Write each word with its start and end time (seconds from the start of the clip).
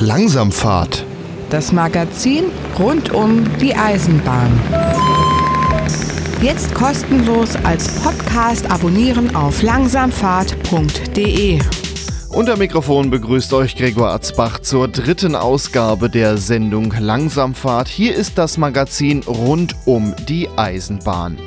Langsamfahrt. 0.00 1.04
Das 1.48 1.72
Magazin 1.72 2.44
rund 2.78 3.14
um 3.14 3.44
die 3.58 3.74
Eisenbahn. 3.74 4.52
Jetzt 6.42 6.74
kostenlos 6.74 7.56
als 7.64 7.88
Podcast 8.00 8.70
abonnieren 8.70 9.34
auf 9.34 9.62
langsamfahrt.de. 9.62 11.60
Unter 12.36 12.58
Mikrofon 12.58 13.08
begrüßt 13.08 13.54
euch 13.54 13.76
Gregor 13.76 14.10
Atzbach 14.10 14.58
zur 14.58 14.88
dritten 14.88 15.34
Ausgabe 15.34 16.10
der 16.10 16.36
Sendung 16.36 16.92
Langsamfahrt. 16.92 17.88
Hier 17.88 18.14
ist 18.14 18.36
das 18.36 18.58
Magazin 18.58 19.22
rund 19.26 19.74
um 19.86 20.14
die 20.28 20.46
Eisenbahn. 20.54 21.38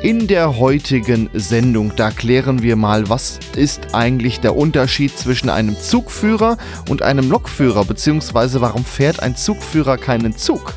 In 0.00 0.26
der 0.26 0.56
heutigen 0.56 1.28
Sendung, 1.34 1.92
da 1.96 2.10
klären 2.10 2.62
wir 2.62 2.76
mal, 2.76 3.10
was 3.10 3.40
ist 3.56 3.94
eigentlich 3.94 4.40
der 4.40 4.56
Unterschied 4.56 5.18
zwischen 5.18 5.50
einem 5.50 5.78
Zugführer 5.78 6.56
und 6.88 7.02
einem 7.02 7.28
Lokführer, 7.28 7.84
beziehungsweise 7.84 8.62
warum 8.62 8.86
fährt 8.86 9.20
ein 9.22 9.36
Zugführer 9.36 9.98
keinen 9.98 10.34
Zug? 10.34 10.72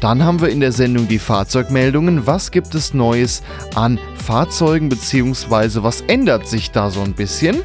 Dann 0.00 0.24
haben 0.24 0.40
wir 0.40 0.50
in 0.50 0.60
der 0.60 0.72
Sendung 0.72 1.08
die 1.08 1.18
Fahrzeugmeldungen. 1.18 2.26
Was 2.26 2.50
gibt 2.50 2.74
es 2.74 2.92
Neues 2.92 3.42
an 3.74 3.98
Fahrzeugen 4.16 4.88
beziehungsweise 4.88 5.82
was 5.82 6.02
ändert 6.02 6.46
sich 6.48 6.70
da 6.70 6.90
so 6.90 7.00
ein 7.00 7.14
bisschen? 7.14 7.62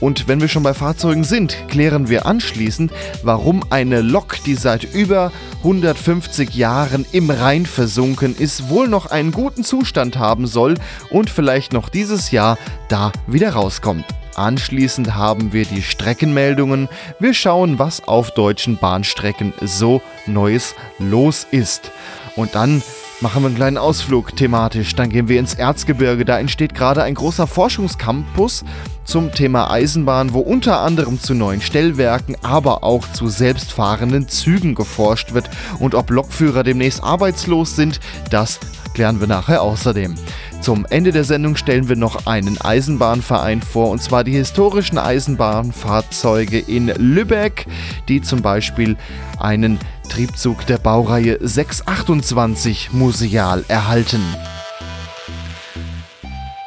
Und 0.00 0.28
wenn 0.28 0.40
wir 0.40 0.48
schon 0.48 0.62
bei 0.62 0.72
Fahrzeugen 0.72 1.24
sind, 1.24 1.56
klären 1.68 2.08
wir 2.08 2.26
anschließend, 2.26 2.92
warum 3.22 3.62
eine 3.70 4.00
Lok, 4.00 4.36
die 4.44 4.54
seit 4.54 4.84
über 4.84 5.32
150 5.58 6.54
Jahren 6.54 7.04
im 7.12 7.28
Rhein 7.30 7.66
versunken 7.66 8.36
ist, 8.36 8.68
wohl 8.68 8.88
noch 8.88 9.06
einen 9.06 9.32
guten 9.32 9.64
Zustand 9.64 10.18
haben 10.18 10.46
soll 10.46 10.74
und 11.10 11.28
vielleicht 11.28 11.72
noch 11.72 11.88
dieses 11.88 12.30
Jahr 12.30 12.56
da 12.88 13.12
wieder 13.26 13.50
rauskommt. 13.50 14.04
Anschließend 14.36 15.14
haben 15.14 15.52
wir 15.52 15.64
die 15.64 15.82
Streckenmeldungen. 15.82 16.88
Wir 17.18 17.32
schauen, 17.32 17.78
was 17.78 18.06
auf 18.06 18.32
deutschen 18.32 18.76
Bahnstrecken 18.76 19.54
so 19.62 20.02
Neues 20.26 20.74
los 20.98 21.46
ist. 21.50 21.90
Und 22.36 22.54
dann 22.54 22.82
machen 23.20 23.42
wir 23.42 23.46
einen 23.46 23.56
kleinen 23.56 23.78
Ausflug 23.78 24.36
thematisch. 24.36 24.94
Dann 24.94 25.08
gehen 25.08 25.28
wir 25.28 25.40
ins 25.40 25.54
Erzgebirge. 25.54 26.26
Da 26.26 26.38
entsteht 26.38 26.74
gerade 26.74 27.02
ein 27.02 27.14
großer 27.14 27.46
Forschungscampus 27.46 28.64
zum 29.04 29.32
Thema 29.32 29.70
Eisenbahn, 29.70 30.34
wo 30.34 30.40
unter 30.40 30.80
anderem 30.80 31.18
zu 31.18 31.34
neuen 31.34 31.62
Stellwerken, 31.62 32.36
aber 32.42 32.84
auch 32.84 33.10
zu 33.12 33.28
selbstfahrenden 33.28 34.28
Zügen 34.28 34.74
geforscht 34.74 35.32
wird. 35.32 35.48
Und 35.78 35.94
ob 35.94 36.10
Lokführer 36.10 36.62
demnächst 36.62 37.02
arbeitslos 37.02 37.74
sind, 37.74 38.00
das 38.30 38.60
klären 38.92 39.20
wir 39.20 39.26
nachher 39.26 39.62
außerdem. 39.62 40.14
Zum 40.60 40.84
Ende 40.90 41.12
der 41.12 41.24
Sendung 41.24 41.56
stellen 41.56 41.88
wir 41.88 41.96
noch 41.96 42.26
einen 42.26 42.60
Eisenbahnverein 42.60 43.62
vor, 43.62 43.90
und 43.90 44.02
zwar 44.02 44.24
die 44.24 44.32
historischen 44.32 44.98
Eisenbahnfahrzeuge 44.98 46.58
in 46.58 46.88
Lübeck, 46.88 47.66
die 48.08 48.20
zum 48.20 48.42
Beispiel 48.42 48.96
einen 49.38 49.78
Triebzug 50.08 50.66
der 50.66 50.78
Baureihe 50.78 51.38
628 51.40 52.92
museal 52.92 53.64
erhalten. 53.68 54.22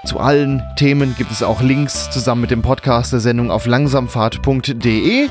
Zu 0.06 0.20
allen 0.20 0.64
Themen 0.76 1.14
gibt 1.18 1.32
es 1.32 1.44
auch 1.44 1.62
Links 1.62 2.10
zusammen 2.10 2.42
mit 2.42 2.52
dem 2.52 2.62
Podcast 2.62 3.14
der 3.14 3.20
Sendung 3.20 3.52
auf 3.52 3.66
langsamfahrt.de. 3.66 5.30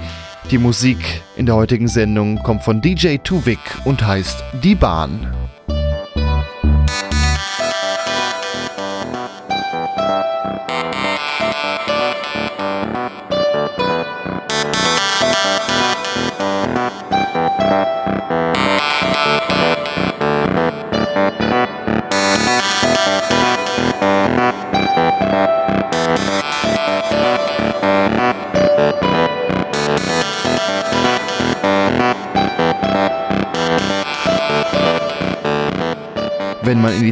Die 0.51 0.59
Musik 0.59 0.99
in 1.37 1.47
der 1.47 1.57
heutigen 1.57 1.89
Sendung 1.89 2.43
kommt 2.43 2.63
von 2.63 2.81
DJ 2.81 3.17
Tuvik 3.17 3.59
und 3.85 4.07
heißt 4.07 4.43
Die 4.63 4.75
Bahn. 4.75 5.27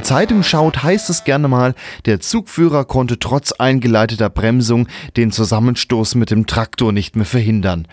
Zeitung 0.06 0.44
schaut, 0.44 0.84
heißt 0.84 1.10
es 1.10 1.24
gerne 1.24 1.48
mal, 1.48 1.74
der 2.04 2.20
Zugführer 2.20 2.84
konnte 2.84 3.18
trotz 3.18 3.50
eingeleiteter 3.50 4.30
Bremsung 4.30 4.86
den 5.16 5.32
Zusammenstoß 5.32 6.14
mit 6.14 6.30
dem 6.30 6.46
Traktor 6.46 6.92
nicht 6.92 7.16
mehr 7.16 7.26
verhindern. 7.26 7.88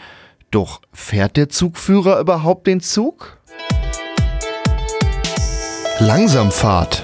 Doch 0.52 0.82
fährt 0.92 1.38
der 1.38 1.50
Zugführer 1.50 2.20
überhaupt 2.20 2.68
den 2.68 2.82
Zug? 2.82 3.40
Langsamfahrt. 6.00 7.04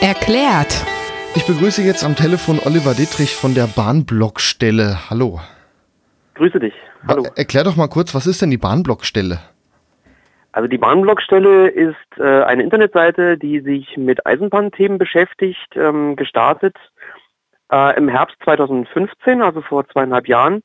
Erklärt. 0.00 0.84
Ich 1.34 1.44
begrüße 1.44 1.82
jetzt 1.82 2.04
am 2.04 2.14
Telefon 2.14 2.60
Oliver 2.64 2.94
Dittrich 2.94 3.34
von 3.34 3.56
der 3.56 3.66
Bahnblockstelle. 3.66 5.10
Hallo. 5.10 5.40
Grüße 6.34 6.60
dich. 6.60 6.74
Hallo. 7.08 7.26
Erklär 7.34 7.64
doch 7.64 7.74
mal 7.74 7.88
kurz, 7.88 8.14
was 8.14 8.28
ist 8.28 8.42
denn 8.42 8.52
die 8.52 8.58
Bahnblockstelle? 8.58 9.40
Also 10.56 10.68
die 10.68 10.78
Bahnblockstelle 10.78 11.68
ist 11.68 12.18
äh, 12.18 12.42
eine 12.44 12.62
Internetseite, 12.62 13.36
die 13.36 13.60
sich 13.60 13.98
mit 13.98 14.24
Eisenbahnthemen 14.24 14.96
beschäftigt, 14.96 15.68
ähm, 15.74 16.16
gestartet 16.16 16.74
äh, 17.70 17.94
im 17.98 18.08
Herbst 18.08 18.38
2015, 18.42 19.42
also 19.42 19.60
vor 19.60 19.86
zweieinhalb 19.86 20.26
Jahren. 20.26 20.62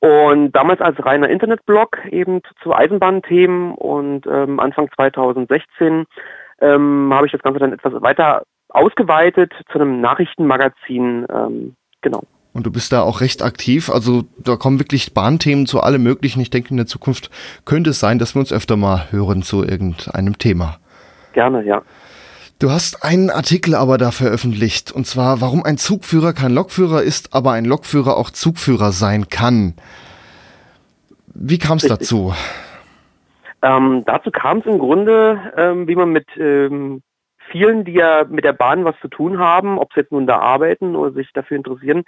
Und 0.00 0.50
damals 0.50 0.80
als 0.80 0.98
reiner 1.06 1.28
Internetblog 1.28 1.98
eben 2.10 2.40
zu 2.60 2.74
Eisenbahnthemen 2.74 3.72
und 3.76 4.26
ähm, 4.26 4.58
Anfang 4.58 4.90
2016 4.96 6.06
ähm, 6.60 7.14
habe 7.14 7.26
ich 7.26 7.32
das 7.32 7.42
Ganze 7.42 7.60
dann 7.60 7.72
etwas 7.72 8.02
weiter 8.02 8.42
ausgeweitet 8.68 9.52
zu 9.70 9.78
einem 9.78 10.00
Nachrichtenmagazin. 10.00 11.28
Ähm, 11.32 11.76
genau. 12.00 12.24
Und 12.52 12.66
du 12.66 12.72
bist 12.72 12.92
da 12.92 13.02
auch 13.02 13.20
recht 13.20 13.42
aktiv. 13.42 13.90
Also 13.90 14.24
da 14.38 14.56
kommen 14.56 14.78
wirklich 14.80 15.14
Bahnthemen 15.14 15.66
zu 15.66 15.80
allem 15.80 16.02
Möglichen. 16.02 16.40
Ich 16.40 16.50
denke, 16.50 16.70
in 16.70 16.76
der 16.76 16.86
Zukunft 16.86 17.30
könnte 17.64 17.90
es 17.90 18.00
sein, 18.00 18.18
dass 18.18 18.34
wir 18.34 18.40
uns 18.40 18.52
öfter 18.52 18.76
mal 18.76 19.06
hören 19.10 19.42
zu 19.42 19.62
irgendeinem 19.62 20.36
Thema. 20.38 20.78
Gerne, 21.32 21.62
ja. 21.62 21.82
Du 22.58 22.70
hast 22.70 23.04
einen 23.04 23.30
Artikel 23.30 23.74
aber 23.74 23.98
da 23.98 24.10
veröffentlicht. 24.10 24.92
Und 24.92 25.06
zwar, 25.06 25.40
warum 25.40 25.64
ein 25.64 25.78
Zugführer 25.78 26.32
kein 26.32 26.52
Lokführer 26.52 27.02
ist, 27.02 27.34
aber 27.34 27.52
ein 27.52 27.64
Lokführer 27.64 28.16
auch 28.16 28.30
Zugführer 28.30 28.92
sein 28.92 29.28
kann. 29.28 29.74
Wie 31.32 31.58
kam 31.58 31.78
es 31.78 31.86
dazu? 31.86 32.34
Ähm, 33.62 34.02
dazu 34.06 34.30
kam 34.30 34.58
es 34.58 34.66
im 34.66 34.78
Grunde, 34.78 35.52
ähm, 35.56 35.86
wie 35.86 35.94
man 35.94 36.10
mit 36.10 36.26
ähm, 36.36 37.02
vielen, 37.50 37.84
die 37.84 37.92
ja 37.92 38.24
mit 38.28 38.44
der 38.44 38.52
Bahn 38.52 38.84
was 38.84 38.94
zu 39.00 39.08
tun 39.08 39.38
haben, 39.38 39.78
ob 39.78 39.92
sie 39.92 40.00
jetzt 40.00 40.12
nun 40.12 40.26
da 40.26 40.38
arbeiten 40.38 40.96
oder 40.96 41.12
sich 41.12 41.32
dafür 41.32 41.56
interessieren, 41.56 42.04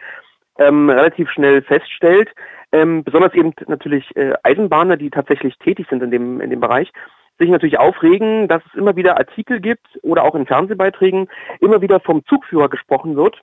ähm, 0.58 0.90
relativ 0.90 1.30
schnell 1.30 1.62
feststellt, 1.62 2.30
ähm, 2.72 3.04
besonders 3.04 3.34
eben 3.34 3.52
natürlich 3.66 4.14
äh, 4.16 4.32
Eisenbahner, 4.42 4.96
die 4.96 5.10
tatsächlich 5.10 5.56
tätig 5.58 5.86
sind 5.90 6.02
in 6.02 6.10
dem, 6.10 6.40
in 6.40 6.50
dem 6.50 6.60
Bereich, 6.60 6.90
sich 7.38 7.50
natürlich 7.50 7.78
aufregen, 7.78 8.48
dass 8.48 8.62
es 8.66 8.78
immer 8.78 8.96
wieder 8.96 9.18
Artikel 9.18 9.60
gibt 9.60 9.86
oder 10.02 10.24
auch 10.24 10.34
in 10.34 10.46
Fernsehbeiträgen 10.46 11.28
immer 11.60 11.80
wieder 11.80 12.00
vom 12.00 12.24
Zugführer 12.26 12.68
gesprochen 12.68 13.16
wird. 13.16 13.41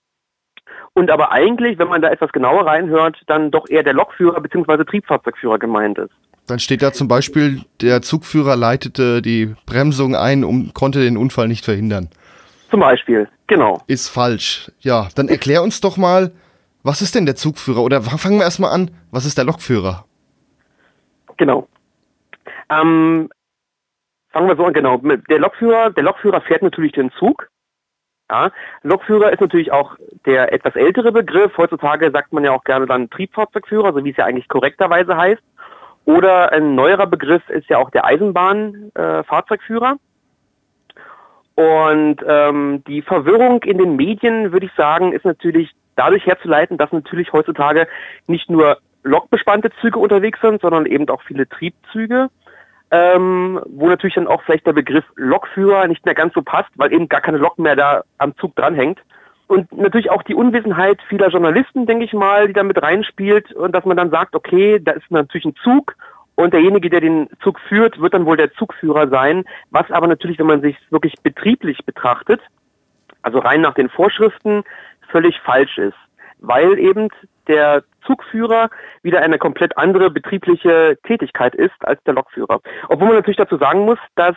Und 0.93 1.11
aber 1.11 1.31
eigentlich, 1.31 1.79
wenn 1.79 1.87
man 1.87 2.01
da 2.01 2.09
etwas 2.09 2.31
genauer 2.31 2.65
reinhört, 2.65 3.21
dann 3.27 3.51
doch 3.51 3.69
eher 3.69 3.83
der 3.83 3.93
Lokführer 3.93 4.39
bzw. 4.41 4.83
Triebfahrzeugführer 4.83 5.59
gemeint 5.59 5.97
ist. 5.97 6.11
Dann 6.47 6.59
steht 6.59 6.81
da 6.81 6.91
zum 6.91 7.07
Beispiel, 7.07 7.61
der 7.81 8.01
Zugführer 8.01 8.55
leitete 8.55 9.21
die 9.21 9.53
Bremsung 9.67 10.15
ein 10.15 10.43
und 10.43 10.73
konnte 10.73 10.99
den 10.99 11.17
Unfall 11.17 11.47
nicht 11.47 11.63
verhindern. 11.63 12.09
Zum 12.71 12.79
Beispiel, 12.79 13.27
genau. 13.47 13.81
Ist 13.87 14.09
falsch. 14.09 14.71
Ja, 14.79 15.09
dann 15.15 15.27
erklär 15.27 15.61
uns 15.61 15.81
doch 15.81 15.97
mal, 15.97 16.31
was 16.83 17.01
ist 17.01 17.15
denn 17.15 17.25
der 17.25 17.35
Zugführer? 17.35 17.83
Oder 17.83 18.01
fangen 18.01 18.37
wir 18.37 18.45
erstmal 18.45 18.71
an, 18.71 18.91
was 19.11 19.25
ist 19.25 19.37
der 19.37 19.45
Lokführer? 19.45 20.05
Genau. 21.37 21.67
Ähm, 22.69 23.29
fangen 24.31 24.47
wir 24.47 24.55
so 24.55 24.65
an, 24.65 24.73
genau. 24.73 24.97
Der 24.97 25.39
Lokführer, 25.39 25.89
der 25.91 26.03
Lokführer 26.03 26.41
fährt 26.41 26.61
natürlich 26.61 26.91
den 26.93 27.11
Zug. 27.11 27.49
Ja. 28.31 28.51
Lokführer 28.83 29.33
ist 29.33 29.41
natürlich 29.41 29.71
auch 29.71 29.95
der 30.25 30.53
etwas 30.53 30.75
ältere 30.75 31.11
Begriff. 31.11 31.57
Heutzutage 31.57 32.11
sagt 32.11 32.31
man 32.31 32.43
ja 32.43 32.51
auch 32.51 32.63
gerne 32.63 32.85
dann 32.85 33.09
Triebfahrzeugführer, 33.09 33.93
so 33.93 34.03
wie 34.03 34.11
es 34.11 34.17
ja 34.17 34.25
eigentlich 34.25 34.47
korrekterweise 34.47 35.17
heißt. 35.17 35.41
Oder 36.05 36.51
ein 36.51 36.75
neuerer 36.75 37.07
Begriff 37.07 37.47
ist 37.49 37.69
ja 37.69 37.77
auch 37.77 37.89
der 37.89 38.05
Eisenbahnfahrzeugführer. 38.05 39.97
Äh, 41.55 41.61
und 41.61 42.23
ähm, 42.25 42.83
die 42.87 43.01
Verwirrung 43.01 43.63
in 43.63 43.77
den 43.77 43.95
Medien, 43.95 44.53
würde 44.53 44.67
ich 44.67 44.71
sagen, 44.77 45.11
ist 45.11 45.25
natürlich 45.25 45.71
dadurch 45.99 46.25
herzuleiten, 46.25 46.77
dass 46.77 46.91
natürlich 46.91 47.33
heutzutage 47.33 47.87
nicht 48.27 48.49
nur 48.49 48.77
lokbespannte 49.03 49.69
Züge 49.81 49.99
unterwegs 49.99 50.39
sind, 50.41 50.61
sondern 50.61 50.85
eben 50.85 51.07
auch 51.09 51.21
viele 51.23 51.47
Triebzüge, 51.47 52.29
ähm, 52.91 53.61
wo 53.67 53.87
natürlich 53.87 54.15
dann 54.15 54.27
auch 54.27 54.41
vielleicht 54.43 54.65
der 54.65 54.73
Begriff 54.73 55.05
Lokführer 55.15 55.87
nicht 55.87 56.05
mehr 56.05 56.15
ganz 56.15 56.33
so 56.33 56.41
passt, 56.41 56.69
weil 56.75 56.93
eben 56.93 57.09
gar 57.09 57.21
keine 57.21 57.37
Lok 57.37 57.59
mehr 57.59 57.75
da 57.75 58.03
am 58.17 58.35
Zug 58.37 58.55
dranhängt. 58.55 58.99
und 59.47 59.71
natürlich 59.75 60.11
auch 60.11 60.23
die 60.23 60.35
Unwissenheit 60.35 60.99
vieler 61.09 61.29
Journalisten, 61.29 61.87
denke 61.87 62.05
ich 62.05 62.13
mal, 62.13 62.47
die 62.47 62.53
da 62.53 62.63
mit 62.63 62.81
reinspielt 62.81 63.51
und 63.51 63.73
dass 63.73 63.83
man 63.83 63.97
dann 63.97 64.11
sagt, 64.11 64.35
okay, 64.35 64.79
da 64.79 64.91
ist 64.91 65.09
natürlich 65.09 65.45
ein 65.45 65.55
Zug 65.63 65.95
und 66.35 66.53
derjenige, 66.53 66.89
der 66.89 67.01
den 67.01 67.27
Zug 67.43 67.59
führt, 67.67 67.99
wird 67.99 68.13
dann 68.13 68.25
wohl 68.25 68.37
der 68.37 68.53
Zugführer 68.53 69.09
sein, 69.09 69.43
was 69.71 69.89
aber 69.91 70.07
natürlich, 70.07 70.39
wenn 70.39 70.45
man 70.45 70.61
sich 70.61 70.77
wirklich 70.89 71.15
betrieblich 71.21 71.79
betrachtet, 71.85 72.41
also 73.23 73.39
rein 73.39 73.61
nach 73.61 73.73
den 73.73 73.89
Vorschriften, 73.89 74.63
völlig 75.11 75.39
falsch 75.41 75.77
ist, 75.77 75.97
weil 76.39 76.77
eben 76.79 77.09
der 77.47 77.83
Zugführer 78.05 78.69
wieder 79.03 79.21
eine 79.21 79.37
komplett 79.37 79.77
andere 79.77 80.09
betriebliche 80.09 80.97
Tätigkeit 81.03 81.55
ist 81.55 81.75
als 81.81 82.01
der 82.05 82.13
Lokführer. 82.13 82.61
Obwohl 82.87 83.07
man 83.07 83.17
natürlich 83.17 83.37
dazu 83.37 83.57
sagen 83.57 83.85
muss, 83.85 83.99
dass 84.15 84.35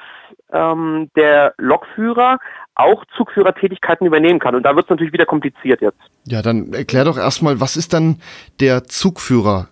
ähm, 0.53 1.11
der 1.15 1.55
Lokführer 1.59 2.39
auch 2.75 3.05
Zugführertätigkeiten 3.17 4.07
übernehmen 4.07 4.41
kann. 4.41 4.55
Und 4.55 4.65
da 4.65 4.75
wird 4.75 4.87
es 4.87 4.91
natürlich 4.91 5.13
wieder 5.13 5.27
kompliziert 5.27 5.81
jetzt. 5.81 6.01
Ja, 6.27 6.43
dann 6.43 6.73
erklär 6.73 7.05
doch 7.05 7.19
erstmal, 7.19 7.61
was 7.61 7.77
ist 7.77 7.93
dann 7.93 8.21
der 8.61 8.85
Zugführer? 8.85 9.69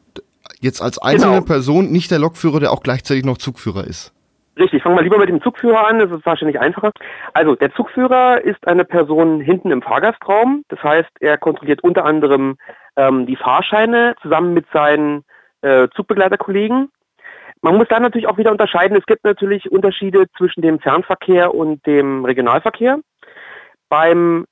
Jetzt 0.61 0.82
als 0.82 0.99
einzelne 0.99 1.37
genau. 1.37 1.47
Person, 1.47 1.91
nicht 1.91 2.11
der 2.11 2.19
Lokführer, 2.19 2.61
der 2.61 2.73
auch 2.73 2.82
gleichzeitig 2.82 3.25
noch 3.25 3.38
Zugführer 3.38 3.85
ist. 3.85 4.12
Richtig, 4.58 4.82
fangen 4.82 4.97
wir 4.97 5.02
lieber 5.02 5.19
mit 5.19 5.29
dem 5.29 5.41
Zugführer 5.41 5.87
an, 5.87 6.00
das 6.00 6.11
ist 6.11 6.26
wahrscheinlich 6.26 6.58
einfacher. 6.58 6.91
Also 7.35 7.55
der 7.55 7.73
Zugführer 7.73 8.43
ist 8.43 8.67
eine 8.67 8.85
Person 8.85 9.41
hinten 9.41 9.70
im 9.70 9.81
Fahrgastraum, 9.81 10.64
das 10.69 10.82
heißt, 10.82 11.11
er 11.20 11.38
kontrolliert 11.38 11.82
unter 11.82 12.05
anderem 12.05 12.56
ähm, 12.97 13.26
die 13.26 13.37
Fahrscheine 13.37 14.17
zusammen 14.20 14.52
mit 14.52 14.67
seinen 14.73 15.25
äh, 15.62 15.88
Zugbegleiterkollegen. 15.94 16.91
Man 17.62 17.76
muss 17.76 17.88
da 17.88 18.00
natürlich 18.00 18.26
auch 18.26 18.38
wieder 18.38 18.50
unterscheiden, 18.50 18.97
es 18.97 19.06
gibt 19.06 19.25
natürlich 19.25 19.70
Unterschiede 19.70 20.26
zwischen 20.37 20.62
dem 20.62 20.81
Fernverkehr 20.81 21.55
und 21.55 21.87
dem 21.87 22.25
Regionalverkehr. 22.25 22.99
Beim 23.88 24.47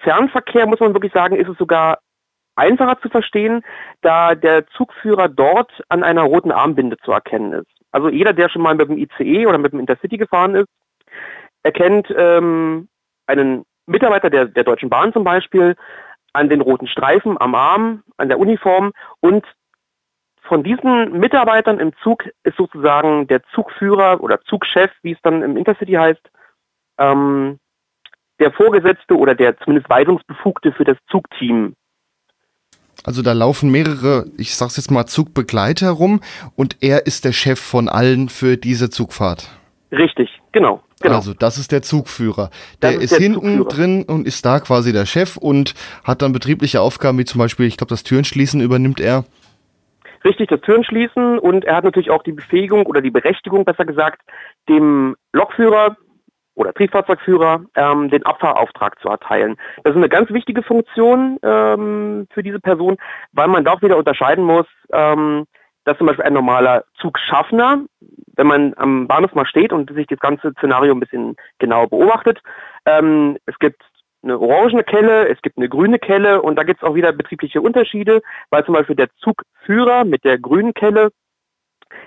Fernverkehr 0.00 0.66
muss 0.66 0.80
man 0.80 0.94
wirklich 0.94 1.12
sagen, 1.12 1.36
ist 1.36 1.48
es 1.48 1.58
sogar 1.58 1.98
einfacher 2.56 3.00
zu 3.00 3.08
verstehen, 3.08 3.62
da 4.00 4.34
der 4.34 4.66
Zugführer 4.68 5.28
dort 5.28 5.82
an 5.88 6.02
einer 6.02 6.22
roten 6.22 6.52
Armbinde 6.52 6.96
zu 6.98 7.12
erkennen 7.12 7.52
ist. 7.52 7.70
Also 7.90 8.08
jeder, 8.08 8.32
der 8.32 8.48
schon 8.48 8.62
mal 8.62 8.74
mit 8.74 8.88
dem 8.88 8.98
ICE 8.98 9.46
oder 9.46 9.58
mit 9.58 9.72
dem 9.72 9.80
Intercity 9.80 10.16
gefahren 10.16 10.54
ist, 10.54 10.68
erkennt 11.62 12.12
ähm, 12.16 12.88
einen 13.26 13.64
Mitarbeiter 13.86 14.30
der, 14.30 14.46
der 14.46 14.64
Deutschen 14.64 14.90
Bahn 14.90 15.12
zum 15.12 15.24
Beispiel 15.24 15.76
an 16.32 16.48
den 16.48 16.60
roten 16.60 16.86
Streifen 16.86 17.38
am 17.40 17.54
Arm, 17.54 18.02
an 18.16 18.28
der 18.28 18.38
Uniform 18.38 18.92
und 19.20 19.44
von 20.42 20.62
diesen 20.62 21.18
Mitarbeitern 21.18 21.78
im 21.78 21.92
Zug 22.02 22.28
ist 22.42 22.56
sozusagen 22.56 23.26
der 23.26 23.42
Zugführer 23.54 24.20
oder 24.20 24.40
Zugchef, 24.42 24.90
wie 25.02 25.12
es 25.12 25.18
dann 25.22 25.42
im 25.42 25.56
Intercity 25.56 25.92
heißt, 25.92 26.30
ähm, 26.98 27.58
der 28.40 28.52
Vorgesetzte 28.52 29.16
oder 29.16 29.34
der 29.34 29.56
zumindest 29.58 29.88
Weisungsbefugte 29.88 30.72
für 30.72 30.84
das 30.84 30.96
Zugteam 31.08 31.74
also 33.04 33.22
da 33.22 33.32
laufen 33.32 33.70
mehrere, 33.70 34.26
ich 34.36 34.54
sag's 34.54 34.76
jetzt 34.76 34.90
mal, 34.90 35.06
Zugbegleiter 35.06 35.90
rum 35.90 36.20
und 36.56 36.76
er 36.80 37.06
ist 37.06 37.24
der 37.24 37.32
Chef 37.32 37.60
von 37.60 37.88
allen 37.88 38.28
für 38.28 38.56
diese 38.56 38.90
Zugfahrt. 38.90 39.50
Richtig, 39.90 40.40
genau. 40.52 40.82
Genau. 41.02 41.16
Also 41.16 41.34
das 41.34 41.58
ist 41.58 41.72
der 41.72 41.82
Zugführer. 41.82 42.50
Der 42.80 42.92
ist, 42.92 43.04
ist 43.04 43.12
der 43.12 43.20
hinten 43.20 43.58
Zugführer. 43.58 43.68
drin 43.68 44.04
und 44.04 44.26
ist 44.26 44.46
da 44.46 44.60
quasi 44.60 44.92
der 44.92 45.04
Chef 45.04 45.36
und 45.36 45.74
hat 46.04 46.22
dann 46.22 46.32
betriebliche 46.32 46.80
Aufgaben, 46.80 47.18
wie 47.18 47.24
zum 47.24 47.40
Beispiel, 47.40 47.66
ich 47.66 47.76
glaube, 47.76 47.90
das 47.90 48.04
Türenschließen 48.04 48.60
übernimmt 48.60 49.00
er. 49.00 49.24
Richtig, 50.24 50.48
das 50.50 50.60
Türenschließen 50.60 51.40
und 51.40 51.64
er 51.64 51.76
hat 51.76 51.84
natürlich 51.84 52.10
auch 52.10 52.22
die 52.22 52.32
Befähigung 52.32 52.86
oder 52.86 53.00
die 53.00 53.10
Berechtigung, 53.10 53.64
besser 53.64 53.84
gesagt, 53.84 54.22
dem 54.68 55.16
Lokführer 55.32 55.96
oder 56.54 56.72
Triebfahrzeugführer 56.74 57.64
ähm, 57.76 58.10
den 58.10 58.24
Abfahrauftrag 58.26 59.00
zu 59.00 59.08
erteilen. 59.08 59.56
Das 59.84 59.92
ist 59.92 59.96
eine 59.96 60.08
ganz 60.08 60.30
wichtige 60.30 60.62
Funktion 60.62 61.38
ähm, 61.42 62.26
für 62.30 62.42
diese 62.42 62.60
Person, 62.60 62.96
weil 63.32 63.48
man 63.48 63.64
da 63.64 63.72
auch 63.72 63.82
wieder 63.82 63.96
unterscheiden 63.96 64.44
muss, 64.44 64.66
ähm, 64.92 65.46
dass 65.84 65.98
zum 65.98 66.06
Beispiel 66.06 66.24
ein 66.24 66.34
normaler 66.34 66.84
Zugschaffner, 67.00 67.84
wenn 68.36 68.46
man 68.46 68.74
am 68.76 69.08
Bahnhof 69.08 69.34
mal 69.34 69.46
steht 69.46 69.72
und 69.72 69.92
sich 69.92 70.06
das 70.06 70.20
ganze 70.20 70.52
Szenario 70.52 70.94
ein 70.94 71.00
bisschen 71.00 71.36
genauer 71.58 71.88
beobachtet, 71.88 72.40
ähm, 72.86 73.36
es 73.46 73.58
gibt 73.58 73.82
eine 74.22 74.38
orangene 74.38 74.84
Kelle, 74.84 75.28
es 75.28 75.40
gibt 75.42 75.56
eine 75.56 75.68
grüne 75.68 75.98
Kelle 75.98 76.42
und 76.42 76.56
da 76.56 76.62
gibt 76.62 76.82
es 76.82 76.88
auch 76.88 76.94
wieder 76.94 77.12
betriebliche 77.12 77.60
Unterschiede, 77.60 78.22
weil 78.50 78.64
zum 78.64 78.74
Beispiel 78.74 78.94
der 78.94 79.08
Zugführer 79.16 80.04
mit 80.04 80.24
der 80.24 80.38
grünen 80.38 80.74
Kelle 80.74 81.10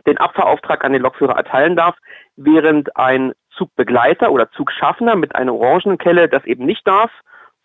den 0.08 0.18
Abfahrauftrag 0.18 0.84
an 0.84 0.94
den 0.94 1.02
Lokführer 1.02 1.36
erteilen 1.36 1.76
darf, 1.76 1.98
während 2.36 2.96
ein 2.96 3.34
Zugbegleiter 3.58 4.32
oder 4.32 4.52
Zugschaffner 4.52 5.16
mit 5.16 5.36
einer 5.36 5.54
orangenen 5.54 5.98
Kelle 5.98 6.28
das 6.28 6.46
eben 6.46 6.66
nicht 6.66 6.88
darf, 6.88 7.12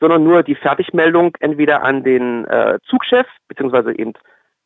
sondern 0.01 0.25
nur 0.25 0.43
die 0.43 0.55
Fertigmeldung 0.55 1.37
entweder 1.41 1.83
an 1.83 2.03
den 2.03 2.47
äh, 2.47 2.79
Zugchef 2.87 3.27
beziehungsweise 3.49 3.97
eben 3.97 4.15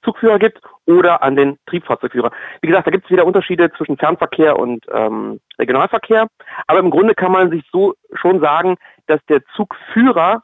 Zugführer 0.05 0.39
gibt 0.39 0.61
oder 0.87 1.23
an 1.23 1.35
den 1.35 1.57
Triebfahrzeugführer. 1.67 2.31
Wie 2.61 2.69
gesagt, 2.69 2.87
da 2.87 2.91
gibt 2.91 3.05
es 3.05 3.11
wieder 3.11 3.27
Unterschiede 3.27 3.73
zwischen 3.73 3.97
Fernverkehr 3.97 4.59
und 4.59 4.85
ähm, 4.93 5.41
Regionalverkehr, 5.59 6.29
aber 6.67 6.79
im 6.79 6.91
Grunde 6.91 7.15
kann 7.15 7.33
man 7.33 7.51
sich 7.51 7.65
so 7.73 7.95
schon 8.13 8.41
sagen, 8.41 8.77
dass 9.07 9.21
der 9.29 9.43
Zugführer 9.57 10.43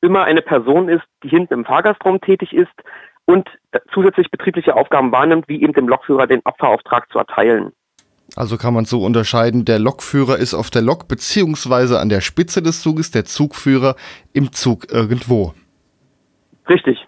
immer 0.00 0.24
eine 0.24 0.42
Person 0.42 0.88
ist, 0.88 1.04
die 1.22 1.28
hinten 1.28 1.54
im 1.54 1.64
Fahrgastraum 1.64 2.20
tätig 2.20 2.52
ist 2.52 2.72
und 3.24 3.48
zusätzlich 3.92 4.30
betriebliche 4.30 4.74
Aufgaben 4.74 5.12
wahrnimmt, 5.12 5.48
wie 5.48 5.62
eben 5.62 5.72
dem 5.72 5.88
Lokführer 5.88 6.26
den 6.26 6.44
Abfahrauftrag 6.44 7.10
zu 7.10 7.18
erteilen. 7.18 7.72
Also 8.36 8.56
kann 8.56 8.74
man 8.74 8.84
so 8.84 9.02
unterscheiden, 9.02 9.64
der 9.64 9.78
Lokführer 9.78 10.36
ist 10.36 10.54
auf 10.54 10.70
der 10.70 10.82
Lok 10.82 11.08
beziehungsweise 11.08 11.98
an 11.98 12.08
der 12.08 12.20
Spitze 12.20 12.62
des 12.62 12.82
Zuges, 12.82 13.10
der 13.10 13.24
Zugführer 13.24 13.96
im 14.32 14.52
Zug 14.52 14.92
irgendwo. 14.92 15.54
Richtig, 16.68 16.98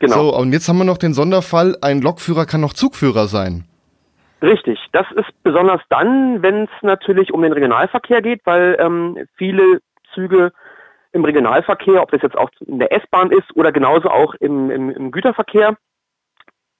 genau. 0.00 0.30
So, 0.30 0.36
und 0.36 0.52
jetzt 0.52 0.68
haben 0.68 0.78
wir 0.78 0.84
noch 0.84 0.98
den 0.98 1.14
Sonderfall, 1.14 1.76
ein 1.80 2.02
Lokführer 2.02 2.46
kann 2.46 2.60
noch 2.60 2.72
Zugführer 2.72 3.28
sein. 3.28 3.64
Richtig, 4.42 4.78
das 4.92 5.06
ist 5.12 5.30
besonders 5.42 5.80
dann, 5.88 6.42
wenn 6.42 6.64
es 6.64 6.70
natürlich 6.82 7.32
um 7.32 7.40
den 7.40 7.52
Regionalverkehr 7.52 8.20
geht, 8.20 8.42
weil 8.44 8.76
ähm, 8.78 9.16
viele 9.36 9.80
Züge 10.12 10.52
im 11.12 11.24
Regionalverkehr, 11.24 12.02
ob 12.02 12.10
das 12.10 12.22
jetzt 12.22 12.36
auch 12.36 12.50
in 12.66 12.78
der 12.78 12.92
S-Bahn 12.92 13.30
ist 13.30 13.56
oder 13.56 13.72
genauso 13.72 14.10
auch 14.10 14.34
im, 14.34 14.70
im, 14.70 14.90
im 14.90 15.10
Güterverkehr, 15.12 15.76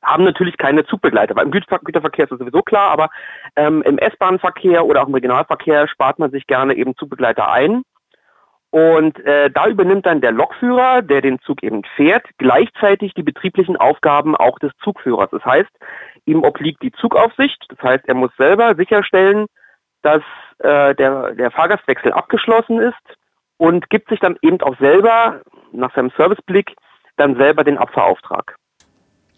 haben 0.04 0.24
natürlich 0.24 0.56
keine 0.56 0.84
Zugbegleiter. 0.84 1.36
Weil 1.36 1.46
im 1.46 1.50
Güterverkehr 1.50 2.24
ist 2.24 2.30
das 2.30 2.38
sowieso 2.38 2.62
klar, 2.62 2.90
aber 2.90 3.10
ähm, 3.56 3.82
im 3.82 3.98
S-Bahn-Verkehr 3.98 4.86
oder 4.86 5.02
auch 5.02 5.08
im 5.08 5.14
Regionalverkehr 5.14 5.88
spart 5.88 6.18
man 6.18 6.30
sich 6.30 6.46
gerne 6.46 6.74
eben 6.74 6.96
Zugbegleiter 6.96 7.50
ein. 7.50 7.82
Und 8.70 9.20
äh, 9.24 9.50
da 9.52 9.68
übernimmt 9.68 10.04
dann 10.04 10.20
der 10.20 10.32
Lokführer, 10.32 11.00
der 11.00 11.20
den 11.20 11.38
Zug 11.40 11.62
eben 11.62 11.82
fährt, 11.94 12.26
gleichzeitig 12.38 13.14
die 13.14 13.22
betrieblichen 13.22 13.76
Aufgaben 13.76 14.34
auch 14.34 14.58
des 14.58 14.72
Zugführers. 14.82 15.30
Das 15.30 15.44
heißt, 15.44 15.70
ihm 16.26 16.42
obliegt 16.42 16.82
die 16.82 16.90
Zugaufsicht. 16.90 17.64
Das 17.68 17.78
heißt, 17.80 18.08
er 18.08 18.14
muss 18.14 18.32
selber 18.36 18.74
sicherstellen, 18.74 19.46
dass 20.02 20.22
äh, 20.58 20.92
der, 20.96 21.36
der 21.36 21.52
Fahrgastwechsel 21.52 22.12
abgeschlossen 22.12 22.80
ist 22.80 23.16
und 23.58 23.88
gibt 23.90 24.08
sich 24.08 24.18
dann 24.18 24.36
eben 24.42 24.60
auch 24.60 24.76
selber, 24.78 25.42
nach 25.70 25.94
seinem 25.94 26.10
Serviceblick, 26.16 26.74
dann 27.16 27.36
selber 27.36 27.62
den 27.62 27.78
Abfahrauftrag. 27.78 28.56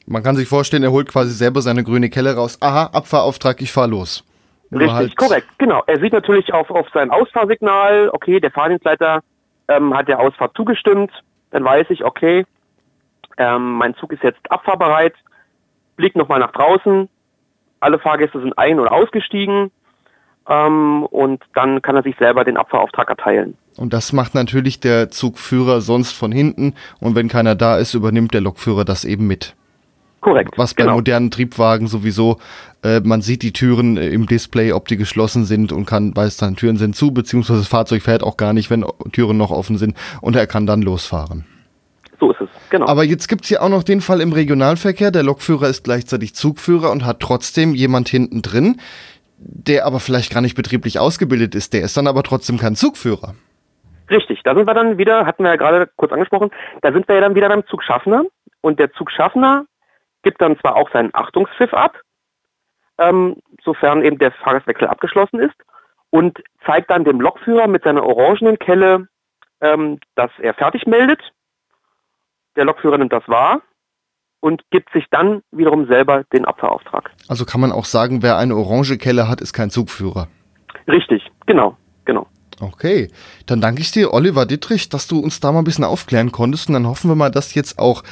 Man 0.06 0.22
kann 0.22 0.36
sich 0.36 0.48
vorstellen, 0.48 0.84
er 0.84 0.92
holt 0.92 1.08
quasi 1.08 1.32
selber 1.32 1.62
seine 1.62 1.82
grüne 1.82 2.08
Kelle 2.10 2.34
raus. 2.34 2.58
Aha, 2.60 2.90
Abfahrauftrag, 2.92 3.60
ich 3.60 3.72
fahr 3.72 3.88
los. 3.88 4.24
Richtig, 4.72 4.92
halt 4.92 5.16
korrekt, 5.16 5.48
genau. 5.58 5.82
Er 5.86 6.00
sieht 6.00 6.12
natürlich 6.12 6.52
auf, 6.52 6.70
auf 6.70 6.86
sein 6.92 7.10
Ausfahrsignal, 7.10 8.10
okay, 8.12 8.40
der 8.40 8.50
Fahrdienstleiter 8.50 9.22
ähm, 9.68 9.94
hat 9.94 10.08
der 10.08 10.20
Ausfahrt 10.20 10.56
zugestimmt, 10.56 11.10
dann 11.50 11.64
weiß 11.64 11.86
ich, 11.90 12.04
okay, 12.04 12.44
ähm, 13.36 13.74
mein 13.74 13.94
Zug 13.96 14.12
ist 14.12 14.22
jetzt 14.22 14.40
abfahrbereit, 14.50 15.14
blick 15.96 16.16
nochmal 16.16 16.40
nach 16.40 16.52
draußen, 16.52 17.08
alle 17.80 17.98
Fahrgäste 17.98 18.40
sind 18.40 18.58
ein- 18.58 18.80
oder 18.80 18.92
ausgestiegen 18.92 19.70
ähm, 20.48 21.04
und 21.06 21.44
dann 21.54 21.82
kann 21.82 21.96
er 21.96 22.02
sich 22.02 22.16
selber 22.18 22.44
den 22.44 22.56
Abfahrauftrag 22.56 23.08
erteilen. 23.08 23.56
Und 23.76 23.92
das 23.92 24.12
macht 24.12 24.34
natürlich 24.34 24.80
der 24.80 25.10
Zugführer 25.10 25.80
sonst 25.80 26.12
von 26.12 26.32
hinten 26.32 26.74
und 27.00 27.14
wenn 27.14 27.28
keiner 27.28 27.54
da 27.54 27.76
ist, 27.76 27.94
übernimmt 27.94 28.34
der 28.34 28.40
Lokführer 28.40 28.84
das 28.84 29.04
eben 29.04 29.26
mit. 29.26 29.54
Korrekt. 30.26 30.58
Was 30.58 30.74
bei 30.74 30.82
genau. 30.82 30.96
modernen 30.96 31.30
Triebwagen 31.30 31.86
sowieso, 31.86 32.38
äh, 32.82 32.98
man 32.98 33.22
sieht 33.22 33.42
die 33.42 33.52
Türen 33.52 33.96
äh, 33.96 34.08
im 34.08 34.26
Display, 34.26 34.72
ob 34.72 34.88
die 34.88 34.96
geschlossen 34.96 35.44
sind 35.44 35.70
und 35.70 35.86
kann, 35.86 36.16
weiß 36.16 36.36
dann, 36.36 36.56
Türen 36.56 36.78
sind 36.78 36.96
zu, 36.96 37.12
beziehungsweise 37.14 37.60
das 37.60 37.68
Fahrzeug 37.68 38.02
fährt 38.02 38.24
auch 38.24 38.36
gar 38.36 38.52
nicht, 38.52 38.68
wenn 38.68 38.84
Türen 39.12 39.36
noch 39.36 39.52
offen 39.52 39.78
sind 39.78 39.96
und 40.20 40.34
er 40.34 40.48
kann 40.48 40.66
dann 40.66 40.82
losfahren. 40.82 41.46
So 42.18 42.32
ist 42.32 42.40
es, 42.40 42.48
genau. 42.70 42.88
Aber 42.88 43.04
jetzt 43.04 43.28
gibt 43.28 43.44
es 43.44 43.50
hier 43.50 43.62
auch 43.62 43.68
noch 43.68 43.84
den 43.84 44.00
Fall 44.00 44.20
im 44.20 44.32
Regionalverkehr, 44.32 45.12
der 45.12 45.22
Lokführer 45.22 45.68
ist 45.68 45.84
gleichzeitig 45.84 46.34
Zugführer 46.34 46.90
und 46.90 47.06
hat 47.06 47.20
trotzdem 47.20 47.76
jemand 47.76 48.08
hinten 48.08 48.42
drin, 48.42 48.80
der 49.38 49.86
aber 49.86 50.00
vielleicht 50.00 50.34
gar 50.34 50.40
nicht 50.40 50.56
betrieblich 50.56 50.98
ausgebildet 50.98 51.54
ist, 51.54 51.72
der 51.72 51.82
ist 51.82 51.96
dann 51.96 52.08
aber 52.08 52.24
trotzdem 52.24 52.58
kein 52.58 52.74
Zugführer. 52.74 53.36
Richtig, 54.10 54.40
da 54.42 54.56
sind 54.56 54.66
wir 54.66 54.74
dann 54.74 54.98
wieder, 54.98 55.24
hatten 55.24 55.44
wir 55.44 55.50
ja 55.50 55.56
gerade 55.56 55.88
kurz 55.94 56.10
angesprochen, 56.10 56.50
da 56.82 56.90
sind 56.90 57.06
wir 57.06 57.14
ja 57.14 57.20
dann 57.20 57.36
wieder 57.36 57.48
beim 57.48 57.64
Zugschaffner 57.68 58.24
und 58.60 58.80
der 58.80 58.92
Zugschaffner 58.92 59.66
gibt 60.26 60.42
dann 60.42 60.58
zwar 60.58 60.74
auch 60.74 60.90
seinen 60.90 61.14
Achtungspfiff 61.14 61.72
ab, 61.72 62.00
ähm, 62.98 63.36
sofern 63.64 64.04
eben 64.04 64.18
der 64.18 64.32
Fahrgastwechsel 64.32 64.88
abgeschlossen 64.88 65.38
ist, 65.38 65.54
und 66.10 66.42
zeigt 66.64 66.90
dann 66.90 67.04
dem 67.04 67.20
Lokführer 67.20 67.66
mit 67.68 67.84
seiner 67.84 68.04
orangenen 68.04 68.58
Kelle 68.58 69.06
ähm, 69.60 69.98
dass 70.14 70.30
er 70.40 70.54
fertig 70.54 70.86
meldet. 70.86 71.20
Der 72.56 72.64
Lokführer 72.64 72.98
nimmt 72.98 73.12
das 73.12 73.26
wahr 73.28 73.62
und 74.40 74.62
gibt 74.70 74.92
sich 74.92 75.04
dann 75.10 75.42
wiederum 75.50 75.86
selber 75.86 76.24
den 76.32 76.44
Abfahrauftrag. 76.44 77.10
Also 77.28 77.44
kann 77.44 77.60
man 77.60 77.72
auch 77.72 77.84
sagen, 77.84 78.22
wer 78.22 78.36
eine 78.38 78.56
orange 78.56 78.98
Kelle 78.98 79.28
hat, 79.28 79.40
ist 79.40 79.52
kein 79.52 79.70
Zugführer. 79.70 80.28
Richtig, 80.88 81.26
genau, 81.46 81.76
genau. 82.04 82.26
Okay, 82.60 83.10
dann 83.46 83.60
danke 83.60 83.82
ich 83.82 83.90
dir, 83.90 84.14
Oliver 84.14 84.46
Dittrich, 84.46 84.88
dass 84.88 85.06
du 85.06 85.18
uns 85.18 85.40
da 85.40 85.52
mal 85.52 85.58
ein 85.58 85.64
bisschen 85.64 85.84
aufklären 85.84 86.32
konntest. 86.32 86.68
Und 86.68 86.74
dann 86.74 86.86
hoffen 86.86 87.10
wir 87.10 87.14
mal, 87.14 87.30
dass 87.30 87.54
jetzt 87.54 87.78
auch 87.78 88.02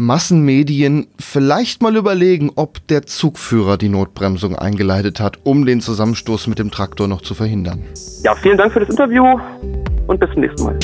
Massenmedien 0.00 1.08
vielleicht 1.18 1.82
mal 1.82 1.96
überlegen, 1.96 2.52
ob 2.54 2.86
der 2.86 3.02
Zugführer 3.02 3.76
die 3.76 3.88
Notbremsung 3.88 4.54
eingeleitet 4.54 5.18
hat, 5.18 5.40
um 5.42 5.66
den 5.66 5.80
Zusammenstoß 5.80 6.46
mit 6.46 6.60
dem 6.60 6.70
Traktor 6.70 7.08
noch 7.08 7.20
zu 7.20 7.34
verhindern. 7.34 7.82
Ja, 8.22 8.36
vielen 8.36 8.56
Dank 8.56 8.72
für 8.72 8.78
das 8.78 8.90
Interview 8.90 9.24
und 10.06 10.20
bis 10.20 10.30
zum 10.30 10.40
nächsten 10.42 10.62
Mal. 10.62 10.78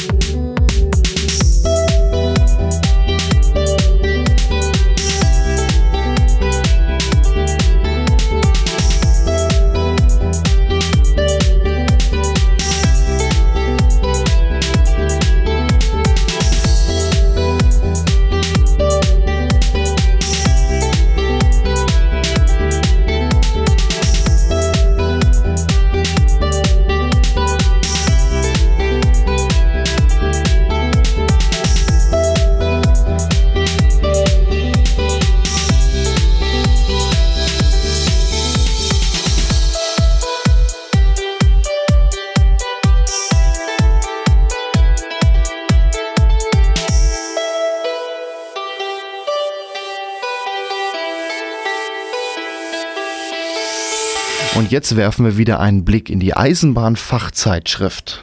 Und 54.56 54.70
jetzt 54.70 54.96
werfen 54.96 55.24
wir 55.24 55.36
wieder 55.36 55.58
einen 55.58 55.84
Blick 55.84 56.08
in 56.08 56.20
die 56.20 56.36
Eisenbahnfachzeitschrift. 56.36 58.22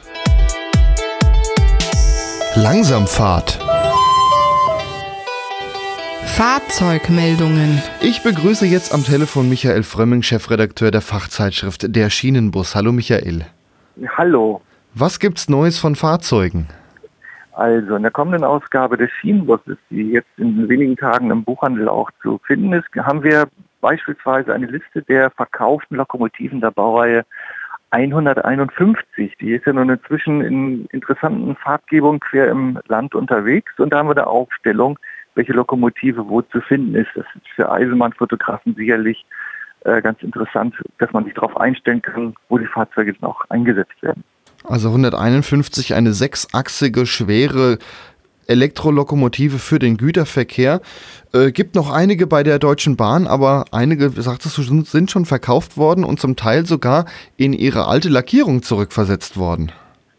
Langsamfahrt. 2.56 3.58
Fahrzeugmeldungen. 6.24 7.82
Ich 8.00 8.22
begrüße 8.22 8.64
jetzt 8.64 8.94
am 8.94 9.04
Telefon 9.04 9.50
Michael 9.50 9.82
Frömming, 9.82 10.22
Chefredakteur 10.22 10.90
der 10.90 11.02
Fachzeitschrift 11.02 11.94
Der 11.94 12.08
Schienenbus. 12.08 12.74
Hallo 12.74 12.92
Michael. 12.92 13.44
Hallo. 14.16 14.62
Was 14.94 15.20
gibt's 15.20 15.50
Neues 15.50 15.78
von 15.78 15.96
Fahrzeugen? 15.96 16.66
Also 17.52 17.96
in 17.96 18.02
der 18.02 18.10
kommenden 18.10 18.44
Ausgabe 18.44 18.96
des 18.96 19.10
Schienenbusses, 19.20 19.76
die 19.90 20.12
jetzt 20.12 20.30
in 20.38 20.66
wenigen 20.70 20.96
Tagen 20.96 21.30
im 21.30 21.44
Buchhandel 21.44 21.90
auch 21.90 22.10
zu 22.22 22.40
finden 22.46 22.72
ist, 22.72 22.86
haben 22.96 23.22
wir 23.22 23.48
beispielsweise 23.82 24.54
eine 24.54 24.66
Liste 24.66 25.02
der 25.02 25.30
verkauften 25.30 25.96
Lokomotiven 25.96 26.62
der 26.62 26.70
Baureihe 26.70 27.26
151. 27.90 29.36
Die 29.38 29.52
ist 29.52 29.66
ja 29.66 29.74
nun 29.74 29.90
inzwischen 29.90 30.40
in 30.40 30.86
interessanten 30.86 31.54
Fahrtgebungen 31.56 32.20
quer 32.20 32.48
im 32.48 32.78
Land 32.88 33.14
unterwegs 33.14 33.72
und 33.78 33.92
da 33.92 33.98
haben 33.98 34.08
wir 34.08 34.16
eine 34.16 34.26
Aufstellung, 34.26 34.98
welche 35.34 35.52
Lokomotive 35.52 36.26
wo 36.28 36.40
zu 36.40 36.62
finden 36.62 36.94
ist. 36.94 37.10
Das 37.14 37.26
ist 37.34 37.48
für 37.54 37.70
Eisenbahnfotografen 37.70 38.74
sicherlich 38.74 39.26
äh, 39.84 40.00
ganz 40.00 40.22
interessant, 40.22 40.74
dass 40.98 41.12
man 41.12 41.24
sich 41.24 41.34
darauf 41.34 41.56
einstellen 41.58 42.00
kann, 42.00 42.34
wo 42.48 42.56
die 42.56 42.66
Fahrzeuge 42.66 43.14
noch 43.20 43.48
eingesetzt 43.50 44.00
werden. 44.02 44.24
Also 44.64 44.88
151, 44.88 45.94
eine 45.94 46.12
sechsachsige, 46.12 47.04
schwere 47.04 47.78
Elektrolokomotive 48.46 49.58
für 49.58 49.78
den 49.78 49.96
Güterverkehr. 49.96 50.80
Äh, 51.32 51.52
gibt 51.52 51.74
noch 51.74 51.92
einige 51.92 52.26
bei 52.26 52.42
der 52.42 52.58
Deutschen 52.58 52.96
Bahn, 52.96 53.26
aber 53.26 53.64
einige, 53.72 54.10
sagtest 54.10 54.58
du, 54.58 54.62
sind 54.62 55.10
schon 55.10 55.24
verkauft 55.24 55.76
worden 55.76 56.04
und 56.04 56.20
zum 56.20 56.36
Teil 56.36 56.66
sogar 56.66 57.06
in 57.36 57.52
ihre 57.52 57.86
alte 57.86 58.08
Lackierung 58.08 58.62
zurückversetzt 58.62 59.36
worden. 59.36 59.72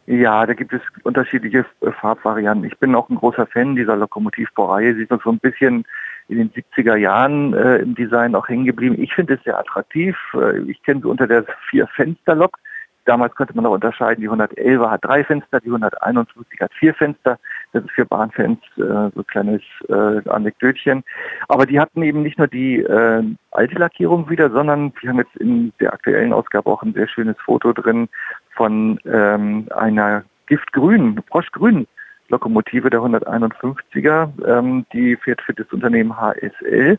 Ja, 0.06 0.46
da 0.46 0.54
gibt 0.54 0.74
es 0.74 0.82
unterschiedliche 1.04 1.66
äh, 1.82 1.92
Farbvarianten. 1.92 2.70
Ich 2.70 2.78
bin 2.78 2.94
auch 2.94 3.10
ein 3.10 3.16
großer 3.16 3.46
Fan 3.48 3.76
dieser 3.76 3.96
Lokomotivbaureihe. 3.96 4.96
Sie 4.96 5.04
ist 5.04 5.12
noch 5.12 5.24
so 5.24 5.32
ein 5.32 5.40
bisschen 5.40 5.86
in 6.28 6.38
den 6.38 6.52
70er 6.52 6.96
Jahren 6.96 7.54
äh, 7.54 7.78
im 7.78 7.96
Design 7.96 8.36
auch 8.36 8.48
hängen 8.50 8.66
geblieben. 8.66 9.02
Ich 9.02 9.14
finde 9.14 9.36
es 9.36 9.44
sehr 9.44 9.58
attraktiv. 9.58 10.18
Äh, 10.34 10.60
ich 10.70 10.82
kenne 10.84 11.02
sie 11.02 11.08
unter 11.08 11.28
der 11.28 11.46
Vier-Fenster-Lok. 11.70 12.58
Damals 13.06 13.36
konnte 13.36 13.54
man 13.54 13.64
noch 13.64 13.72
unterscheiden, 13.72 14.22
die 14.22 14.28
111 14.28 14.90
hat 14.90 15.04
drei 15.04 15.24
Fenster, 15.24 15.60
die 15.60 15.68
151 15.68 16.60
hat 16.62 16.74
vier 16.74 16.94
Fenster. 16.94 17.38
Das 17.74 17.84
ist 17.84 17.92
für 17.92 18.06
Bahnfans 18.06 18.60
äh, 18.78 18.82
so 18.82 19.12
ein 19.16 19.28
kleines 19.28 19.62
äh, 19.90 20.30
Anekdötchen. 20.30 21.04
Aber 21.48 21.66
die 21.66 21.80
hatten 21.80 22.04
eben 22.04 22.24
nicht 22.24 22.38
nur 22.38 22.48
die 22.48 22.80
äh, 22.80 23.24
alte 23.52 23.76
Lackierung 23.76 24.30
wieder, 24.30 24.50
sondern 24.52 24.94
wir 25.02 25.10
haben 25.10 25.18
jetzt 25.18 25.36
in 25.38 25.74
der 25.80 25.94
aktuellen 25.94 26.34
Ausgabe 26.34 26.70
auch 26.70 26.84
ein 26.84 26.94
sehr 26.94 27.08
schönes 27.08 27.36
Foto 27.44 27.74
drin 27.74 28.08
von 28.56 29.00
ähm, 29.06 29.68
einer 29.76 30.24
giftgrünen, 30.46 31.22
froschgrünen 31.30 31.88
Lokomotive 32.30 32.90
der 32.90 33.02
151er. 33.02 34.30
Ähm, 34.48 34.86
die 34.94 35.16
fährt 35.16 35.42
für 35.42 35.54
das 35.54 35.68
Unternehmen 35.72 36.16
HSL. 36.16 36.98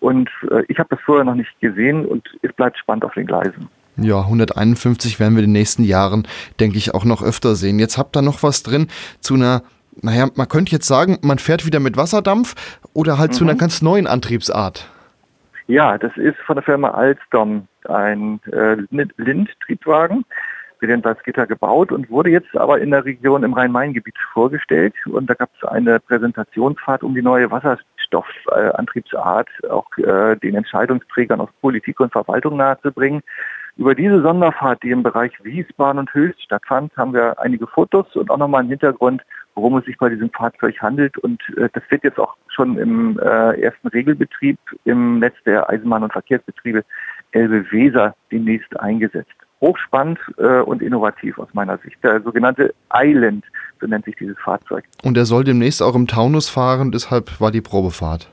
Und 0.00 0.28
äh, 0.50 0.64
ich 0.68 0.78
habe 0.78 0.88
das 0.90 1.00
vorher 1.04 1.24
noch 1.24 1.34
nicht 1.34 1.58
gesehen 1.60 2.04
und 2.04 2.26
es 2.42 2.52
bleibt 2.52 2.76
spannend 2.78 3.04
auf 3.04 3.14
den 3.14 3.26
Gleisen. 3.26 3.68
Ja, 3.96 4.20
151 4.20 5.20
werden 5.20 5.34
wir 5.34 5.44
in 5.44 5.50
den 5.50 5.52
nächsten 5.52 5.84
Jahren, 5.84 6.26
denke 6.60 6.78
ich, 6.78 6.94
auch 6.94 7.04
noch 7.04 7.22
öfter 7.22 7.54
sehen. 7.54 7.78
Jetzt 7.78 7.98
habt 7.98 8.16
ihr 8.16 8.22
noch 8.22 8.42
was 8.42 8.62
drin 8.62 8.88
zu 9.20 9.34
einer, 9.34 9.62
naja, 10.00 10.28
man 10.34 10.48
könnte 10.48 10.72
jetzt 10.72 10.86
sagen, 10.86 11.18
man 11.22 11.38
fährt 11.38 11.66
wieder 11.66 11.80
mit 11.80 11.96
Wasserdampf 11.96 12.54
oder 12.94 13.18
halt 13.18 13.32
mhm. 13.32 13.34
zu 13.34 13.44
einer 13.44 13.54
mhm. 13.54 13.58
ganz 13.58 13.82
neuen 13.82 14.06
Antriebsart. 14.06 14.88
Ja, 15.66 15.96
das 15.98 16.16
ist 16.16 16.38
von 16.46 16.56
der 16.56 16.64
Firma 16.64 16.90
Alstom 16.90 17.68
ein 17.84 18.40
äh, 18.52 18.76
Lind-Triebwagen 19.16 20.24
wird 20.82 20.92
in 20.92 21.00
Salzgitter 21.00 21.46
gebaut 21.46 21.92
und 21.92 22.10
wurde 22.10 22.28
jetzt 22.28 22.54
aber 22.56 22.80
in 22.80 22.90
der 22.90 23.04
Region 23.06 23.44
im 23.44 23.54
Rhein-Main-Gebiet 23.54 24.16
vorgestellt. 24.32 24.94
Und 25.06 25.30
da 25.30 25.34
gab 25.34 25.48
es 25.56 25.66
eine 25.66 26.00
Präsentationsfahrt, 26.00 27.02
um 27.02 27.14
die 27.14 27.22
neue 27.22 27.50
Wasserstoffantriebsart 27.50 29.48
äh, 29.62 29.68
auch 29.68 29.86
äh, 29.96 30.36
den 30.36 30.56
Entscheidungsträgern 30.56 31.40
aus 31.40 31.50
Politik 31.60 32.00
und 32.00 32.12
Verwaltung 32.12 32.56
nahezubringen. 32.58 33.22
Über 33.76 33.94
diese 33.94 34.20
Sonderfahrt, 34.20 34.82
die 34.82 34.90
im 34.90 35.02
Bereich 35.02 35.32
Wiesbaden 35.42 35.98
und 35.98 36.12
Höchst 36.12 36.42
stattfand, 36.42 36.94
haben 36.96 37.14
wir 37.14 37.40
einige 37.40 37.66
Fotos 37.66 38.14
und 38.14 38.30
auch 38.30 38.36
nochmal 38.36 38.60
einen 38.60 38.68
Hintergrund, 38.68 39.22
worum 39.54 39.76
es 39.78 39.84
sich 39.86 39.96
bei 39.96 40.10
diesem 40.10 40.30
Fahrzeug 40.30 40.80
handelt. 40.80 41.16
Und 41.18 41.40
äh, 41.56 41.68
das 41.72 41.82
wird 41.88 42.04
jetzt 42.04 42.18
auch 42.18 42.36
schon 42.48 42.76
im 42.76 43.18
äh, 43.18 43.60
ersten 43.60 43.88
Regelbetrieb 43.88 44.58
im 44.84 45.20
Netz 45.20 45.34
der 45.46 45.70
Eisenbahn- 45.70 46.02
und 46.02 46.12
Verkehrsbetriebe 46.12 46.84
Elbe-Weser 47.32 48.14
demnächst 48.30 48.78
eingesetzt. 48.78 49.32
Hochspannend 49.62 50.18
äh, 50.38 50.60
und 50.60 50.82
innovativ 50.82 51.38
aus 51.38 51.48
meiner 51.54 51.78
Sicht. 51.78 51.96
Der 52.02 52.20
sogenannte 52.20 52.74
Island, 52.92 53.44
so 53.80 53.86
nennt 53.86 54.04
sich 54.04 54.16
dieses 54.16 54.36
Fahrzeug. 54.38 54.84
Und 55.02 55.16
er 55.16 55.24
soll 55.24 55.44
demnächst 55.44 55.82
auch 55.82 55.94
im 55.94 56.06
Taunus 56.06 56.48
fahren, 56.48 56.92
deshalb 56.92 57.40
war 57.40 57.50
die 57.50 57.60
Probefahrt. 57.62 58.31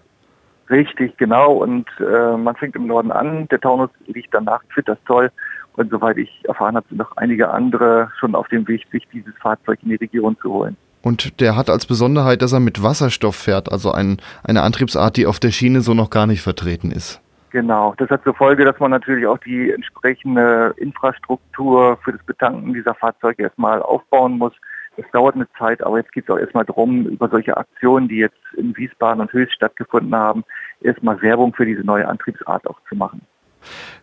Richtig, 0.70 1.18
genau. 1.18 1.54
Und 1.54 1.88
äh, 2.00 2.38
man 2.38 2.56
fängt 2.56 2.76
im 2.76 2.88
Norden 2.88 3.12
an. 3.12 3.48
Der 3.48 3.60
Taunus 3.60 3.90
liegt 4.06 4.34
danach, 4.34 4.62
ich 4.76 4.86
das 4.86 4.98
toll. 5.06 5.32
Und 5.74 5.90
soweit 5.90 6.18
ich 6.18 6.30
erfahren 6.44 6.76
habe, 6.76 6.86
sind 6.90 6.98
noch 6.98 7.16
einige 7.18 7.50
andere 7.50 8.12
schon 8.20 8.36
auf 8.36 8.48
dem 8.50 8.68
Weg, 8.68 8.86
sich 8.92 9.08
dieses 9.12 9.34
Fahrzeug 9.42 9.80
in 9.84 9.90
die 9.90 9.96
Region 9.96 10.38
zu 10.42 10.52
holen. 10.52 10.78
Und 11.02 11.40
der 11.40 11.56
hat 11.56 11.70
als 11.70 11.86
Besonderheit, 11.86 12.42
dass 12.42 12.52
er 12.52 12.60
mit 12.60 12.84
Wasserstoff 12.84 13.36
fährt, 13.36 13.72
also 13.72 13.92
ein, 13.92 14.18
eine 14.44 14.64
Antriebsart, 14.64 15.16
die 15.16 15.26
auf 15.26 15.40
der 15.40 15.52
Schiene 15.52 15.82
so 15.82 15.94
noch 15.94 16.10
gar 16.10 16.28
nicht 16.28 16.42
vertreten 16.42 16.92
ist. 16.92 17.22
Genau, 17.52 17.96
das 17.98 18.10
hat 18.10 18.24
zur 18.24 18.36
Folge, 18.36 18.64
dass 18.64 18.80
man 18.80 18.92
natürlich 18.92 19.26
auch 19.26 19.40
die 19.40 19.72
entsprechende 19.72 20.74
Infrastruktur 20.78 21.98
für 22.04 22.12
das 22.12 22.24
Betanken 22.24 22.74
dieser 22.74 22.94
Fahrzeuge 22.94 23.44
erstmal 23.44 23.82
aufbauen 23.82 24.38
muss. 24.38 24.54
Es 25.00 25.12
dauert 25.12 25.36
eine 25.36 25.48
Zeit, 25.58 25.82
aber 25.82 25.98
jetzt 25.98 26.12
geht 26.12 26.25
es 26.25 26.29
auch 26.29 26.38
erstmal 26.38 26.65
darum, 26.65 27.06
über 27.06 27.29
solche 27.29 27.56
Aktionen, 27.56 28.08
die 28.08 28.18
jetzt 28.18 28.38
in 28.58 28.75
Wiesbaden 28.75 29.22
und 29.22 29.32
Höchst 29.32 29.56
stattgefunden 29.56 30.13
haben, 30.13 30.44
erstmal 30.82 31.22
Werbung 31.22 31.53
für 31.53 31.65
diese 31.65 31.82
neue 31.82 32.08
Antriebsart 32.08 32.68
auch 32.68 32.79
zu 32.89 32.96
machen. 32.96 33.22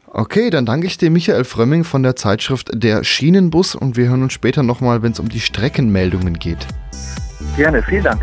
Okay, 0.06 0.50
dann 0.50 0.66
danke 0.66 0.86
ich 0.86 0.98
dir 0.98 1.10
Michael 1.10 1.44
Frömming 1.44 1.84
von 1.84 2.02
der 2.02 2.16
Zeitschrift 2.16 2.70
Der 2.72 3.04
Schienenbus 3.04 3.74
und 3.74 3.96
wir 3.96 4.08
hören 4.08 4.22
uns 4.22 4.32
später 4.32 4.62
nochmal, 4.62 5.02
wenn 5.02 5.12
es 5.12 5.20
um 5.20 5.28
die 5.28 5.40
Streckenmeldungen 5.40 6.34
geht. 6.34 6.66
Gerne, 7.56 7.82
vielen 7.82 8.04
Dank. 8.04 8.22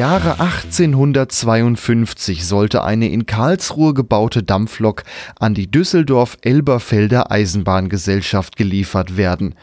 Jahre 0.00 0.40
1852 0.40 2.46
sollte 2.46 2.82
eine 2.82 3.10
in 3.10 3.26
Karlsruhe 3.26 3.92
gebaute 3.92 4.42
Dampflok 4.42 5.02
an 5.38 5.52
die 5.52 5.70
Düsseldorf-Elberfelder 5.70 7.30
Eisenbahngesellschaft 7.30 8.56
geliefert 8.56 9.18
werden. 9.18 9.54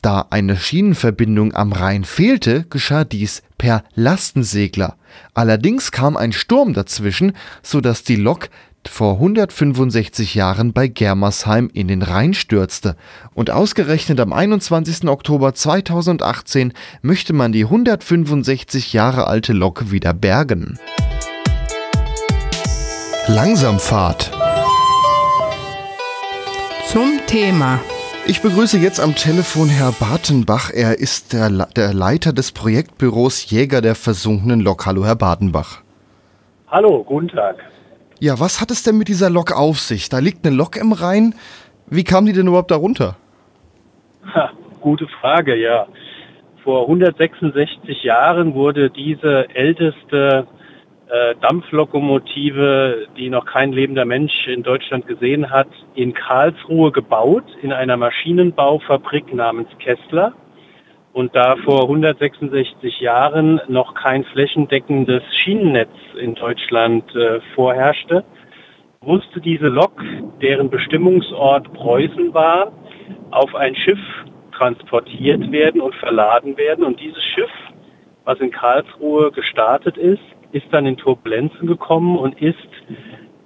Da 0.00 0.26
eine 0.30 0.56
Schienenverbindung 0.56 1.56
am 1.56 1.72
Rhein 1.72 2.04
fehlte, 2.04 2.66
geschah 2.70 3.02
dies 3.02 3.42
per 3.58 3.82
Lastensegler. 3.96 4.94
Allerdings 5.34 5.90
kam 5.90 6.16
ein 6.16 6.30
Sturm 6.30 6.72
dazwischen, 6.72 7.32
so 7.60 7.80
dass 7.80 8.04
die 8.04 8.14
Lok 8.14 8.50
vor 8.86 9.14
165 9.14 10.34
Jahren 10.34 10.72
bei 10.72 10.86
Germersheim 10.86 11.70
in 11.72 11.88
den 11.88 12.02
Rhein 12.02 12.34
stürzte. 12.34 12.96
Und 13.34 13.50
ausgerechnet 13.50 14.20
am 14.20 14.32
21. 14.32 15.08
Oktober 15.08 15.54
2018 15.54 16.72
möchte 17.02 17.32
man 17.32 17.52
die 17.52 17.64
165 17.64 18.92
Jahre 18.92 19.26
alte 19.26 19.52
Lok 19.52 19.90
wieder 19.90 20.14
bergen. 20.14 20.78
Langsamfahrt. 23.26 24.30
Zum 26.86 27.20
Thema. 27.26 27.80
Ich 28.26 28.42
begrüße 28.42 28.78
jetzt 28.78 29.00
am 29.00 29.14
Telefon 29.14 29.68
Herr 29.68 29.92
Bartenbach. 29.92 30.70
Er 30.70 30.98
ist 30.98 31.32
der, 31.32 31.48
der 31.48 31.94
Leiter 31.94 32.32
des 32.34 32.52
Projektbüros 32.52 33.50
Jäger 33.50 33.80
der 33.80 33.94
versunkenen 33.94 34.60
Lok. 34.60 34.84
Hallo, 34.86 35.04
Herr 35.04 35.16
Bartenbach. 35.16 35.82
Hallo, 36.68 37.02
guten 37.04 37.28
Tag. 37.28 37.56
Ja, 38.20 38.40
was 38.40 38.60
hat 38.60 38.72
es 38.72 38.82
denn 38.82 38.98
mit 38.98 39.06
dieser 39.08 39.30
Lok 39.30 39.52
auf 39.52 39.78
sich? 39.78 40.08
Da 40.08 40.18
liegt 40.18 40.44
eine 40.44 40.56
Lok 40.56 40.76
im 40.76 40.92
Rhein. 40.92 41.34
Wie 41.86 42.02
kam 42.02 42.26
die 42.26 42.32
denn 42.32 42.48
überhaupt 42.48 42.72
darunter? 42.72 43.16
Ha, 44.34 44.50
gute 44.80 45.06
Frage, 45.06 45.54
ja. 45.54 45.86
Vor 46.64 46.82
166 46.82 48.02
Jahren 48.02 48.54
wurde 48.54 48.90
diese 48.90 49.48
älteste 49.54 50.48
äh, 51.08 51.36
Dampflokomotive, 51.40 53.06
die 53.16 53.30
noch 53.30 53.46
kein 53.46 53.72
lebender 53.72 54.04
Mensch 54.04 54.48
in 54.48 54.64
Deutschland 54.64 55.06
gesehen 55.06 55.50
hat, 55.50 55.68
in 55.94 56.12
Karlsruhe 56.12 56.90
gebaut, 56.90 57.44
in 57.62 57.72
einer 57.72 57.96
Maschinenbaufabrik 57.96 59.32
namens 59.32 59.68
Kessler. 59.78 60.32
Und 61.18 61.34
da 61.34 61.56
vor 61.64 61.82
166 61.82 63.00
Jahren 63.00 63.60
noch 63.66 63.94
kein 63.94 64.22
flächendeckendes 64.22 65.24
Schienennetz 65.32 65.90
in 66.16 66.36
Deutschland 66.36 67.12
äh, 67.16 67.40
vorherrschte, 67.56 68.22
musste 69.04 69.40
diese 69.40 69.66
Lok, 69.66 70.00
deren 70.40 70.70
Bestimmungsort 70.70 71.72
Preußen 71.72 72.32
war, 72.34 72.70
auf 73.32 73.52
ein 73.56 73.74
Schiff 73.74 73.98
transportiert 74.56 75.50
werden 75.50 75.80
und 75.80 75.92
verladen 75.96 76.56
werden. 76.56 76.84
Und 76.84 77.00
dieses 77.00 77.24
Schiff, 77.24 77.50
was 78.24 78.38
in 78.38 78.52
Karlsruhe 78.52 79.32
gestartet 79.32 79.96
ist, 79.96 80.22
ist 80.52 80.66
dann 80.70 80.86
in 80.86 80.96
Turbulenzen 80.96 81.66
gekommen 81.66 82.16
und 82.16 82.40
ist 82.40 82.68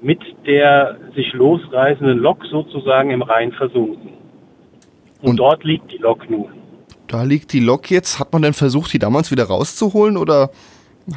mit 0.02 0.20
der 0.44 0.98
sich 1.14 1.32
losreißenden 1.32 2.18
Lok 2.18 2.44
sozusagen 2.44 3.12
im 3.12 3.22
Rhein 3.22 3.50
versunken. 3.50 4.10
Und, 5.22 5.30
und 5.30 5.36
dort 5.38 5.64
liegt 5.64 5.90
die 5.90 5.96
Lok 5.96 6.28
nun. 6.28 6.61
Da 7.12 7.24
liegt 7.24 7.52
die 7.52 7.60
Lok 7.60 7.90
jetzt. 7.90 8.18
Hat 8.18 8.32
man 8.32 8.40
denn 8.40 8.54
versucht, 8.54 8.90
die 8.94 8.98
damals 8.98 9.30
wieder 9.30 9.44
rauszuholen 9.44 10.16
oder 10.16 10.48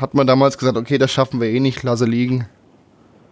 hat 0.01 0.13
man 0.13 0.27
damals 0.27 0.57
gesagt, 0.57 0.77
okay, 0.77 0.97
das 0.97 1.09
schaffen 1.09 1.39
wir 1.39 1.47
eh 1.47 1.61
nicht, 1.61 1.83
lasse 1.83 2.03
liegen? 2.03 2.49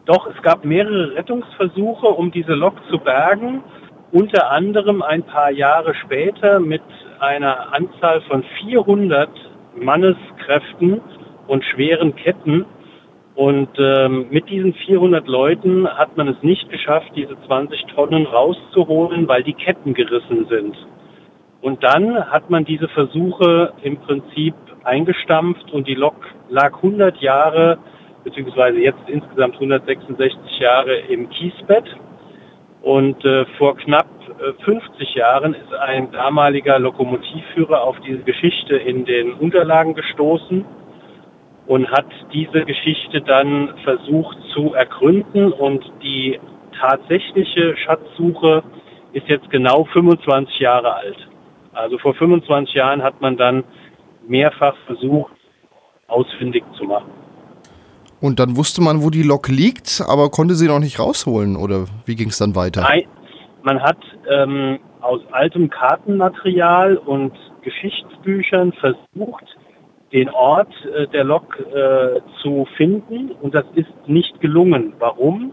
Doch, 0.06 0.28
es 0.28 0.42
gab 0.44 0.64
mehrere 0.64 1.14
Rettungsversuche, 1.14 2.08
um 2.08 2.32
diese 2.32 2.54
Lok 2.54 2.76
zu 2.90 3.00
bergen. 3.00 3.62
Unter 4.14 4.50
anderem 4.50 5.02
ein 5.02 5.24
paar 5.24 5.52
Jahre 5.52 5.94
später 5.94 6.62
mit 6.62 6.84
einer 7.20 7.74
Anzahl 7.74 8.22
von 8.30 8.46
400 8.62 9.30
Manneskräften 9.76 11.02
und 11.48 11.66
schweren 11.66 12.16
Ketten. 12.16 12.66
Und 13.36 13.70
ähm, 13.78 14.28
mit 14.30 14.50
diesen 14.50 14.74
400 14.74 15.28
Leuten 15.28 15.86
hat 15.86 16.16
man 16.16 16.30
es 16.30 16.42
nicht 16.42 16.70
geschafft, 16.70 17.12
diese 17.14 17.36
20 17.46 17.88
Tonnen 17.94 18.26
rauszuholen, 18.26 19.28
weil 19.28 19.44
die 19.44 19.54
Ketten 19.54 19.94
gerissen 19.94 20.46
sind. 20.50 20.78
Und 21.64 21.82
dann 21.82 22.30
hat 22.30 22.50
man 22.50 22.66
diese 22.66 22.90
Versuche 22.90 23.72
im 23.84 23.96
Prinzip 23.96 24.54
eingestampft 24.84 25.72
und 25.72 25.88
die 25.88 25.96
Lok 25.96 26.18
lag 26.50 26.76
100 26.76 27.22
Jahre, 27.22 27.78
beziehungsweise 28.26 28.80
jetzt 28.80 29.00
insgesamt 29.08 29.54
166 29.54 30.60
Jahre 30.60 30.94
im 30.94 31.30
Kiesbett. 31.30 31.86
Und 32.82 33.24
äh, 33.24 33.46
vor 33.58 33.78
knapp 33.78 34.10
äh, 34.42 34.62
50 34.66 35.16
Jahren 35.16 35.54
ist 35.54 35.74
ein 35.74 36.12
damaliger 36.12 36.80
Lokomotivführer 36.80 37.82
auf 37.82 37.98
diese 38.02 38.24
Geschichte 38.24 38.76
in 38.76 39.06
den 39.06 39.32
Unterlagen 39.32 39.94
gestoßen 39.94 40.66
und 41.68 41.90
hat 41.90 42.08
diese 42.34 42.66
Geschichte 42.66 43.22
dann 43.22 43.74
versucht 43.86 44.38
zu 44.54 44.74
ergründen 44.74 45.54
und 45.54 45.90
die 46.04 46.42
tatsächliche 46.78 47.78
Schatzsuche 47.78 48.64
ist 49.14 49.30
jetzt 49.30 49.50
genau 49.50 49.86
25 49.86 50.60
Jahre 50.60 50.96
alt. 50.96 51.30
Also 51.74 51.98
vor 51.98 52.14
25 52.14 52.74
Jahren 52.74 53.04
hat 53.04 53.22
man 53.22 53.38
dann 53.38 53.64
mehrfach 54.28 54.76
versucht, 54.86 55.34
ausfindig 56.08 56.64
zu 56.78 56.86
machen. 56.86 57.12
Und 58.22 58.40
dann 58.40 58.56
wusste 58.56 58.82
man, 58.82 59.04
wo 59.04 59.10
die 59.10 59.24
Lok 59.24 59.50
liegt, 59.50 60.02
aber 60.08 60.30
konnte 60.30 60.56
sie 60.56 60.68
noch 60.68 60.80
nicht 60.80 61.00
rausholen 61.00 61.58
oder 61.58 61.86
wie 62.06 62.16
ging 62.16 62.30
es 62.30 62.38
dann 62.38 62.56
weiter? 62.56 62.82
Nein, 62.82 63.04
man 63.64 63.82
hat 63.82 63.98
ähm, 64.30 64.80
aus 65.02 65.20
altem 65.32 65.70
Kartenmaterial 65.70 66.96
und 66.98 67.34
Geschichtsbüchern 67.64 68.72
versucht, 68.74 69.44
den 70.14 70.30
Ort 70.30 70.74
äh, 70.96 71.08
der 71.08 71.24
Lok 71.24 71.60
äh, 71.60 72.22
zu 72.42 72.66
finden 72.78 73.32
und 73.42 73.54
das 73.54 73.66
ist 73.76 73.92
nicht 74.06 74.40
gelungen. 74.40 74.94
Warum? 75.00 75.52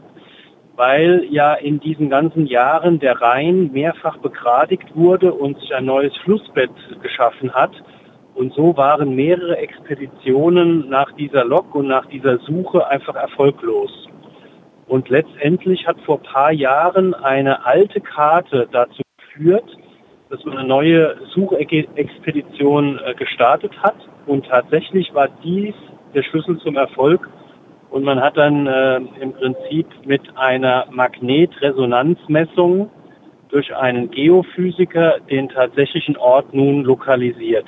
Weil 0.81 1.27
ja 1.29 1.53
in 1.53 1.79
diesen 1.79 2.09
ganzen 2.09 2.47
Jahren 2.47 3.01
der 3.01 3.21
Rhein 3.21 3.71
mehrfach 3.71 4.17
begradigt 4.17 4.97
wurde 4.97 5.35
und 5.35 5.61
sich 5.61 5.75
ein 5.75 5.85
neues 5.85 6.17
Flussbett 6.25 6.71
geschaffen 7.03 7.53
hat. 7.53 7.73
Und 8.35 8.55
so 8.55 8.75
waren 8.79 9.15
mehrere 9.15 9.59
Expeditionen 9.59 10.89
nach 10.89 11.13
dieser 11.13 11.45
Lok 11.45 11.75
und 11.75 11.87
nach 11.87 12.07
dieser 12.07 12.39
Suche 12.39 12.89
einfach 12.89 13.15
erfolglos. 13.15 13.91
Und 14.89 15.11
letztendlich 15.11 15.87
hat 15.87 16.01
vor 16.01 16.23
paar 16.23 16.51
Jahren 16.51 17.13
eine 17.13 17.67
alte 17.67 18.01
Karte 18.01 18.67
dazu 18.73 19.03
geführt, 19.19 19.77
dass 20.31 20.43
man 20.47 20.57
eine 20.57 20.67
neue 20.67 21.15
Suchexpedition 21.35 22.99
äh, 23.05 23.13
gestartet 23.17 23.73
hat. 23.83 23.97
Und 24.25 24.47
tatsächlich 24.47 25.13
war 25.13 25.29
dies 25.45 25.75
der 26.15 26.23
Schlüssel 26.23 26.59
zum 26.61 26.77
Erfolg, 26.77 27.29
und 27.91 28.05
man 28.05 28.21
hat 28.21 28.37
dann 28.37 28.67
äh, 28.67 28.97
im 29.21 29.33
Prinzip 29.33 29.87
mit 30.05 30.23
einer 30.37 30.87
Magnetresonanzmessung 30.91 32.91
durch 33.49 33.75
einen 33.75 34.11
Geophysiker 34.11 35.17
den 35.29 35.49
tatsächlichen 35.49 36.17
Ort 36.17 36.55
nun 36.55 36.85
lokalisiert. 36.85 37.67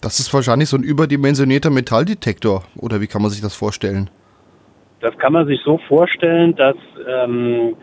Das 0.00 0.20
ist 0.20 0.32
wahrscheinlich 0.32 0.68
so 0.68 0.76
ein 0.76 0.84
überdimensionierter 0.84 1.70
Metalldetektor, 1.70 2.62
oder 2.76 3.00
wie 3.00 3.08
kann 3.08 3.22
man 3.22 3.30
sich 3.30 3.40
das 3.40 3.56
vorstellen? 3.56 4.10
Das 5.00 5.16
kann 5.18 5.32
man 5.32 5.46
sich 5.46 5.60
so 5.64 5.78
vorstellen, 5.88 6.54
dass 6.54 6.76
ähm, 7.08 7.74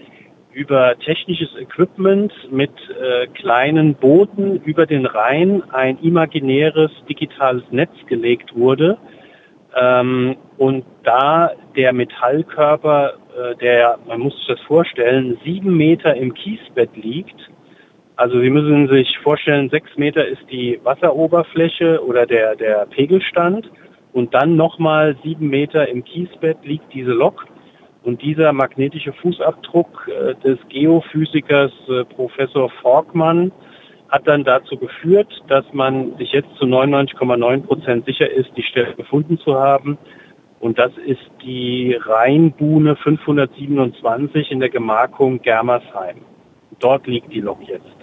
über 0.54 0.98
technisches 1.00 1.50
Equipment 1.60 2.32
mit 2.52 2.72
äh, 2.90 3.28
kleinen 3.28 3.96
Booten 3.96 4.62
über 4.64 4.86
den 4.86 5.06
Rhein 5.06 5.64
ein 5.72 5.98
imaginäres 6.00 6.92
digitales 7.10 7.64
Netz 7.72 7.92
gelegt 8.08 8.56
wurde, 8.56 8.98
ähm, 9.76 10.36
und 10.58 10.86
da 11.04 11.52
der 11.76 11.94
Metallkörper, 11.94 13.14
äh, 13.38 13.56
der, 13.58 14.00
man 14.08 14.20
muss 14.20 14.36
sich 14.38 14.48
das 14.48 14.62
vorstellen, 14.62 15.38
sieben 15.44 15.76
Meter 15.76 16.16
im 16.16 16.34
Kiesbett 16.34 16.96
liegt, 16.96 17.50
also 18.16 18.40
Sie 18.40 18.50
müssen 18.50 18.88
sich 18.90 19.18
vorstellen, 19.20 19.70
sechs 19.70 19.98
Meter 19.98 20.26
ist 20.28 20.44
die 20.52 20.80
Wasseroberfläche 20.84 22.04
oder 22.06 22.28
der, 22.28 22.56
der 22.56 22.86
Pegelstand 22.86 23.70
und 24.14 24.36
dann 24.36 24.56
nochmal 24.56 25.18
sieben 25.24 25.50
Meter 25.50 25.88
im 25.88 26.04
Kiesbett 26.04 26.58
liegt 26.64 26.94
diese 26.94 27.12
Lok. 27.12 27.48
Und 28.04 28.22
dieser 28.22 28.52
magnetische 28.54 29.14
Fußabdruck 29.14 30.10
äh, 30.10 30.36
des 30.46 30.60
Geophysikers 30.70 31.72
äh, 31.88 32.04
Professor 32.04 32.70
Forkmann 32.82 33.52
hat 34.10 34.28
dann 34.28 34.44
dazu 34.44 34.78
geführt, 34.78 35.42
dass 35.48 35.66
man 35.72 36.16
sich 36.18 36.34
jetzt 36.34 36.54
zu 36.60 36.66
99,9 36.66 37.66
Prozent 37.66 38.06
sicher 38.06 38.30
ist, 38.30 38.52
die 38.56 38.64
Stelle 38.64 38.94
gefunden 38.94 39.40
zu 39.40 39.56
haben. 39.56 39.98
Und 40.64 40.80
das 40.80 40.94
ist 41.06 41.20
die 41.44 41.94
Rheinbuhne 42.06 42.96
527 42.96 44.50
in 44.50 44.62
der 44.62 44.70
Gemarkung 44.70 45.42
Germersheim. 45.42 46.20
Dort 46.80 47.06
liegt 47.06 47.34
die 47.34 47.42
Lok 47.42 47.60
jetzt. 47.68 47.98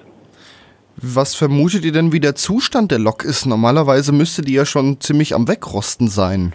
Was 0.96 1.34
vermutet 1.34 1.86
ihr 1.86 1.92
denn, 1.92 2.12
wie 2.12 2.20
der 2.20 2.34
Zustand 2.34 2.90
der 2.90 2.98
Lok 2.98 3.24
ist? 3.24 3.46
Normalerweise 3.46 4.12
müsste 4.12 4.42
die 4.42 4.52
ja 4.52 4.66
schon 4.66 5.00
ziemlich 5.00 5.34
am 5.34 5.48
Wegrosten 5.48 6.08
sein. 6.08 6.52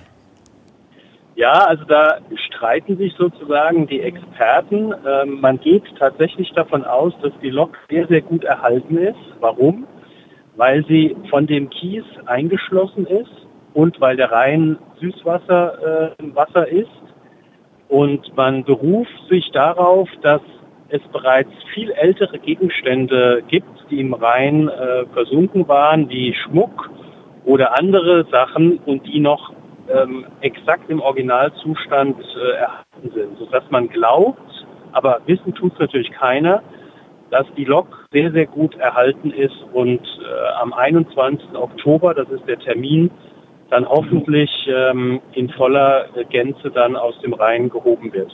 Ja, 1.35 1.65
also 1.65 1.85
da 1.85 2.19
streiten 2.49 2.97
sich 2.97 3.15
sozusagen 3.17 3.87
die 3.87 4.01
Experten. 4.01 4.93
Ähm, 5.07 5.41
man 5.41 5.59
geht 5.59 5.85
tatsächlich 5.97 6.51
davon 6.51 6.85
aus, 6.85 7.13
dass 7.23 7.33
die 7.41 7.49
Lok 7.49 7.75
sehr, 7.89 8.05
sehr 8.07 8.21
gut 8.21 8.43
erhalten 8.43 8.99
ist. 8.99 9.17
Warum? 9.39 9.87
Weil 10.55 10.85
sie 10.85 11.15
von 11.31 11.47
dem 11.47 11.71
Kies 11.71 12.03
eingeschlossen 12.27 13.07
ist 13.07 13.44
und 13.75 14.01
weil 14.01 14.15
der 14.15 14.31
Rhein 14.31 14.79
Süßwasser 14.99 16.13
äh, 16.17 16.35
Wasser 16.35 16.67
ist. 16.67 16.89
Und 17.88 18.35
man 18.35 18.63
beruft 18.63 19.27
sich 19.29 19.51
darauf, 19.51 20.09
dass 20.23 20.41
es 20.89 21.01
bereits 21.11 21.51
viel 21.73 21.91
ältere 21.91 22.39
Gegenstände 22.39 23.43
gibt, 23.47 23.85
die 23.91 23.99
im 23.99 24.13
Rhein 24.13 24.69
äh, 24.69 25.05
versunken 25.13 25.67
waren, 25.67 26.09
wie 26.09 26.33
Schmuck 26.33 26.89
oder 27.43 27.77
andere 27.77 28.25
Sachen 28.31 28.79
und 28.85 29.05
die 29.05 29.19
noch 29.19 29.53
ähm, 29.93 30.25
exakt 30.41 30.89
im 30.89 30.99
Originalzustand 30.99 32.17
äh, 32.19 32.51
erhalten 32.57 33.11
sind, 33.13 33.38
sodass 33.38 33.63
man 33.69 33.89
glaubt, 33.89 34.65
aber 34.93 35.19
wissen 35.25 35.53
tut 35.53 35.73
es 35.73 35.79
natürlich 35.79 36.11
keiner, 36.11 36.63
dass 37.29 37.45
die 37.57 37.65
Lok 37.65 38.07
sehr, 38.11 38.31
sehr 38.31 38.45
gut 38.45 38.75
erhalten 38.77 39.31
ist 39.31 39.57
und 39.73 39.99
äh, 39.99 40.61
am 40.61 40.73
21. 40.73 41.53
Oktober, 41.53 42.13
das 42.13 42.29
ist 42.29 42.47
der 42.47 42.59
Termin, 42.59 43.11
dann 43.75 43.89
hoffentlich 43.89 44.49
ähm, 44.67 45.19
in 45.33 45.49
voller 45.49 46.05
Gänze 46.29 46.71
dann 46.71 46.95
aus 46.95 47.19
dem 47.21 47.33
Rhein 47.33 47.69
gehoben 47.69 48.13
wird. 48.13 48.31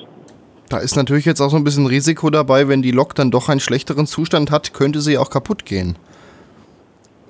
Da 0.69 0.77
ist 0.77 0.95
natürlich 0.95 1.25
jetzt 1.25 1.41
auch 1.41 1.49
so 1.49 1.57
ein 1.57 1.63
bisschen 1.63 1.87
Risiko 1.87 2.29
dabei, 2.29 2.67
wenn 2.67 2.83
die 2.83 2.91
Lok 2.91 3.15
dann 3.15 3.31
doch 3.31 3.49
einen 3.49 3.59
schlechteren 3.59 4.05
Zustand 4.05 4.51
hat, 4.51 4.73
könnte 4.73 5.01
sie 5.01 5.17
auch 5.17 5.31
kaputt 5.31 5.65
gehen. 5.65 5.97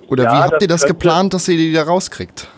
Oder 0.09 0.25
ja, 0.25 0.31
wie 0.31 0.43
habt 0.43 0.61
ihr 0.61 0.67
das 0.67 0.85
geplant, 0.85 1.33
dass 1.33 1.47
ihr 1.47 1.55
die 1.55 1.71
da 1.71 1.83
rauskriegt? 1.83 2.49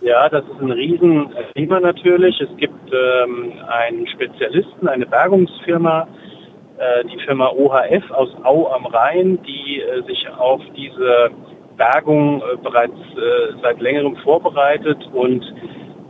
Ja, 0.00 0.28
das 0.28 0.42
ist 0.44 0.60
ein 0.60 0.72
Riesenthema 0.72 1.78
natürlich. 1.78 2.40
Es 2.40 2.54
gibt 2.56 2.92
ähm, 2.92 3.52
einen 3.68 4.08
Spezialisten, 4.08 4.88
eine 4.88 5.06
Bergungsfirma, 5.06 6.08
äh, 6.78 7.04
die 7.04 7.20
Firma 7.24 7.50
OHF 7.50 8.10
aus 8.10 8.30
Au 8.42 8.66
am 8.66 8.86
Rhein, 8.86 9.38
die 9.46 9.80
äh, 9.80 10.02
sich 10.08 10.28
auf 10.36 10.60
diese 10.76 11.30
Bergung 11.76 12.40
äh, 12.42 12.56
bereits 12.62 12.92
äh, 12.92 13.54
seit 13.62 13.80
längerem 13.80 14.16
vorbereitet 14.16 14.98
und 15.12 15.42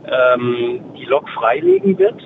ähm, 0.05 0.81
die 0.97 1.05
Lok 1.05 1.29
freilegen 1.29 1.97
wird. 1.97 2.21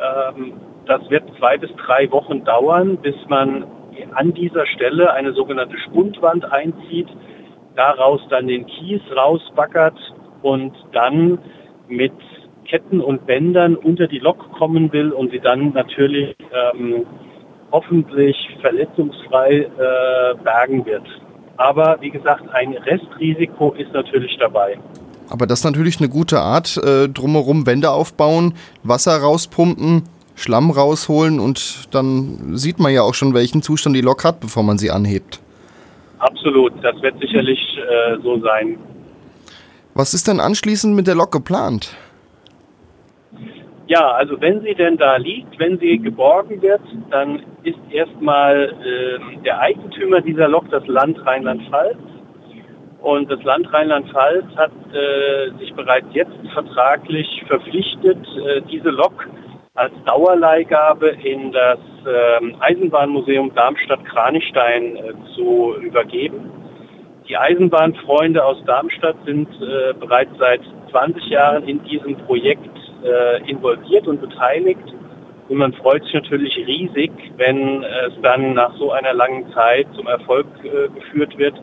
Ähm, 0.00 0.54
das 0.86 1.08
wird 1.10 1.24
zwei 1.38 1.56
bis 1.56 1.70
drei 1.86 2.10
Wochen 2.10 2.44
dauern, 2.44 2.98
bis 2.98 3.16
man 3.28 3.64
an 4.12 4.34
dieser 4.34 4.66
Stelle 4.66 5.12
eine 5.12 5.32
sogenannte 5.32 5.78
Spundwand 5.78 6.44
einzieht, 6.52 7.08
daraus 7.74 8.20
dann 8.28 8.46
den 8.46 8.66
Kies 8.66 9.00
rausbackert 9.16 9.98
und 10.42 10.74
dann 10.92 11.38
mit 11.88 12.12
Ketten 12.66 13.00
und 13.00 13.26
Bändern 13.26 13.76
unter 13.76 14.06
die 14.06 14.18
Lok 14.18 14.52
kommen 14.52 14.92
will 14.92 15.12
und 15.12 15.30
sie 15.30 15.40
dann 15.40 15.72
natürlich 15.72 16.36
ähm, 16.52 17.06
hoffentlich 17.72 18.36
verletzungsfrei 18.60 19.52
äh, 19.52 20.34
bergen 20.42 20.86
wird. 20.86 21.06
Aber 21.56 21.98
wie 22.00 22.10
gesagt, 22.10 22.42
ein 22.52 22.72
Restrisiko 22.72 23.72
ist 23.72 23.92
natürlich 23.92 24.36
dabei. 24.38 24.78
Aber 25.30 25.46
das 25.46 25.60
ist 25.60 25.64
natürlich 25.64 25.98
eine 25.98 26.08
gute 26.08 26.40
Art, 26.40 26.76
äh, 26.76 27.08
drumherum 27.08 27.66
Wände 27.66 27.90
aufbauen, 27.90 28.54
Wasser 28.82 29.16
rauspumpen, 29.16 30.02
Schlamm 30.36 30.70
rausholen 30.70 31.38
und 31.38 31.94
dann 31.94 32.56
sieht 32.56 32.78
man 32.78 32.92
ja 32.92 33.02
auch 33.02 33.14
schon, 33.14 33.34
welchen 33.34 33.62
Zustand 33.62 33.96
die 33.96 34.00
Lok 34.00 34.24
hat, 34.24 34.40
bevor 34.40 34.64
man 34.64 34.78
sie 34.78 34.90
anhebt. 34.90 35.40
Absolut, 36.18 36.72
das 36.82 37.00
wird 37.02 37.18
sicherlich 37.20 37.58
äh, 37.78 38.16
so 38.22 38.40
sein. 38.40 38.78
Was 39.94 40.12
ist 40.12 40.26
denn 40.26 40.40
anschließend 40.40 40.94
mit 40.94 41.06
der 41.06 41.14
Lok 41.14 41.30
geplant? 41.30 41.96
Ja, 43.86 44.12
also 44.12 44.40
wenn 44.40 44.62
sie 44.62 44.74
denn 44.74 44.96
da 44.96 45.16
liegt, 45.16 45.58
wenn 45.58 45.78
sie 45.78 45.98
geborgen 45.98 46.62
wird, 46.62 46.80
dann 47.10 47.42
ist 47.64 47.78
erstmal 47.90 48.72
äh, 48.82 49.42
der 49.44 49.60
Eigentümer 49.60 50.22
dieser 50.22 50.48
Lok 50.48 50.70
das 50.70 50.86
Land 50.86 51.24
Rheinland-Pfalz. 51.26 51.98
Und 53.02 53.30
das 53.30 53.42
Land 53.42 53.70
Rheinland-Pfalz 53.70 54.46
hat 54.56 54.72
äh, 54.94 55.50
sich 55.58 55.74
bereits 55.74 56.06
jetzt 56.12 56.32
vertraglich 56.54 57.44
verpflichtet, 57.46 58.26
äh, 58.46 58.62
diese 58.70 58.88
Lok 58.88 59.28
als 59.74 59.92
Dauerleihgabe 60.06 61.08
in 61.08 61.52
das 61.52 61.78
äh, 62.06 62.54
Eisenbahnmuseum 62.60 63.54
Darmstadt-Kranichstein 63.54 64.96
äh, 64.96 65.12
zu 65.34 65.74
übergeben. 65.82 66.50
Die 67.28 67.36
Eisenbahnfreunde 67.36 68.42
aus 68.42 68.62
Darmstadt 68.64 69.16
sind 69.26 69.48
äh, 69.60 69.92
bereits 69.92 70.30
seit 70.38 70.60
20 70.90 71.26
Jahren 71.28 71.68
in 71.68 71.82
diesem 71.84 72.16
Projekt 72.16 72.70
äh, 73.04 73.50
involviert 73.50 74.06
und 74.06 74.20
beteiligt. 74.20 74.94
Und 75.48 75.58
man 75.58 75.72
freut 75.74 76.02
sich 76.04 76.14
natürlich 76.14 76.56
riesig, 76.56 77.10
wenn 77.36 77.82
es 77.82 78.14
dann 78.22 78.54
nach 78.54 78.74
so 78.78 78.92
einer 78.92 79.12
langen 79.12 79.52
Zeit 79.52 79.86
zum 79.94 80.06
Erfolg 80.06 80.46
äh, 80.64 80.88
geführt 80.88 81.36
wird, 81.36 81.54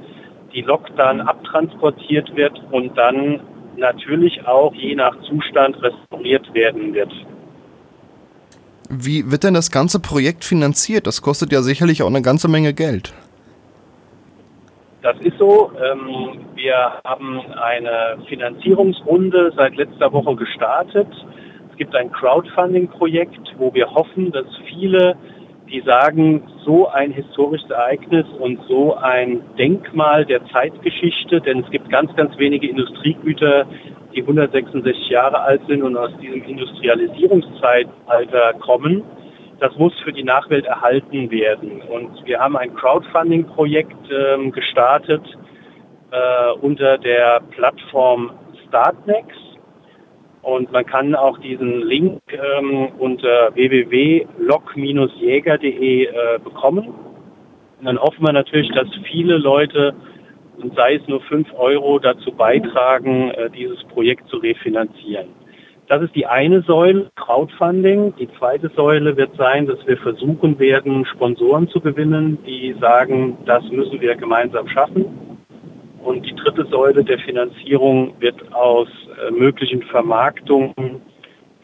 die 0.53 0.61
Lok 0.61 0.95
dann 0.97 1.21
abtransportiert 1.21 2.35
wird 2.35 2.61
und 2.71 2.95
dann 2.97 3.39
natürlich 3.77 4.45
auch 4.45 4.73
je 4.75 4.95
nach 4.95 5.19
Zustand 5.23 5.81
restauriert 5.81 6.53
werden 6.53 6.93
wird. 6.93 7.11
Wie 8.89 9.31
wird 9.31 9.43
denn 9.43 9.53
das 9.53 9.71
ganze 9.71 9.99
Projekt 9.99 10.43
finanziert? 10.43 11.07
Das 11.07 11.21
kostet 11.21 11.51
ja 11.51 11.61
sicherlich 11.61 12.03
auch 12.03 12.07
eine 12.07 12.21
ganze 12.21 12.49
Menge 12.49 12.73
Geld. 12.73 13.13
Das 15.01 15.17
ist 15.21 15.37
so. 15.39 15.71
Ähm, 15.81 16.45
wir 16.55 16.75
haben 17.05 17.39
eine 17.53 18.17
Finanzierungsrunde 18.27 19.53
seit 19.55 19.75
letzter 19.75 20.11
Woche 20.11 20.35
gestartet. 20.35 21.07
Es 21.81 21.87
gibt 21.87 21.95
ein 21.95 22.11
Crowdfunding-Projekt, 22.11 23.55
wo 23.57 23.73
wir 23.73 23.89
hoffen, 23.89 24.31
dass 24.31 24.45
viele, 24.69 25.15
die 25.67 25.81
sagen, 25.81 26.43
so 26.63 26.87
ein 26.89 27.09
historisches 27.09 27.71
Ereignis 27.71 28.27
und 28.37 28.59
so 28.67 28.95
ein 28.97 29.41
Denkmal 29.57 30.23
der 30.23 30.45
Zeitgeschichte, 30.49 31.41
denn 31.41 31.61
es 31.61 31.71
gibt 31.71 31.89
ganz, 31.89 32.15
ganz 32.15 32.37
wenige 32.37 32.69
Industriegüter, 32.69 33.65
die 34.13 34.21
166 34.21 35.09
Jahre 35.09 35.41
alt 35.41 35.63
sind 35.67 35.81
und 35.81 35.97
aus 35.97 36.11
diesem 36.21 36.43
Industrialisierungszeitalter 36.43 38.53
kommen 38.59 39.01
das 39.59 39.75
muss 39.75 39.93
für 40.03 40.13
die 40.13 40.23
Nachwelt 40.23 40.65
erhalten 40.65 41.31
werden. 41.31 41.81
Und 41.83 42.25
wir 42.25 42.39
haben 42.39 42.57
ein 42.57 42.75
Crowdfunding-Projekt 42.75 44.11
ähm, 44.11 44.51
gestartet 44.51 45.23
äh, 46.11 46.51
unter 46.61 46.97
der 46.97 47.41
Plattform 47.51 48.31
Startnext. 48.67 49.50
Und 50.41 50.71
man 50.71 50.85
kann 50.85 51.13
auch 51.15 51.37
diesen 51.39 51.81
Link 51.81 52.21
ähm, 52.31 52.87
unter 52.97 53.53
www.log-jäger.de 53.53 56.05
äh, 56.05 56.39
bekommen. 56.43 56.87
Und 56.87 57.85
dann 57.85 57.99
hoffen 57.99 58.25
wir 58.25 58.33
natürlich, 58.33 58.71
dass 58.71 58.87
viele 59.03 59.37
Leute, 59.37 59.93
und 60.57 60.75
sei 60.75 60.95
es 60.95 61.07
nur 61.07 61.21
5 61.21 61.53
Euro, 61.53 61.99
dazu 61.99 62.31
beitragen, 62.31 63.29
äh, 63.31 63.51
dieses 63.51 63.83
Projekt 63.85 64.27
zu 64.29 64.37
refinanzieren. 64.37 65.27
Das 65.87 66.01
ist 66.01 66.15
die 66.15 66.25
eine 66.25 66.61
Säule, 66.61 67.11
Crowdfunding. 67.17 68.15
Die 68.17 68.29
zweite 68.39 68.69
Säule 68.69 69.17
wird 69.17 69.35
sein, 69.35 69.67
dass 69.67 69.85
wir 69.85 69.97
versuchen 69.97 70.57
werden, 70.57 71.05
Sponsoren 71.05 71.67
zu 71.67 71.81
gewinnen, 71.81 72.37
die 72.47 72.73
sagen, 72.79 73.37
das 73.45 73.69
müssen 73.69 73.99
wir 73.99 74.15
gemeinsam 74.15 74.69
schaffen. 74.69 75.05
Und 76.01 76.25
die 76.25 76.33
dritte 76.33 76.65
Säule 76.65 77.03
der 77.03 77.19
Finanzierung 77.19 78.15
wird 78.19 78.53
aus 78.53 78.87
möglichen 79.29 79.83
Vermarktungen 79.83 81.01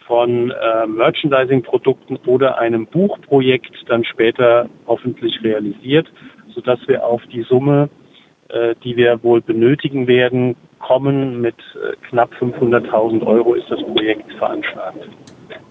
von 0.08 0.52
äh, 0.52 0.88
Merchandising-Produkten 0.88 2.18
oder 2.26 2.58
einem 2.58 2.88
Buchprojekt 2.88 3.76
dann 3.88 4.04
später 4.06 4.70
hoffentlich 4.88 5.44
realisiert, 5.44 6.08
sodass 6.56 6.80
wir 6.88 7.06
auf 7.06 7.22
die 7.32 7.44
Summe, 7.44 7.90
äh, 8.50 8.74
die 8.84 8.96
wir 8.96 9.22
wohl 9.24 9.42
benötigen 9.42 10.08
werden, 10.08 10.56
kommen. 10.80 11.42
Mit 11.42 11.56
äh, 11.76 11.96
knapp 12.10 12.32
500.000 12.40 13.26
Euro 13.26 13.54
ist 13.54 13.70
das 13.70 13.82
Projekt 13.82 14.32
veranschlagt. 14.34 15.10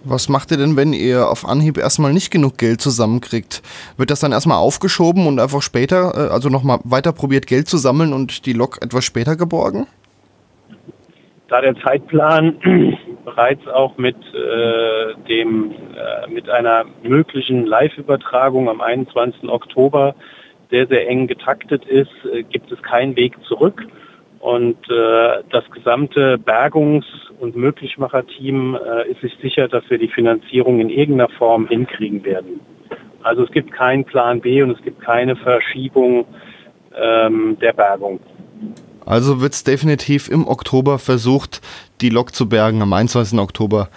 Was 0.05 0.29
macht 0.29 0.51
ihr 0.53 0.57
denn, 0.57 0.77
wenn 0.77 0.92
ihr 0.92 1.29
auf 1.29 1.49
Anhieb 1.49 1.79
erstmal 1.79 2.12
nicht 2.12 2.31
genug 2.31 2.59
Geld 2.59 2.81
zusammenkriegt? 2.81 3.62
Wird 3.96 4.11
das 4.11 4.20
dann 4.20 4.33
erstmal 4.33 4.59
aufgeschoben 4.59 5.27
und 5.27 5.40
einfach 5.40 5.62
später, 5.62 6.12
äh, 6.14 6.33
also 6.33 6.51
nochmal 6.51 6.79
weiter 6.85 7.12
probiert, 7.12 7.46
Geld 7.46 7.68
zu 7.68 7.79
sammeln 7.79 8.12
und 8.12 8.44
die 8.46 8.53
Lok 8.53 8.79
etwas 8.83 9.05
später 9.05 9.37
geborgen? 9.37 9.87
Da 11.48 11.61
der 11.61 11.76
Zeitplan 11.76 12.56
bereits 13.24 13.66
auch 13.68 13.96
mit, 13.98 14.16
äh, 14.35 15.14
dem, 15.28 15.72
äh, 15.72 16.28
mit 16.28 16.50
einer 16.50 16.85
möglichen 17.02 17.66
Live-Übertragung 17.66 18.68
am 18.68 18.80
21. 18.80 19.48
Oktober 19.48 20.16
sehr, 20.70 20.88
sehr 20.88 21.09
eng 21.09 21.28
getaktet 21.28 21.85
ist, 21.85 22.11
äh, 22.32 22.42
gibt 22.42 22.72
es 22.72 22.82
keinen 22.82 23.14
Weg 23.16 23.35
zurück. 23.44 23.87
Und 24.40 24.76
äh, 24.90 25.42
das 25.50 25.70
gesamte 25.70 26.37
Bergungs- 26.38 27.30
und 27.38 27.56
Möglichmacherteam 27.56 28.74
äh, 28.76 29.11
ist 29.11 29.20
sich 29.20 29.37
sicher, 29.40 29.68
dass 29.68 29.88
wir 29.88 29.98
die 29.98 30.09
Finanzierung 30.09 30.80
in 30.80 30.90
irgendeiner 30.90 31.30
Form 31.30 31.68
hinkriegen 31.68 32.24
werden. 32.24 32.61
Also 33.22 33.44
es 33.44 33.50
gibt 33.50 33.72
keinen 33.72 34.04
Plan 34.04 34.40
B 34.40 34.62
und 34.62 34.72
es 34.72 34.82
gibt 34.82 35.00
keine 35.00 35.37
Verschiebung 35.37 36.26
ähm, 36.96 37.56
der 37.61 37.72
Bergung. 37.72 38.20
Also 39.06 39.40
wird 39.40 39.52
es 39.52 39.64
definitiv 39.64 40.28
im 40.28 40.46
Oktober 40.46 40.98
versucht, 40.98 41.62
die 42.00 42.10
Lok 42.10 42.34
zu 42.34 42.48
bergen, 42.48 42.82
am 42.82 42.92
21. 42.92 43.38
Oktober. 43.38 43.88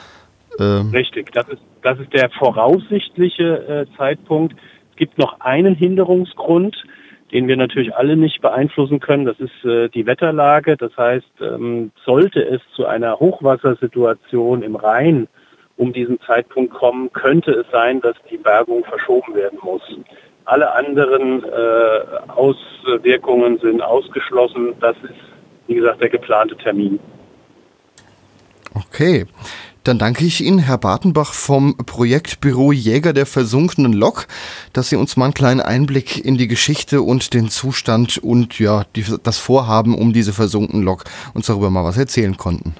Ähm. 0.59 0.91
Richtig, 0.91 1.31
das 1.33 1.49
ist, 1.49 1.61
das 1.81 1.99
ist 1.99 2.13
der 2.13 2.29
voraussichtliche 2.29 3.87
äh, 3.91 3.97
Zeitpunkt. 3.97 4.55
Es 4.91 4.95
gibt 4.95 5.17
noch 5.17 5.41
einen 5.41 5.75
Hinderungsgrund 5.75 6.77
den 7.31 7.47
wir 7.47 7.57
natürlich 7.57 7.95
alle 7.95 8.15
nicht 8.15 8.41
beeinflussen 8.41 8.99
können. 8.99 9.25
Das 9.25 9.39
ist 9.39 9.63
äh, 9.63 9.89
die 9.89 10.05
Wetterlage. 10.05 10.77
Das 10.77 10.95
heißt, 10.97 11.29
ähm, 11.41 11.91
sollte 12.05 12.41
es 12.41 12.61
zu 12.75 12.85
einer 12.85 13.19
Hochwassersituation 13.19 14.63
im 14.63 14.75
Rhein 14.75 15.27
um 15.77 15.93
diesen 15.93 16.19
Zeitpunkt 16.21 16.73
kommen, 16.73 17.11
könnte 17.13 17.51
es 17.51 17.65
sein, 17.71 18.01
dass 18.01 18.15
die 18.29 18.37
Bergung 18.37 18.83
verschoben 18.83 19.33
werden 19.33 19.59
muss. 19.61 19.81
Alle 20.49 20.73
anderen 20.73 21.43
äh, 21.43 22.29
Auswirkungen 22.29 23.59
sind 23.59 23.83
ausgeschlossen. 23.83 24.73
Das 24.81 24.95
ist, 25.03 25.13
wie 25.67 25.75
gesagt, 25.75 26.01
der 26.01 26.09
geplante 26.09 26.57
Termin. 26.57 26.99
Okay. 28.73 29.27
Dann 29.83 29.99
danke 29.99 30.25
ich 30.25 30.41
Ihnen, 30.41 30.57
Herr 30.57 30.79
Bartenbach 30.79 31.33
vom 31.33 31.77
Projektbüro 31.85 32.71
Jäger 32.71 33.13
der 33.13 33.27
versunkenen 33.27 33.93
Lok, 33.93 34.25
dass 34.73 34.89
Sie 34.89 34.95
uns 34.95 35.17
mal 35.17 35.25
einen 35.25 35.33
kleinen 35.35 35.61
Einblick 35.61 36.25
in 36.25 36.35
die 36.37 36.47
Geschichte 36.47 37.03
und 37.03 37.35
den 37.35 37.49
Zustand 37.49 38.17
und 38.17 38.59
ja, 38.59 38.85
die, 38.95 39.05
das 39.23 39.37
Vorhaben 39.37 39.95
um 39.95 40.13
diese 40.13 40.33
versunkene 40.33 40.83
Lok 40.83 41.03
uns 41.35 41.45
darüber 41.45 41.69
mal 41.69 41.83
was 41.83 41.97
erzählen 41.97 42.35
konnten. 42.35 42.73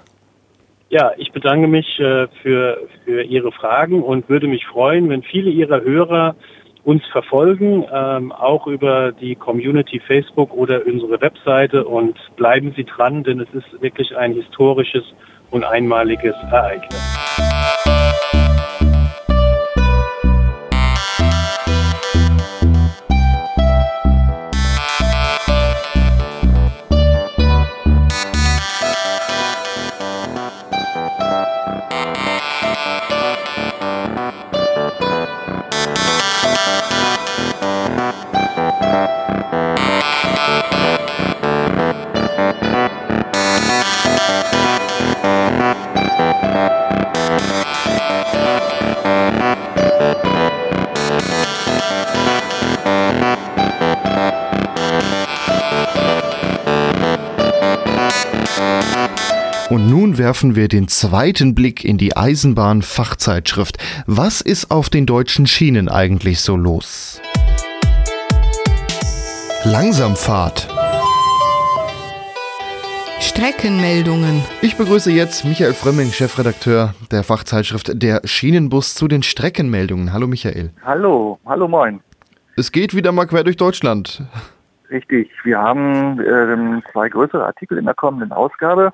Ja, 0.90 1.12
ich 1.18 1.32
bedanke 1.32 1.68
mich 1.68 2.00
äh, 2.00 2.28
für, 2.42 2.80
für 3.06 3.22
Ihre 3.22 3.52
Fragen 3.52 4.02
und 4.02 4.28
würde 4.28 4.48
mich 4.48 4.66
freuen, 4.66 5.08
wenn 5.10 5.22
viele 5.22 5.52
Ihrer 5.52 5.82
Hörer 5.82 6.36
uns 6.84 7.06
verfolgen, 7.08 7.86
ähm, 7.94 8.32
auch 8.32 8.68
über 8.68 9.12
die 9.12 9.36
Community 9.36 10.00
Facebook 10.00 10.54
oder 10.54 10.82
unsere 10.86 11.20
Webseite 11.22 11.86
und 11.86 12.18
bleiben 12.36 12.74
Sie 12.76 12.86
dran, 12.86 13.24
denn 13.24 13.40
es 13.40 13.50
ist 13.54 13.82
wirklich 13.82 14.16
ein 14.16 14.34
historisches 14.34 15.04
und 15.52 15.64
einmaliges 15.64 16.36
Ereignis. 16.52 17.49
Und 59.70 59.88
nun 59.88 60.18
werfen 60.18 60.56
wir 60.56 60.68
den 60.68 60.88
zweiten 60.88 61.54
Blick 61.54 61.86
in 61.86 62.00
die 62.00 62.18
Eisenbahn-Fachzeitschrift. 62.18 63.78
Was 64.08 64.42
ist 64.42 64.72
auf 64.72 64.90
den 64.90 65.06
deutschen 65.06 65.46
Schienen 65.46 65.90
eigentlich 65.90 66.42
so 66.42 66.56
los? 66.56 67.22
Langsamfahrt. 69.66 70.68
Streckenmeldungen. 73.20 74.42
Ich 74.64 74.76
begrüße 74.76 75.12
jetzt 75.12 75.46
Michael 75.46 75.76
Frömming, 75.76 76.12
Chefredakteur 76.14 76.96
der 77.12 77.24
Fachzeitschrift 77.24 77.92
Der 78.02 78.22
Schienenbus 78.24 78.96
zu 78.96 79.08
den 79.08 79.22
Streckenmeldungen. 79.22 80.12
Hallo 80.14 80.26
Michael. 80.26 80.72
Hallo, 80.84 81.38
hallo 81.46 81.68
moin. 81.68 82.00
Es 82.58 82.72
geht 82.72 82.96
wieder 82.96 83.12
mal 83.12 83.28
quer 83.28 83.44
durch 83.44 83.58
Deutschland. 83.58 84.24
Richtig, 84.90 85.30
wir 85.44 85.60
haben 85.60 86.20
äh, 86.20 86.82
zwei 86.92 87.10
größere 87.10 87.46
Artikel 87.46 87.78
in 87.78 87.86
der 87.86 87.94
kommenden 87.94 88.32
Ausgabe. 88.32 88.92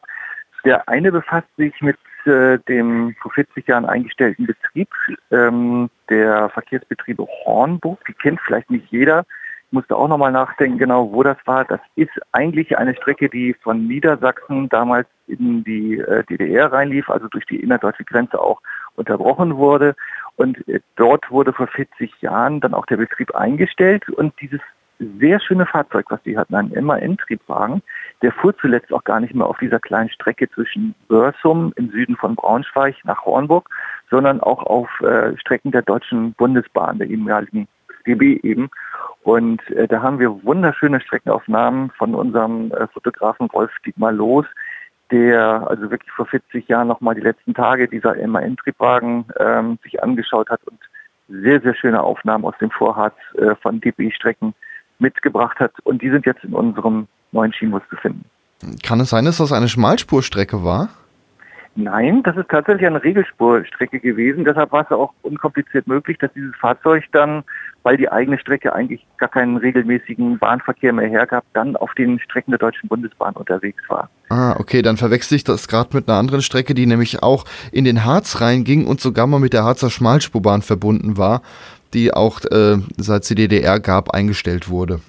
Der 0.66 0.90
eine 0.90 1.12
befasst 1.12 1.48
sich 1.58 1.80
mit 1.82 1.98
äh, 2.26 2.58
dem 2.68 3.16
vor 3.22 3.32
40 3.32 3.68
Jahren 3.68 3.86
eingestellten 3.86 4.48
Betrieb 4.48 4.90
ähm, 5.32 5.90
der 6.10 6.50
Verkehrsbetriebe 6.50 7.26
Hornburg. 7.46 8.04
Die 8.06 8.14
kennt 8.14 8.42
vielleicht 8.42 8.72
nicht 8.72 8.88
jeder. 8.90 9.26
Ich 9.68 9.74
musste 9.74 9.96
auch 9.96 10.08
nochmal 10.08 10.32
nachdenken, 10.32 10.80
genau 10.80 11.12
wo 11.12 11.22
das 11.22 11.38
war. 11.46 11.66
Das 11.66 11.82
ist 11.96 12.12
eigentlich 12.32 12.78
eine 12.78 12.96
Strecke, 12.96 13.30
die 13.30 13.54
von 13.62 13.88
Niedersachsen 13.88 14.70
damals 14.70 15.08
in 15.28 15.64
die 15.64 16.00
äh, 16.00 16.24
DDR 16.24 16.72
reinlief, 16.72 17.10
also 17.10 17.28
durch 17.28 17.46
die 17.46 17.60
innerdeutsche 17.60 18.04
Grenze 18.04 18.40
auch 18.40 18.62
unterbrochen 18.96 19.58
wurde. 19.58 19.96
Und 20.36 20.68
äh, 20.68 20.80
dort 20.96 21.30
wurde 21.30 21.54
vor 21.54 21.68
40 21.68 22.22
Jahren 22.22 22.60
dann 22.60 22.74
auch 22.74 22.88
der 22.88 22.98
Betrieb 22.98 23.36
eingestellt 23.36 24.10
und 24.10 24.34
dieses 24.42 24.62
sehr 25.20 25.40
schöne 25.40 25.66
Fahrzeug, 25.66 26.06
was 26.10 26.22
die 26.24 26.38
hatten, 26.38 26.56
ein 26.56 26.72
MAN-Triebwagen. 26.84 27.82
Der 28.22 28.32
fuhr 28.32 28.58
zuletzt 28.58 28.94
auch 28.94 29.04
gar 29.04 29.20
nicht 29.20 29.36
mehr 29.36 29.46
auf 29.46 29.58
dieser 29.58 29.80
kleinen 29.80 30.10
Strecke 30.10 30.50
zwischen 30.50 30.96
Börsum 31.08 31.74
im 31.76 31.90
Süden 31.90 32.16
von 32.16 32.36
Braunschweig 32.36 32.96
nach 33.04 33.26
Hornburg, 33.26 33.70
sondern 34.10 34.40
auch 34.42 34.64
auf 34.64 34.90
äh, 35.02 35.38
Strecken 35.38 35.72
der 35.72 35.82
Deutschen 35.82 36.34
Bundesbahn, 36.34 36.98
der 36.98 37.10
ehemaligen 37.10 37.68
DB 38.08 38.40
eben. 38.44 38.70
Und 39.24 39.68
äh, 39.72 39.88
da 39.88 40.02
haben 40.02 40.20
wir 40.20 40.44
wunderschöne 40.44 41.02
Streckenaufnahmen 41.02 41.92
von 41.98 42.16
unserem 42.16 42.72
äh, 42.72 42.88
Fotografen 42.88 43.50
Wolf 43.52 43.72
Dietmar 43.86 44.12
Los, 44.12 44.46
der 45.12 45.68
also 45.68 45.90
wirklich 45.92 46.12
vor 46.12 46.26
40 46.26 46.68
Jahren 46.68 46.88
nochmal 46.88 47.16
die 47.16 47.22
letzten 47.22 47.54
Tage 47.54 47.88
dieser 47.88 48.16
MAN-Triebwagen 48.16 49.26
ähm, 49.40 49.78
sich 49.84 50.02
angeschaut 50.02 50.50
hat 50.50 50.62
und 50.66 50.80
sehr, 51.28 51.60
sehr 51.62 51.76
schöne 51.76 52.02
Aufnahmen 52.02 52.46
aus 52.46 52.58
dem 52.60 52.72
Vorharz 52.72 53.16
äh, 53.38 53.56
von 53.56 53.82
DB-Strecken 53.82 54.54
mitgebracht 55.00 55.60
hat. 55.60 55.74
Und 55.84 56.02
die 56.02 56.10
sind 56.10 56.26
jetzt 56.26 56.44
in 56.44 56.54
unserem 56.54 57.08
neuen 57.36 57.54
Schienenbus 57.54 57.84
zu 57.90 57.96
finden. 57.98 58.26
Kann 58.84 59.00
es 59.00 59.12
sein, 59.12 59.26
dass 59.26 59.38
das 59.38 59.52
eine 59.52 59.68
Schmalspurstrecke 59.68 60.64
war? 60.64 60.90
Nein, 61.78 62.24
das 62.24 62.38
ist 62.38 62.48
tatsächlich 62.50 62.88
eine 62.88 63.04
Regelspurstrecke 63.04 64.00
gewesen. 64.00 64.46
Deshalb 64.46 64.72
war 64.72 64.86
es 64.86 64.92
auch 64.92 65.14
unkompliziert 65.24 65.88
möglich, 65.88 66.18
dass 66.18 66.32
dieses 66.34 66.56
Fahrzeug 66.56 67.04
dann, 67.12 67.44
weil 67.84 67.98
die 67.98 68.10
eigene 68.10 68.40
Strecke 68.40 68.74
eigentlich 68.74 69.06
gar 69.18 69.28
keinen 69.28 69.58
regelmäßigen 69.58 70.40
Bahnverkehr 70.40 70.94
mehr 70.94 71.10
hergab, 71.10 71.44
dann 71.54 71.76
auf 71.76 71.94
den 71.96 72.18
Strecken 72.22 72.52
der 72.52 72.60
Deutschen 72.60 72.88
Bundesbahn 72.88 73.34
unterwegs 73.34 73.84
war. 73.90 74.10
Ah, 74.30 74.56
okay, 74.58 74.82
dann 74.82 74.96
verwechsel 74.96 75.36
ich 75.36 75.44
das 75.44 75.68
gerade 75.68 75.90
mit 75.98 76.08
einer 76.08 76.18
anderen 76.18 76.42
Strecke, 76.42 76.76
die 76.76 76.86
nämlich 76.86 77.22
auch 77.22 77.44
in 77.74 77.84
den 77.84 78.06
Harz 78.06 78.40
reinging 78.40 78.88
und 78.88 79.02
sogar 79.02 79.28
mal 79.28 79.42
mit 79.42 79.52
der 79.52 79.66
Harzer 79.66 79.90
Schmalspurbahn 79.90 80.62
verbunden 80.62 81.18
war 81.18 81.42
die 81.96 82.14
auch 82.14 82.42
äh, 82.52 82.78
seit 82.98 83.24
es 83.24 83.30
die 83.30 83.36
DDR 83.36 83.80
gab, 83.80 84.12
eingestellt 84.12 84.70
wurde? 84.70 85.00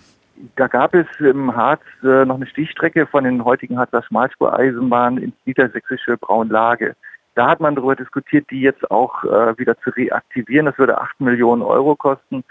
Da 0.54 0.68
gab 0.68 0.94
es 0.94 1.06
im 1.18 1.54
Harz 1.54 1.82
äh, 2.02 2.24
noch 2.24 2.37
eine 2.37 2.46
Stichstrecke 2.46 3.06
von 3.06 3.24
den 3.24 3.44
heutigen 3.44 3.78
Harzer 3.78 4.02
Schmalspureisenbahnen 4.02 5.22
ins 5.22 5.35
niedersächsische 5.44 6.16
Braunlage. 6.16 6.94
Da 7.35 7.48
hat 7.48 7.61
man 7.61 7.74
darüber 7.74 7.96
diskutiert, 7.96 8.50
die 8.50 8.61
jetzt 8.61 8.90
auch 8.90 9.24
äh, 9.24 9.59
wieder 9.59 9.78
zu 9.80 9.90
reaktivieren. 9.90 10.66
Das 10.66 10.78
würde 10.78 10.98
8 11.00 11.20
Millionen 11.20 11.62
Euro 11.62 11.96
kosten. 11.96 12.44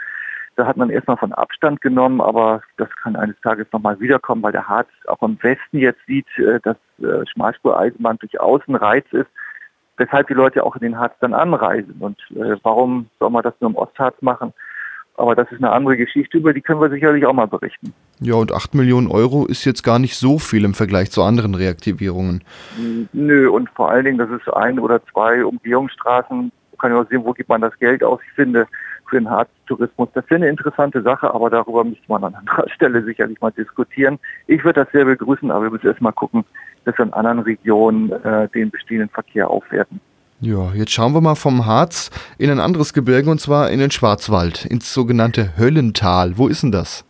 Da 0.58 0.66
hat 0.68 0.78
man 0.78 0.90
erstmal 0.90 1.18
von 1.18 1.34
Abstand 1.34 1.82
genommen, 1.82 2.22
aber 2.22 2.62
das 2.78 2.90
kann 3.02 3.16
eines 3.16 3.40
Tages 3.42 3.68
nochmal 3.72 4.00
wiederkommen, 4.00 4.44
weil 4.44 4.52
der 4.52 4.68
Harz 4.68 4.90
auch 5.08 5.22
im 5.22 5.38
Westen 5.42 5.80
jetzt 5.80 6.06
sieht, 6.06 6.28
äh, 6.38 6.60
dass 6.62 6.78
äh, 7.00 7.26
Schmalspureisenbahn 7.34 8.18
durchaus 8.20 8.62
ein 8.68 8.76
Reiz 8.76 9.06
ist 9.12 9.30
weshalb 9.98 10.28
die 10.28 10.34
Leute 10.34 10.64
auch 10.64 10.76
in 10.76 10.82
den 10.82 10.98
Harz 10.98 11.14
dann 11.20 11.34
anreisen. 11.34 11.96
Und 12.00 12.20
äh, 12.32 12.58
warum 12.64 13.10
soll 13.20 13.30
man 13.30 13.44
das 13.44 13.54
nur 13.60 13.70
im 13.70 13.78
Ostharz 13.78 14.22
machen? 14.22 14.54
Aber 15.18 15.36
das 15.36 15.50
ist 15.52 15.60
eine 15.60 15.72
andere 15.72 15.96
Geschichte, 15.96 16.38
über 16.38 16.54
die 16.54 16.62
können 16.62 16.82
wir 16.82 16.90
sicherlich 16.90 17.26
auch 17.26 17.34
mal 17.34 17.48
berichten. 17.48 17.94
Ja, 18.20 18.36
und 18.36 18.52
8 18.52 18.76
Millionen 18.76 19.08
Euro 19.08 19.46
ist 19.46 19.64
jetzt 19.64 19.84
gar 19.84 20.00
nicht 20.00 20.16
so 20.16 20.40
viel 20.40 20.66
im 20.66 20.74
Vergleich 20.74 21.12
zu 21.12 21.24
anderen 21.24 21.56
Reaktivierungen. 21.56 22.44
Nö, 23.14 23.50
und 23.50 23.70
vor 23.70 23.90
allen 23.92 24.06
Dingen, 24.06 24.18
das 24.18 24.30
ist 24.30 24.52
ein 24.54 24.80
oder 24.80 25.02
zwei 25.06 25.46
Umgehungsstraßen. 25.46 26.52
Kann 26.78 26.92
ja 26.92 27.00
auch 27.00 27.10
sehen, 27.10 27.24
wo 27.24 27.32
gibt 27.32 27.48
man 27.48 27.62
das 27.62 27.78
Geld 27.80 28.04
aus. 28.04 28.20
Ich 28.28 28.34
finde, 28.34 28.68
für 29.10 29.18
den 29.18 29.30
Harztourismus, 29.30 30.10
das 30.14 30.26
wäre 30.30 30.42
eine 30.42 30.50
interessante 30.50 31.02
Sache, 31.02 31.34
aber 31.34 31.50
darüber 31.50 31.84
müsste 31.84 32.06
man 32.08 32.24
an 32.24 32.36
anderer 32.36 32.70
Stelle 32.76 33.04
sicherlich 33.04 33.40
mal 33.40 33.52
diskutieren. 33.52 34.20
Ich 34.48 34.64
würde 34.64 34.84
das 34.84 34.92
sehr 34.92 35.06
begrüßen, 35.06 35.52
aber 35.52 35.66
wir 35.66 35.72
müssen 35.72 35.88
erst 35.88 36.02
mal 36.02 36.12
gucken, 36.12 36.44
dass 36.84 36.98
wir 36.98 37.06
in 37.06 37.14
anderen 37.14 37.40
Regionen 37.40 38.12
äh, 38.12 38.50
den 38.50 38.72
bestehenden 38.72 39.10
Verkehr 39.10 39.50
aufwerten. 39.50 40.02
Ja, 40.42 40.74
jetzt 40.74 40.92
schauen 40.92 41.14
wir 41.14 41.22
mal 41.22 41.36
vom 41.36 41.66
Harz 41.66 42.12
in 42.38 42.52
ein 42.52 42.60
anderes 42.60 42.94
Gebirge 42.94 43.30
und 43.30 43.40
zwar 43.40 43.70
in 43.70 43.80
den 43.80 43.90
Schwarzwald, 43.90 44.66
ins 44.66 44.94
sogenannte 44.94 45.58
Höllental. 45.58 46.38
Wo 46.38 46.48
ist 46.48 46.62
denn 46.62 46.74
das? 46.74 47.06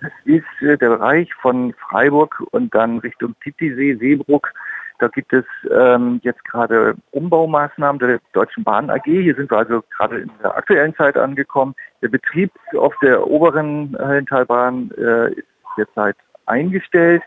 Das 0.00 0.12
ist 0.24 0.44
äh, 0.60 0.78
der 0.78 0.90
Bereich 0.90 1.28
von 1.34 1.74
Freiburg 1.74 2.40
und 2.52 2.72
dann 2.72 2.98
Richtung 2.98 3.34
Titisee, 3.42 3.96
Seebruck. 3.96 4.52
Da 5.00 5.08
gibt 5.08 5.32
es 5.32 5.44
ähm, 5.76 6.20
jetzt 6.22 6.44
gerade 6.44 6.94
Umbaumaßnahmen 7.10 7.98
der 7.98 8.20
Deutschen 8.32 8.62
Bahn 8.62 8.90
AG. 8.90 9.02
Hier 9.04 9.34
sind 9.34 9.50
wir 9.50 9.58
also 9.58 9.82
gerade 9.96 10.18
in 10.18 10.30
der 10.40 10.56
aktuellen 10.56 10.94
Zeit 10.94 11.16
angekommen. 11.16 11.74
Der 12.00 12.08
Betrieb 12.08 12.52
auf 12.78 12.94
der 13.02 13.26
oberen 13.26 13.96
Höllentalbahn 13.98 14.92
äh, 14.96 15.32
ist 15.32 15.46
derzeit 15.76 16.16
eingestellt 16.46 17.22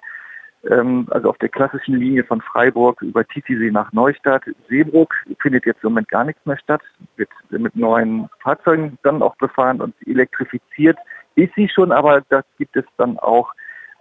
also 0.69 1.29
auf 1.29 1.37
der 1.37 1.49
klassischen 1.49 1.95
Linie 1.95 2.23
von 2.23 2.41
Freiburg 2.41 3.01
über 3.01 3.25
Titisee 3.27 3.71
nach 3.71 3.91
Neustadt. 3.93 4.43
Seebruck 4.67 5.13
findet 5.39 5.65
jetzt 5.65 5.83
im 5.83 5.91
Moment 5.91 6.09
gar 6.09 6.23
nichts 6.23 6.45
mehr 6.45 6.57
statt, 6.57 6.81
wird 7.17 7.29
mit 7.49 7.75
neuen 7.75 8.27
Fahrzeugen 8.41 8.97
dann 9.03 9.21
auch 9.21 9.35
befahren 9.35 9.81
und 9.81 9.95
elektrifiziert. 10.07 10.97
ist 11.35 11.53
sie 11.55 11.69
schon, 11.69 11.91
aber 11.91 12.21
da 12.29 12.41
gibt 12.57 12.75
es 12.75 12.85
dann 12.97 13.19
auch 13.19 13.51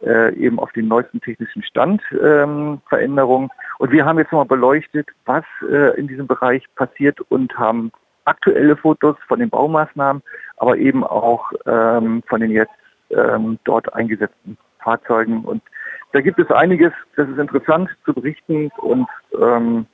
äh, 0.02 0.34
eben 0.36 0.58
auf 0.58 0.72
den 0.72 0.88
neuesten 0.88 1.20
technischen 1.20 1.62
Stand 1.62 2.02
ähm, 2.22 2.80
Veränderungen. 2.88 3.50
Und 3.78 3.92
wir 3.92 4.04
haben 4.04 4.18
jetzt 4.18 4.32
nochmal 4.32 4.46
beleuchtet, 4.46 5.08
was 5.24 5.44
äh, 5.70 5.98
in 5.98 6.08
diesem 6.08 6.26
Bereich 6.26 6.64
passiert 6.76 7.20
und 7.30 7.56
haben 7.58 7.92
aktuelle 8.24 8.76
Fotos 8.76 9.16
von 9.28 9.38
den 9.38 9.50
Baumaßnahmen, 9.50 10.22
aber 10.56 10.76
eben 10.78 11.04
auch 11.04 11.52
ähm, 11.66 12.22
von 12.26 12.40
den 12.40 12.50
jetzt 12.50 12.72
ähm, 13.10 13.58
dort 13.64 13.92
eingesetzten 13.94 14.56
Fahrzeugen. 14.84 15.44
Und 15.44 15.62
da 16.12 16.20
gibt 16.20 16.38
es 16.38 16.50
einiges, 16.50 16.92
das 17.16 17.28
ist 17.28 17.38
interessant 17.38 17.88
zu 18.04 18.14
berichten 18.14 18.70
und 18.78 19.08
ähm, 19.40 19.86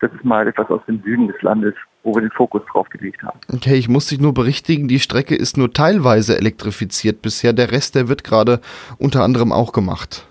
das 0.00 0.12
ist 0.12 0.24
mal 0.24 0.46
etwas 0.46 0.68
aus 0.70 0.80
dem 0.86 1.02
Süden 1.02 1.28
des 1.28 1.40
Landes, 1.42 1.74
wo 2.02 2.14
wir 2.14 2.22
den 2.22 2.30
Fokus 2.30 2.62
drauf 2.72 2.88
gelegt 2.88 3.22
haben. 3.22 3.38
Okay, 3.52 3.74
ich 3.74 3.88
muss 3.88 4.06
dich 4.06 4.20
nur 4.20 4.32
berichtigen, 4.32 4.88
die 4.88 5.00
Strecke 5.00 5.34
ist 5.34 5.56
nur 5.56 5.72
teilweise 5.72 6.36
elektrifiziert 6.36 7.22
bisher. 7.22 7.52
Der 7.52 7.72
Rest, 7.72 7.94
der 7.94 8.08
wird 8.08 8.24
gerade 8.24 8.60
unter 8.98 9.22
anderem 9.22 9.52
auch 9.52 9.72
gemacht. 9.72 10.26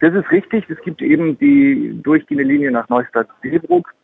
Das 0.00 0.14
ist 0.14 0.30
richtig. 0.30 0.68
Es 0.68 0.80
gibt 0.82 1.00
eben 1.00 1.38
die 1.38 1.98
durchgehende 2.02 2.44
Linie 2.44 2.70
nach 2.72 2.88
Neustadt-Seebruck 2.88 3.94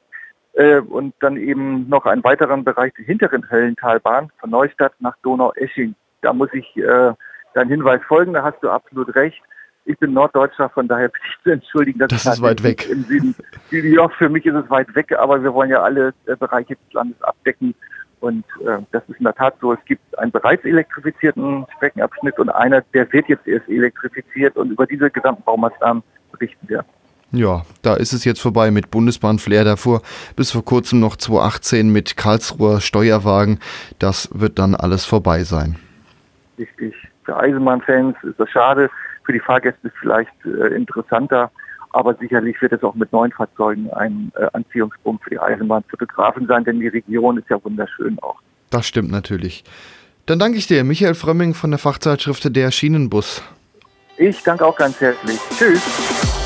äh, 0.55 0.79
und 0.79 1.14
dann 1.20 1.37
eben 1.37 1.88
noch 1.88 2.07
einen 2.07 2.22
weiteren 2.24 2.64
Bereich, 2.64 2.92
die 2.98 3.05
hinteren 3.05 3.51
Höllentalbahn 3.51 4.31
von 4.38 4.51
Neustadt 4.51 4.92
nach 5.01 5.16
Donau-Esching. 5.22 5.94
Da 6.22 6.33
muss 6.33 6.51
ich 6.53 6.77
äh, 6.77 7.12
deinen 7.54 7.70
Hinweis 7.70 8.00
folgen, 8.06 8.32
da 8.32 8.42
hast 8.42 8.62
du 8.62 8.70
absolut 8.70 9.14
recht. 9.14 9.40
Ich 9.84 9.98
bin 9.98 10.12
Norddeutscher, 10.12 10.68
von 10.68 10.87
daher 10.87 11.08
bitte 11.08 11.24
ich 11.26 11.42
zu 11.42 11.50
entschuldigen, 11.50 11.98
dass 11.98 12.08
das 12.08 12.34
ist 12.34 12.42
weit 12.42 12.62
weg. 12.62 12.88
Im 12.88 13.04
Süden. 13.04 13.34
Ja, 13.70 14.08
für 14.08 14.28
mich 14.28 14.44
ist 14.44 14.54
es 14.54 14.68
weit 14.70 14.94
weg, 14.94 15.12
aber 15.18 15.42
wir 15.42 15.52
wollen 15.54 15.70
ja 15.70 15.82
alle 15.82 16.12
äh, 16.26 16.37
Bereiche 16.37 16.76
des 16.76 16.92
Landes 16.92 17.20
abdecken. 17.22 17.74
Und 18.20 18.44
äh, 18.66 18.78
das 18.90 19.02
ist 19.08 19.18
in 19.18 19.24
der 19.24 19.34
Tat 19.34 19.54
so. 19.61 19.72
Es 19.72 19.84
gibt 19.87 20.18
einen 20.18 20.32
bereits 20.32 20.64
elektrifizierten 20.64 21.66
Streckenabschnitt 21.76 22.38
und 22.38 22.50
einer, 22.50 22.82
der 22.92 23.11
wird 23.12 23.28
jetzt 23.28 23.46
erst 23.46 23.68
elektrifiziert 23.68 24.56
und 24.56 24.72
über 24.72 24.87
diese 24.87 25.11
gesamten 25.11 25.42
Baumaßnahmen 25.44 26.02
berichten 26.32 26.68
wir. 26.68 26.84
Ja, 27.30 27.62
da 27.82 27.94
ist 27.94 28.12
es 28.12 28.24
jetzt 28.24 28.40
vorbei 28.40 28.70
mit 28.70 28.90
Bundesbahn 28.90 29.38
Flair. 29.38 29.64
Davor 29.64 30.02
bis 30.34 30.50
vor 30.50 30.64
kurzem 30.64 31.00
noch 31.00 31.16
2018 31.16 31.90
mit 31.90 32.16
Karlsruher 32.16 32.80
Steuerwagen. 32.80 33.61
Das 33.98 34.30
wird 34.32 34.58
dann 34.58 34.74
alles 34.74 35.04
vorbei 35.04 35.44
sein. 35.44 35.76
Richtig. 36.58 36.94
Für 37.28 37.36
Eisenbahnfans 37.36 38.16
ist 38.22 38.40
das 38.40 38.48
schade. 38.48 38.88
Für 39.24 39.34
die 39.34 39.40
Fahrgäste 39.40 39.92
vielleicht 40.00 40.32
äh, 40.46 40.74
interessanter. 40.74 41.50
Aber 41.90 42.14
sicherlich 42.14 42.56
wird 42.62 42.72
es 42.72 42.82
auch 42.82 42.94
mit 42.94 43.12
neuen 43.12 43.32
Fahrzeugen 43.32 43.90
ein 43.90 44.32
äh, 44.34 44.46
Anziehungspunkt 44.54 45.24
für 45.24 45.30
die 45.30 45.38
Eisenbahnfotografen 45.38 46.46
sein, 46.46 46.64
denn 46.64 46.80
die 46.80 46.88
Region 46.88 47.36
ist 47.36 47.50
ja 47.50 47.62
wunderschön 47.62 48.18
auch. 48.20 48.40
Das 48.70 48.86
stimmt 48.86 49.10
natürlich. 49.10 49.62
Dann 50.24 50.38
danke 50.38 50.56
ich 50.56 50.68
dir, 50.68 50.84
Michael 50.84 51.14
Frömming 51.14 51.52
von 51.52 51.70
der 51.70 51.78
Fachzeitschrift 51.78 52.56
Der 52.56 52.70
Schienenbus. 52.70 53.42
Ich 54.16 54.42
danke 54.42 54.64
auch 54.64 54.76
ganz 54.76 54.98
herzlich. 54.98 55.38
Tschüss. 55.58 56.38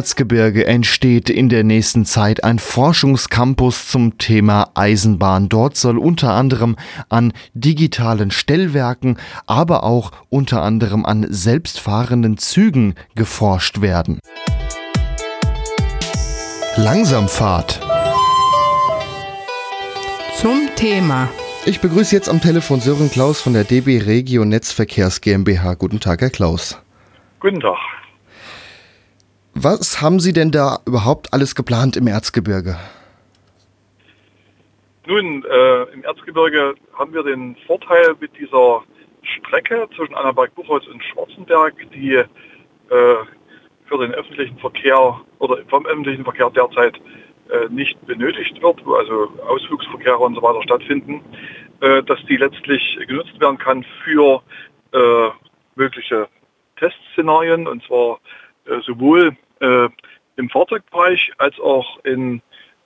Erzgebirge 0.00 0.66
entsteht 0.66 1.28
in 1.28 1.50
der 1.50 1.62
nächsten 1.62 2.06
Zeit 2.06 2.42
ein 2.42 2.58
Forschungscampus 2.58 3.88
zum 3.88 4.16
Thema 4.16 4.70
Eisenbahn. 4.72 5.50
Dort 5.50 5.76
soll 5.76 5.98
unter 5.98 6.32
anderem 6.32 6.76
an 7.10 7.34
digitalen 7.52 8.30
Stellwerken, 8.30 9.18
aber 9.46 9.84
auch 9.84 10.12
unter 10.30 10.62
anderem 10.62 11.04
an 11.04 11.26
selbstfahrenden 11.28 12.38
Zügen 12.38 12.94
geforscht 13.14 13.82
werden. 13.82 14.20
Langsamfahrt. 16.78 17.82
Zum 20.34 20.70
Thema. 20.76 21.28
Ich 21.66 21.80
begrüße 21.80 22.16
jetzt 22.16 22.30
am 22.30 22.40
Telefon 22.40 22.80
Sören 22.80 23.10
Klaus 23.10 23.42
von 23.42 23.52
der 23.52 23.64
DB 23.64 23.98
Regio 23.98 24.46
Netzverkehrs 24.46 25.20
GmbH. 25.20 25.74
Guten 25.74 26.00
Tag, 26.00 26.22
Herr 26.22 26.30
Klaus. 26.30 26.80
Guten 27.40 27.60
Tag. 27.60 27.76
Was 29.62 30.00
haben 30.00 30.20
Sie 30.20 30.32
denn 30.32 30.50
da 30.52 30.78
überhaupt 30.86 31.34
alles 31.34 31.54
geplant 31.54 31.94
im 31.94 32.06
Erzgebirge? 32.06 32.78
Nun, 35.06 35.44
äh, 35.44 35.82
im 35.92 36.02
Erzgebirge 36.02 36.74
haben 36.94 37.12
wir 37.12 37.22
den 37.22 37.56
Vorteil 37.66 38.14
mit 38.20 38.30
dieser 38.38 38.82
Strecke 39.22 39.86
zwischen 39.94 40.14
Annaberg-Buchholz 40.14 40.86
und 40.86 41.04
Schwarzenberg, 41.04 41.74
die 41.92 42.14
äh, 42.14 42.24
für 42.88 43.98
den 43.98 44.14
öffentlichen 44.14 44.56
Verkehr 44.60 45.20
oder 45.40 45.58
vom 45.68 45.84
öffentlichen 45.84 46.24
Verkehr 46.24 46.48
derzeit 46.48 46.96
äh, 47.50 47.68
nicht 47.68 48.00
benötigt 48.06 48.62
wird, 48.62 48.80
wo 48.86 48.94
also 48.94 49.28
Ausflugsverkehre 49.46 50.20
und 50.20 50.36
so 50.36 50.42
weiter 50.42 50.62
stattfinden, 50.62 51.20
äh, 51.80 52.02
dass 52.04 52.24
die 52.30 52.38
letztlich 52.38 52.98
genutzt 53.06 53.38
werden 53.38 53.58
kann 53.58 53.84
für 54.04 54.42
äh, 54.94 55.28
mögliche 55.74 56.28
Testszenarien 56.78 57.68
und 57.68 57.84
zwar 57.84 58.20
äh, 58.64 58.80
sowohl 58.86 59.36
äh, 59.60 59.88
im 60.36 60.50
Fahrzeugbereich 60.50 61.32
als 61.38 61.58
auch 61.60 62.02
in 62.04 62.42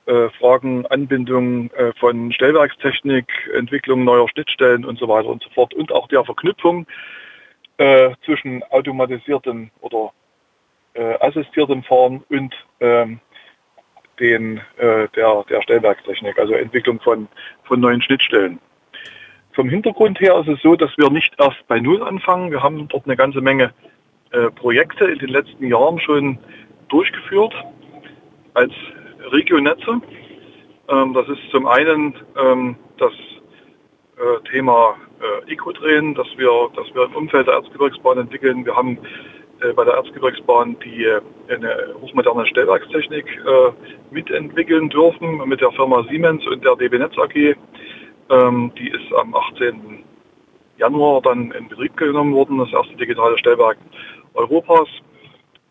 äh, 0.07 0.29
Fragen 0.39 0.87
Anbindung 0.87 1.71
von 1.99 2.33
Stellwerkstechnik, 2.33 3.27
Entwicklung 3.55 4.05
neuer 4.05 4.29
Schnittstellen 4.29 4.85
und 4.85 4.99
so 4.99 5.09
weiter 5.09 5.29
und 5.29 5.43
so 5.43 5.51
fort 5.51 5.73
und 5.75 5.93
auch 5.93 6.09
der 6.09 6.25
Verknüpfung 6.25 6.87
zwischen 8.25 8.63
automatisiertem 8.71 9.71
oder 9.81 10.13
assistiertem 11.21 11.83
Fahren 11.83 12.23
und 12.29 12.55
ähm, 12.79 13.19
den, 14.21 14.59
äh, 14.77 15.09
der, 15.17 15.45
der 15.49 15.63
Stellwerkstechnik, 15.63 16.39
also 16.39 16.55
Entwicklung 16.55 17.01
von, 17.01 17.29
von 17.65 17.81
neuen 17.81 18.03
Schnittstellen. 18.03 18.59
Vom 19.53 19.69
Hintergrund 19.69 20.21
her 20.21 20.39
ist 20.41 20.49
es 20.49 20.63
so, 20.63 20.75
dass 20.75 20.91
wir 20.97 21.11
nicht 21.11 21.35
erst 21.39 21.67
bei 21.69 21.79
Null 21.79 22.03
anfangen. 22.03 22.51
Wir 22.51 22.63
haben 22.63 22.89
dort 22.89 23.07
eine 23.07 23.17
ganze 23.17 23.41
Menge 23.41 23.73
äh, 24.33 24.51
Projekte 24.51 25.05
in 25.05 25.19
den 25.19 25.29
letzten 25.29 25.67
Jahren 25.67 26.01
schon 26.01 26.39
durchgeführt 26.89 27.55
als 28.55 28.73
Regionetze. 29.31 30.01
Ähm, 30.89 31.15
das 31.15 31.29
ist 31.29 31.51
zum 31.51 31.67
einen 31.67 32.15
ähm, 32.37 32.77
das 32.99 33.13
äh, 33.13 34.49
Thema 34.51 34.97
äh, 35.21 35.53
Ecodrehen, 35.53 36.15
das 36.15 36.27
wir, 36.37 36.71
das 36.77 36.87
wir 36.95 37.05
im 37.05 37.15
Umfeld 37.15 37.47
der 37.47 37.55
Erzgebirgsbahn 37.55 38.19
entwickeln. 38.19 38.65
Wir 38.65 38.77
haben 38.77 38.99
äh, 39.61 39.73
bei 39.73 39.85
der 39.85 39.95
Erzgebirgsbahn 39.95 40.77
die 40.85 41.05
äh, 41.05 41.21
eine 41.49 41.95
hochmoderne 42.01 42.47
Stellwerkstechnik 42.47 43.27
äh, 43.27 43.73
mitentwickeln 44.11 44.89
dürfen 44.91 45.49
mit 45.49 45.61
der 45.61 45.73
Firma 45.73 46.05
Siemens 46.11 46.47
und 46.47 46.65
der 46.65 46.77
DB 46.77 46.99
Netz 46.99 47.17
AG. 47.19 47.57
Ähm, 48.31 48.73
die 48.79 48.89
ist 48.89 49.13
am 49.15 49.35
18. 49.35 50.05
Januar 50.79 51.23
dann 51.23 51.53
in 51.53 51.69
Betrieb 51.69 51.97
genommen 51.97 52.35
worden, 52.35 52.59
das 52.59 52.73
erste 52.73 52.97
digitale 52.97 53.39
Stellwerk 53.39 53.79
Europas. 54.35 54.89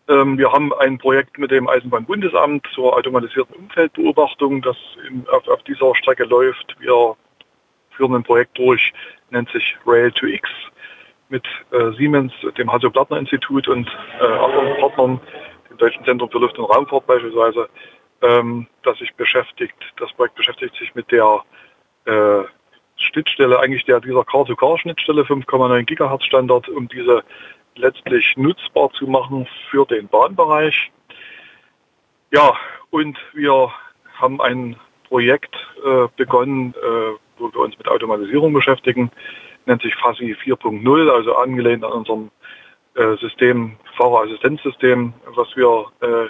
Ähm, 0.08 0.36
wir 0.36 0.52
haben 0.52 0.72
ein 0.74 0.98
Projekt 0.98 1.38
mit 1.38 1.50
dem 1.50 1.68
Eisenbahnbundesamt 1.68 2.66
zur 2.74 2.94
automatisierten 2.94 3.56
Umfeldbeobachtung, 3.56 4.60
das 4.60 4.76
in, 5.08 5.26
auf, 5.28 5.48
auf, 5.48 5.62
dieser 5.62 5.94
Strecke 5.94 6.24
läuft. 6.24 6.76
Wir 6.78 7.16
führen 7.90 8.14
ein 8.14 8.22
Projekt 8.22 8.58
durch, 8.58 8.92
nennt 9.30 9.48
sich 9.50 9.76
Rail 9.86 10.08
2X 10.08 10.42
mit 11.30 11.46
äh, 11.70 11.90
Siemens, 11.92 12.32
dem 12.58 12.70
Hasso-Plattner-Institut 12.70 13.66
und 13.68 13.88
äh, 14.20 14.24
anderen 14.24 14.76
Partnern, 14.78 15.20
dem 15.70 15.78
Deutschen 15.78 16.04
Zentrum 16.04 16.30
für 16.30 16.38
Luft- 16.38 16.58
und 16.58 16.66
Raumfahrt 16.66 17.06
beispielsweise, 17.06 17.68
ähm, 18.20 18.66
das 18.82 18.98
sich 18.98 19.14
beschäftigt. 19.14 19.76
Das 19.96 20.12
Projekt 20.12 20.34
beschäftigt 20.34 20.76
sich 20.76 20.94
mit 20.94 21.10
der 21.10 21.42
äh, 22.04 22.42
Schnittstelle, 22.96 23.58
eigentlich 23.58 23.84
der, 23.86 24.00
dieser 24.00 24.24
Car-to-Car-Schnittstelle 24.24 25.22
5,9 25.22 25.84
Gigahertz 25.84 26.24
Standard, 26.24 26.68
um 26.68 26.88
diese 26.88 27.24
letztlich 27.76 28.34
nutzbar 28.36 28.90
zu 28.92 29.06
machen 29.06 29.46
für 29.70 29.86
den 29.86 30.08
Bahnbereich. 30.08 30.90
Ja, 32.32 32.54
und 32.90 33.18
wir 33.32 33.72
haben 34.14 34.40
ein 34.40 34.76
Projekt 35.08 35.54
äh, 35.84 36.08
begonnen, 36.16 36.74
äh, 36.74 37.18
wo 37.38 37.52
wir 37.52 37.60
uns 37.60 37.76
mit 37.78 37.88
Automatisierung 37.88 38.52
beschäftigen, 38.52 39.10
nennt 39.66 39.82
sich 39.82 39.94
FASI 39.96 40.36
4.0, 40.44 41.10
also 41.10 41.36
angelehnt 41.36 41.84
an 41.84 41.92
unserem 41.92 42.30
äh, 42.94 43.16
System, 43.16 43.76
Fahrerassistenzsystem, 43.96 45.12
was 45.26 45.48
wir 45.56 45.86
äh, 46.00 46.28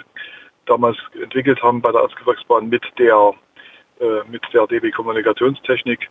damals 0.65 0.97
entwickelt 1.21 1.61
haben 1.61 1.81
bei 1.81 1.91
der 1.91 2.01
Erzgebirgsbahn 2.01 2.69
mit 2.69 2.83
der, 2.97 3.33
äh, 3.99 4.29
mit 4.29 4.41
der 4.53 4.67
DB 4.67 4.91
Kommunikationstechnik 4.91 6.09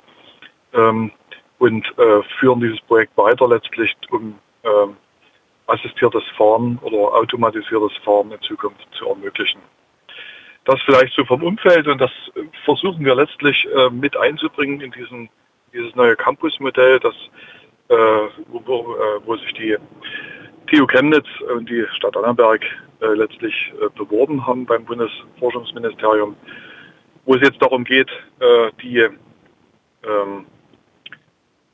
ähm, 0.73 1.11
und 1.59 1.87
äh, 1.99 2.23
führen 2.39 2.61
dieses 2.61 2.81
Projekt 2.83 3.17
weiter 3.17 3.49
letztlich, 3.49 3.97
um 4.11 4.39
ähm, 4.65 4.97
assistiertes 5.67 6.25
Fahren 6.37 6.79
oder 6.83 7.15
automatisiertes 7.15 7.97
Fahren 8.05 8.31
in 8.33 8.41
Zukunft 8.43 8.87
zu 8.93 9.09
ermöglichen. 9.09 9.61
Das 10.65 10.81
vielleicht 10.83 11.15
so 11.15 11.25
vom 11.25 11.43
Umfeld 11.43 11.87
und 11.87 12.01
das 12.01 12.11
versuchen 12.65 13.05
wir 13.05 13.15
letztlich 13.15 13.67
äh, 13.75 13.91
mit 13.91 14.17
einzubringen 14.17 14.81
in 14.81 14.91
diesen, 14.93 15.29
dieses 15.73 15.95
neue 15.95 16.17
Campus-Modell, 16.17 17.01
das, 17.01 17.15
äh, 17.89 17.97
wo, 18.49 18.95
äh, 18.95 19.21
wo, 19.27 19.37
sich 19.37 19.53
die 19.55 19.77
TU 20.67 20.87
Chemnitz 20.87 21.27
und 21.55 21.69
die 21.69 21.85
Stadt 21.97 22.17
Annaberg 22.17 22.65
äh, 23.01 23.07
letztlich 23.09 23.73
äh, 23.81 23.89
beworben 23.95 24.47
haben 24.47 24.65
beim 24.65 24.85
Bundesforschungsministerium, 24.85 26.35
wo 27.27 27.35
es 27.35 27.43
jetzt 27.43 27.61
darum 27.61 27.85
geht, 27.85 28.09
äh, 28.41 28.71
die 28.83 29.07
ähm, 30.03 30.47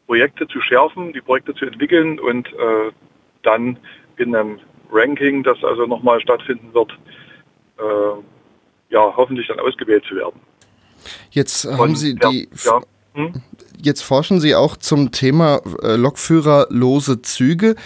Projekte 0.07 0.49
zu 0.49 0.61
schärfen, 0.61 1.13
die 1.13 1.21
Projekte 1.21 1.55
zu 1.55 1.65
entwickeln 1.67 2.19
und 2.19 2.49
dann 3.43 3.79
in 4.17 4.35
einem 4.35 4.59
Ranking, 4.93 5.43
das 5.43 5.63
also 5.63 5.87
nochmal 5.87 6.21
stattfinden 6.21 6.73
wird, 6.75 6.93
äh, 7.79 8.93
ja, 8.93 9.13
hoffentlich 9.17 9.47
dann 9.49 9.61
ausgewählt 9.61 10.05
zu 10.09 10.17
werden. 10.17 10.41
Jetzt 11.31 11.65
haben 11.65 11.97
Sie 11.97 12.15
die. 12.15 12.49
Ja, 12.65 12.81
hm? 13.15 13.43
Jetzt 13.83 14.03
forschen 14.03 14.41
Sie 14.41 14.55
auch 14.55 14.77
zum 14.77 15.11
Thema 15.11 15.61
äh, 15.83 15.97
Lokführerlose 15.97 17.23
Züge. 17.23 17.77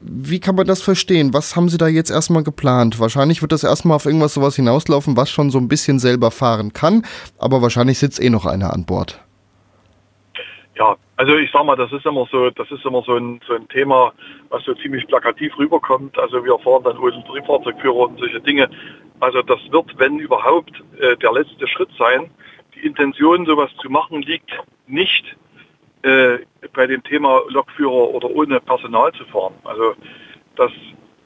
Wie 0.00 0.40
kann 0.40 0.54
man 0.54 0.66
das 0.66 0.80
verstehen? 0.80 1.34
Was 1.34 1.56
haben 1.56 1.68
Sie 1.68 1.78
da 1.78 1.88
jetzt 1.88 2.10
erstmal 2.10 2.42
geplant? 2.42 3.00
Wahrscheinlich 3.00 3.42
wird 3.42 3.52
das 3.52 3.64
erstmal 3.64 3.96
auf 3.96 4.06
irgendwas 4.06 4.34
sowas 4.34 4.56
hinauslaufen, 4.56 5.16
was 5.16 5.30
schon 5.30 5.50
so 5.50 5.58
ein 5.58 5.68
bisschen 5.68 5.98
selber 5.98 6.30
fahren 6.30 6.72
kann, 6.72 7.04
aber 7.38 7.62
wahrscheinlich 7.62 7.98
sitzt 7.98 8.20
eh 8.20 8.30
noch 8.30 8.46
einer 8.46 8.72
an 8.72 8.84
Bord. 8.84 9.20
Ja, 10.78 10.96
also 11.16 11.36
ich 11.36 11.50
sag 11.50 11.64
mal, 11.64 11.74
das 11.74 11.90
ist 11.92 12.06
immer 12.06 12.24
so, 12.30 12.50
das 12.50 12.70
ist 12.70 12.84
immer 12.84 13.02
so 13.02 13.16
ein, 13.16 13.40
so 13.44 13.54
ein 13.54 13.66
Thema, 13.68 14.12
was 14.48 14.62
so 14.62 14.74
ziemlich 14.74 15.08
plakativ 15.08 15.58
rüberkommt. 15.58 16.16
Also 16.16 16.44
wir 16.44 16.56
fahren 16.60 16.84
dann 16.84 16.98
ohne 16.98 17.24
Triebfahrzeugführer 17.24 18.08
und 18.08 18.18
solche 18.20 18.40
Dinge. 18.40 18.70
Also 19.18 19.42
das 19.42 19.58
wird, 19.72 19.98
wenn 19.98 20.20
überhaupt, 20.20 20.70
äh, 21.00 21.16
der 21.16 21.32
letzte 21.32 21.66
Schritt 21.66 21.90
sein. 21.98 22.30
Die 22.76 22.86
Intention, 22.86 23.44
sowas 23.44 23.70
zu 23.82 23.90
machen, 23.90 24.22
liegt 24.22 24.52
nicht 24.86 25.36
äh, 26.02 26.38
bei 26.72 26.86
dem 26.86 27.02
Thema 27.02 27.40
Lokführer 27.48 28.14
oder 28.14 28.30
ohne 28.30 28.60
Personal 28.60 29.12
zu 29.14 29.24
fahren. 29.24 29.54
Also 29.64 29.94
das, 30.54 30.70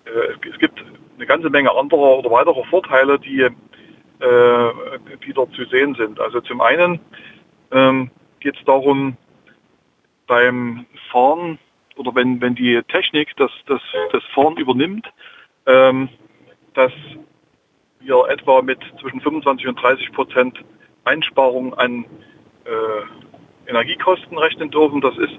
äh, 0.06 0.48
es 0.50 0.58
gibt 0.60 0.82
eine 1.16 1.26
ganze 1.26 1.50
Menge 1.50 1.76
anderer 1.76 2.18
oder 2.20 2.30
weiterer 2.30 2.64
Vorteile, 2.70 3.18
die, 3.18 3.40
äh, 3.40 3.50
die 5.26 5.32
dort 5.34 5.52
zu 5.52 5.66
sehen 5.66 5.94
sind. 5.94 6.18
Also 6.20 6.40
zum 6.40 6.62
einen 6.62 7.00
ähm, 7.70 8.10
geht 8.40 8.56
es 8.56 8.64
darum, 8.64 9.18
beim 10.32 10.86
Fahren 11.10 11.58
oder 11.96 12.14
wenn, 12.14 12.40
wenn 12.40 12.54
die 12.54 12.80
Technik 12.88 13.36
das, 13.36 13.50
das, 13.66 13.82
das 14.12 14.24
Fahren 14.34 14.56
übernimmt, 14.56 15.06
ähm, 15.66 16.08
dass 16.72 16.92
wir 18.00 18.24
etwa 18.30 18.62
mit 18.62 18.78
zwischen 18.98 19.20
25 19.20 19.68
und 19.68 19.82
30 19.82 20.10
Prozent 20.12 20.64
Einsparung 21.04 21.74
an 21.74 22.06
äh, 22.64 23.68
Energiekosten 23.70 24.38
rechnen 24.38 24.70
dürfen. 24.70 25.02
Das 25.02 25.18
ist 25.18 25.34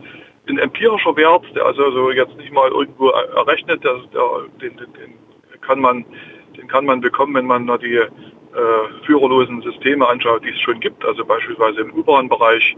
ein 0.47 0.59
empirischer 0.59 1.15
Wert, 1.15 1.43
der 1.55 1.65
also, 1.65 1.85
also 1.85 2.11
jetzt 2.11 2.37
nicht 2.37 2.53
mal 2.53 2.69
irgendwo 2.69 3.09
errechnet, 3.09 3.83
der, 3.83 3.95
der, 4.13 4.47
den, 4.61 4.77
den, 4.77 5.13
kann 5.61 5.79
man, 5.79 6.05
den 6.55 6.67
kann 6.67 6.85
man 6.85 7.01
bekommen, 7.01 7.33
wenn 7.33 7.47
man 7.47 7.79
die 7.79 7.95
äh, 7.95 8.09
führerlosen 9.07 9.63
Systeme 9.63 10.07
anschaut, 10.07 10.45
die 10.45 10.51
es 10.51 10.59
schon 10.59 10.79
gibt, 10.79 11.03
also 11.03 11.25
beispielsweise 11.25 11.81
im 11.81 11.93
U-Bahn-Bereich. 11.95 12.77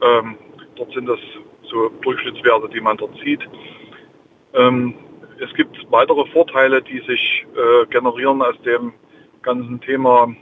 Ähm, 0.00 0.38
dort 0.76 0.92
sind 0.94 1.06
das 1.06 1.20
so 1.70 1.88
Durchschnittswerte, 2.02 2.68
die 2.68 2.80
man 2.80 2.96
dort 2.96 3.16
sieht. 3.24 3.40
Ähm, 4.54 4.94
es 5.38 5.52
gibt 5.54 5.76
weitere 5.90 6.26
Vorteile, 6.30 6.82
die 6.82 7.00
sich 7.00 7.46
äh, 7.54 7.86
generieren 7.86 8.42
aus 8.42 8.60
dem 8.62 8.92
ganzen 9.42 9.80
Thema, 9.80 10.34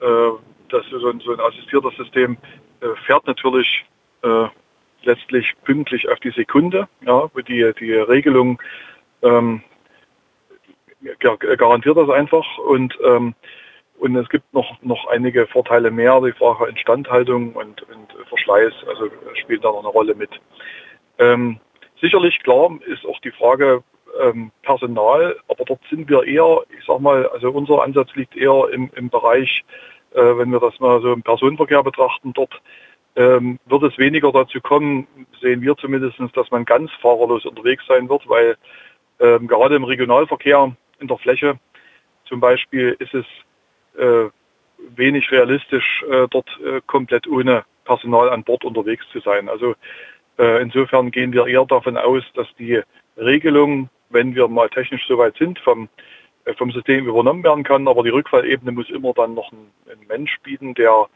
äh, 0.00 0.30
dass 0.68 0.84
so 0.90 1.08
ein, 1.08 1.20
so 1.20 1.32
ein 1.32 1.40
assistiertes 1.40 1.94
System 1.96 2.36
äh, 2.80 2.88
fährt 3.06 3.26
natürlich 3.26 3.84
äh, 4.22 4.46
letztlich 5.04 5.52
pünktlich 5.64 6.08
auf 6.08 6.18
die 6.20 6.30
Sekunde, 6.30 6.88
ja, 7.04 7.28
die, 7.46 7.72
die 7.78 7.92
Regelung 7.92 8.60
ähm, 9.22 9.62
garantiert 11.18 11.96
das 11.96 12.10
einfach 12.10 12.46
und 12.58 12.96
ähm, 13.04 13.34
und 14.02 14.16
es 14.16 14.28
gibt 14.28 14.52
noch, 14.52 14.82
noch 14.82 15.06
einige 15.06 15.46
Vorteile 15.46 15.92
mehr, 15.92 16.20
die 16.20 16.32
Frage 16.32 16.68
Instandhaltung 16.68 17.52
und, 17.52 17.82
und 17.82 18.26
Verschleiß, 18.28 18.72
also 18.88 19.08
spielt 19.34 19.64
da 19.64 19.68
noch 19.68 19.78
eine 19.78 19.88
Rolle 19.88 20.16
mit. 20.16 20.30
Ähm, 21.20 21.60
sicherlich, 22.00 22.42
klar, 22.42 22.70
ist 22.86 23.06
auch 23.06 23.20
die 23.20 23.30
Frage 23.30 23.84
ähm, 24.20 24.50
Personal, 24.62 25.36
aber 25.46 25.64
dort 25.64 25.78
sind 25.88 26.10
wir 26.10 26.24
eher, 26.24 26.62
ich 26.76 26.84
sag 26.84 26.98
mal, 26.98 27.28
also 27.28 27.50
unser 27.52 27.84
Ansatz 27.84 28.12
liegt 28.16 28.36
eher 28.36 28.70
im, 28.72 28.90
im 28.96 29.08
Bereich, 29.08 29.62
äh, 30.14 30.20
wenn 30.20 30.50
wir 30.50 30.58
das 30.58 30.80
mal 30.80 31.00
so 31.00 31.12
im 31.12 31.22
Personenverkehr 31.22 31.84
betrachten, 31.84 32.32
dort 32.32 32.60
ähm, 33.14 33.60
wird 33.66 33.84
es 33.84 33.98
weniger 33.98 34.32
dazu 34.32 34.60
kommen, 34.60 35.06
sehen 35.40 35.62
wir 35.62 35.76
zumindest, 35.76 36.18
dass 36.34 36.50
man 36.50 36.64
ganz 36.64 36.90
fahrerlos 37.00 37.46
unterwegs 37.46 37.84
sein 37.86 38.08
wird, 38.08 38.28
weil 38.28 38.56
ähm, 39.20 39.46
gerade 39.46 39.76
im 39.76 39.84
Regionalverkehr 39.84 40.74
in 40.98 41.06
der 41.06 41.18
Fläche 41.18 41.60
zum 42.24 42.40
Beispiel 42.40 42.96
ist 42.98 43.14
es 43.14 43.26
äh, 43.96 44.28
wenig 44.96 45.30
realistisch, 45.30 46.04
äh, 46.10 46.26
dort 46.30 46.48
äh, 46.64 46.80
komplett 46.86 47.26
ohne 47.26 47.64
Personal 47.84 48.30
an 48.30 48.44
Bord 48.44 48.64
unterwegs 48.64 49.04
zu 49.12 49.20
sein. 49.20 49.48
Also 49.48 49.74
äh, 50.38 50.62
insofern 50.62 51.10
gehen 51.10 51.32
wir 51.32 51.46
eher 51.46 51.64
davon 51.64 51.96
aus, 51.96 52.22
dass 52.34 52.46
die 52.58 52.80
Regelung, 53.16 53.88
wenn 54.10 54.34
wir 54.34 54.48
mal 54.48 54.68
technisch 54.68 55.06
soweit 55.06 55.36
sind, 55.36 55.58
vom, 55.58 55.88
äh, 56.44 56.54
vom 56.54 56.70
System 56.70 57.06
übernommen 57.06 57.44
werden 57.44 57.64
kann. 57.64 57.88
Aber 57.88 58.02
die 58.02 58.10
Rückfallebene 58.10 58.72
muss 58.72 58.90
immer 58.90 59.12
dann 59.12 59.34
noch 59.34 59.52
ein, 59.52 59.70
ein 59.90 60.06
Mensch 60.08 60.38
bieten, 60.42 60.74
der 60.74 61.06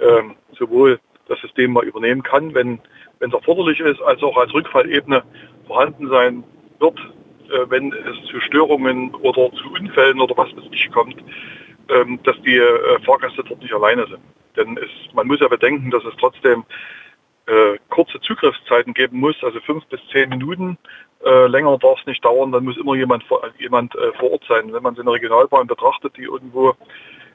ähm, 0.00 0.36
sowohl 0.52 1.00
das 1.28 1.40
System 1.40 1.72
mal 1.72 1.84
übernehmen 1.84 2.22
kann, 2.22 2.54
wenn 2.54 2.80
es 3.20 3.32
erforderlich 3.32 3.80
ist, 3.80 4.00
als 4.02 4.22
auch 4.22 4.36
als 4.36 4.52
Rückfallebene 4.52 5.22
vorhanden 5.66 6.08
sein 6.08 6.44
wird, 6.80 6.98
äh, 7.50 7.70
wenn 7.70 7.92
es 7.92 8.28
zu 8.28 8.40
Störungen 8.40 9.14
oder 9.16 9.50
zu 9.52 9.72
Unfällen 9.72 10.20
oder 10.20 10.36
was 10.36 10.54
weiß 10.56 10.64
ich 10.72 10.90
kommt. 10.90 11.16
Ähm, 11.88 12.18
dass 12.24 12.40
die 12.42 12.56
äh, 12.56 13.00
Fahrgäste 13.04 13.44
dort 13.44 13.60
nicht 13.60 13.72
alleine 13.72 14.06
sind. 14.06 14.22
Denn 14.56 14.76
es, 14.76 15.14
man 15.14 15.26
muss 15.26 15.40
ja 15.40 15.48
bedenken, 15.48 15.90
dass 15.90 16.04
es 16.04 16.14
trotzdem 16.18 16.64
äh, 17.46 17.78
kurze 17.88 18.20
Zugriffszeiten 18.20 18.94
geben 18.94 19.18
muss, 19.18 19.36
also 19.42 19.60
fünf 19.60 19.84
bis 19.86 20.00
zehn 20.12 20.28
Minuten. 20.28 20.78
Äh, 21.24 21.46
länger 21.46 21.78
darf 21.78 22.00
es 22.00 22.06
nicht 22.06 22.24
dauern, 22.24 22.52
dann 22.52 22.64
muss 22.64 22.76
immer 22.76 22.94
jemand, 22.94 23.24
vor, 23.24 23.42
jemand 23.58 23.94
äh, 23.94 24.12
vor 24.18 24.32
Ort 24.32 24.44
sein. 24.48 24.72
Wenn 24.72 24.82
man 24.82 24.94
so 24.94 25.02
eine 25.02 25.12
Regionalbahn 25.12 25.66
betrachtet, 25.66 26.16
die 26.16 26.24
irgendwo 26.24 26.74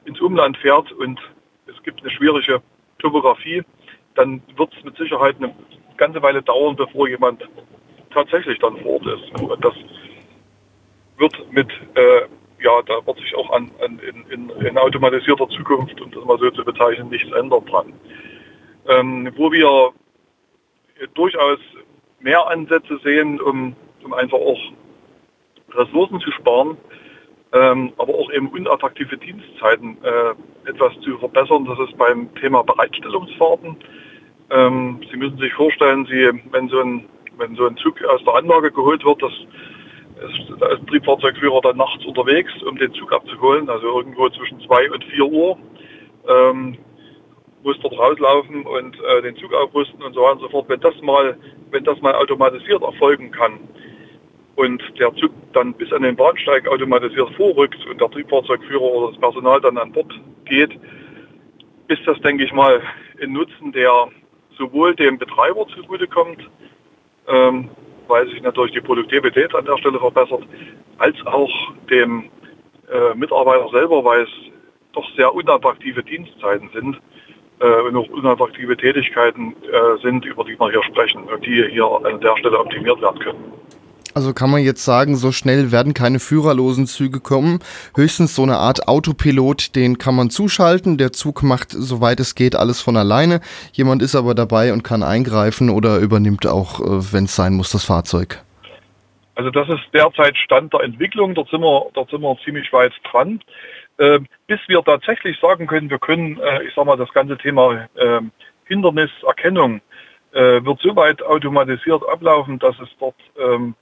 ins 0.04 0.20
Umland 0.20 0.56
fährt 0.58 0.92
und 0.92 1.20
es 1.66 1.82
gibt 1.82 2.00
eine 2.00 2.10
schwierige 2.10 2.62
Topografie, 2.98 3.62
dann 4.14 4.42
wird 4.56 4.74
es 4.76 4.84
mit 4.84 4.96
Sicherheit 4.96 5.36
eine 5.36 5.54
ganze 5.96 6.22
Weile 6.22 6.42
dauern, 6.42 6.76
bevor 6.76 7.08
jemand 7.08 7.46
tatsächlich 8.12 8.58
dann 8.58 8.76
vor 8.78 8.94
Ort 8.94 9.06
ist. 9.06 9.40
Und 9.40 9.64
das 9.64 9.74
wird 11.18 11.52
mit, 11.52 11.68
äh, 11.94 12.22
ja, 12.60 12.82
da 12.82 13.06
wird 13.06 13.18
sich 13.18 13.34
auch 13.36 13.50
an, 13.50 13.70
an 13.84 13.98
in, 14.00 14.24
in, 14.30 14.66
in, 14.66 14.78
automatisierter 14.78 15.48
Zukunft, 15.48 16.00
um 16.00 16.10
das 16.10 16.24
mal 16.24 16.38
so 16.38 16.50
zu 16.50 16.64
bezeichnen, 16.64 17.08
nichts 17.08 17.30
ändern 17.32 17.64
dran. 17.66 17.92
Ähm, 18.88 19.32
wo 19.36 19.52
wir 19.52 19.92
durchaus 21.14 21.58
mehr 22.20 22.46
Ansätze 22.48 22.98
sehen, 23.04 23.40
um, 23.40 23.76
um 24.04 24.12
einfach 24.12 24.38
auch 24.38 24.60
Ressourcen 25.72 26.20
zu 26.20 26.32
sparen, 26.32 26.76
ähm, 27.52 27.92
aber 27.98 28.14
auch 28.14 28.30
eben 28.32 28.48
unattraktive 28.48 29.16
Dienstzeiten 29.16 29.98
äh, 30.02 30.68
etwas 30.68 30.92
zu 31.00 31.18
verbessern. 31.18 31.64
Das 31.64 31.78
ist 31.88 31.96
beim 31.96 32.34
Thema 32.34 32.62
Bereitstellungsfahrten. 32.62 33.76
Ähm, 34.50 35.00
Sie 35.10 35.16
müssen 35.16 35.38
sich 35.38 35.52
vorstellen, 35.52 36.06
Sie, 36.06 36.42
wenn 36.50 36.68
so 36.68 36.80
ein 36.80 37.08
wenn 37.38 37.54
so 37.54 37.66
ein 37.66 37.76
Zug 37.76 38.02
aus 38.04 38.22
der 38.24 38.34
Anlage 38.34 38.70
geholt 38.70 39.04
wird, 39.04 39.22
das 39.22 39.32
ist, 40.20 40.60
der 40.60 40.86
Triebfahrzeugführer 40.86 41.60
dann 41.62 41.76
nachts 41.76 42.04
unterwegs, 42.04 42.52
um 42.62 42.76
den 42.76 42.92
Zug 42.94 43.12
abzuholen, 43.12 43.68
also 43.68 43.86
irgendwo 43.98 44.28
zwischen 44.30 44.60
2 44.60 44.90
und 44.90 45.04
4 45.04 45.24
Uhr. 45.24 45.58
Ähm, 46.28 46.78
muss 47.62 47.78
dort 47.80 47.98
rauslaufen 47.98 48.64
und 48.64 48.96
äh, 49.00 49.22
den 49.22 49.36
Zug 49.36 49.52
aufrüsten 49.52 50.02
und 50.02 50.14
so 50.14 50.22
weiter 50.22 50.34
und 50.34 50.40
so 50.40 50.48
fort. 50.48 50.68
Wenn 50.68 50.80
das 50.80 51.00
mal, 51.02 51.36
wenn 51.70 51.84
das 51.84 52.00
mal 52.00 52.14
automatisiert 52.14 52.82
erfolgen 52.82 53.30
kann 53.30 53.58
und 54.56 54.82
der 54.98 55.14
Zug 55.16 55.32
dann 55.52 55.74
bis 55.74 55.92
an 55.92 56.02
den 56.02 56.16
Bahnsteig 56.16 56.68
automatisiert 56.68 57.30
vorrückt 57.36 57.84
und 57.86 58.00
der 58.00 58.10
Triebfahrzeugführer 58.10 58.82
oder 58.82 59.10
das 59.12 59.20
Personal 59.20 59.60
dann 59.60 59.78
an 59.78 59.92
Bord 59.92 60.12
geht, 60.44 60.78
ist 61.88 62.06
das, 62.06 62.20
denke 62.20 62.44
ich 62.44 62.52
mal, 62.52 62.80
ein 63.20 63.32
Nutzen, 63.32 63.72
der 63.72 64.08
sowohl 64.56 64.94
dem 64.94 65.18
Betreiber 65.18 65.66
zugutekommt, 65.68 66.48
ähm, 67.26 67.70
weil 68.08 68.28
sich 68.28 68.42
natürlich 68.42 68.72
die 68.72 68.80
Produktivität 68.80 69.54
an 69.54 69.64
der 69.64 69.78
Stelle 69.78 69.98
verbessert, 69.98 70.42
als 70.98 71.16
auch 71.26 71.50
dem 71.90 72.30
äh, 72.90 73.14
Mitarbeiter 73.14 73.68
selber, 73.70 74.04
weil 74.04 74.22
es 74.22 74.30
doch 74.92 75.08
sehr 75.16 75.32
unattraktive 75.32 76.02
Dienstzeiten 76.02 76.70
sind 76.72 77.00
äh, 77.60 77.80
und 77.82 77.96
auch 77.96 78.08
unattraktive 78.08 78.76
Tätigkeiten 78.76 79.54
äh, 79.62 80.00
sind, 80.02 80.24
über 80.24 80.44
die 80.44 80.58
wir 80.58 80.70
hier 80.70 80.82
sprechen 80.84 81.24
und 81.24 81.44
die 81.44 81.64
hier 81.70 81.86
an 81.86 82.20
der 82.20 82.36
Stelle 82.38 82.58
optimiert 82.58 83.00
werden 83.00 83.20
können. 83.20 83.52
Also 84.18 84.34
kann 84.34 84.50
man 84.50 84.64
jetzt 84.64 84.84
sagen, 84.84 85.14
so 85.14 85.30
schnell 85.30 85.70
werden 85.70 85.94
keine 85.94 86.18
führerlosen 86.18 86.88
Züge 86.88 87.20
kommen. 87.20 87.60
Höchstens 87.94 88.34
so 88.34 88.42
eine 88.42 88.56
Art 88.56 88.88
Autopilot, 88.88 89.76
den 89.76 89.98
kann 89.98 90.16
man 90.16 90.28
zuschalten. 90.28 90.98
Der 90.98 91.12
Zug 91.12 91.44
macht, 91.44 91.70
soweit 91.70 92.18
es 92.18 92.34
geht, 92.34 92.56
alles 92.56 92.82
von 92.82 92.96
alleine. 92.96 93.40
Jemand 93.74 94.02
ist 94.02 94.16
aber 94.16 94.34
dabei 94.34 94.72
und 94.72 94.82
kann 94.82 95.04
eingreifen 95.04 95.70
oder 95.70 95.98
übernimmt 95.98 96.48
auch, 96.48 96.80
äh, 96.80 97.12
wenn 97.12 97.26
es 97.26 97.36
sein 97.36 97.54
muss, 97.54 97.70
das 97.70 97.84
Fahrzeug. 97.84 98.42
Also 99.36 99.52
das 99.52 99.68
ist 99.68 99.84
derzeit 99.94 100.36
Stand 100.36 100.72
der 100.72 100.80
Entwicklung. 100.80 101.36
Dort 101.36 101.50
sind 101.50 101.60
wir, 101.60 101.86
dort 101.94 102.10
sind 102.10 102.20
wir 102.20 102.36
ziemlich 102.44 102.72
weit 102.72 102.92
dran. 103.08 103.38
Äh, 103.98 104.18
bis 104.48 104.58
wir 104.66 104.82
tatsächlich 104.82 105.38
sagen 105.38 105.68
können, 105.68 105.90
wir 105.90 106.00
können, 106.00 106.40
äh, 106.40 106.64
ich 106.64 106.74
sag 106.74 106.86
mal, 106.86 106.96
das 106.96 107.12
ganze 107.12 107.38
Thema 107.38 107.86
äh, 107.94 108.20
Hinderniserkennung 108.64 109.80
wird 110.30 110.80
so 110.82 110.94
weit 110.94 111.22
automatisiert 111.22 112.06
ablaufen, 112.06 112.58
dass 112.58 112.78
es 112.80 112.88
dort 113.00 113.16
ähm, 113.40 113.74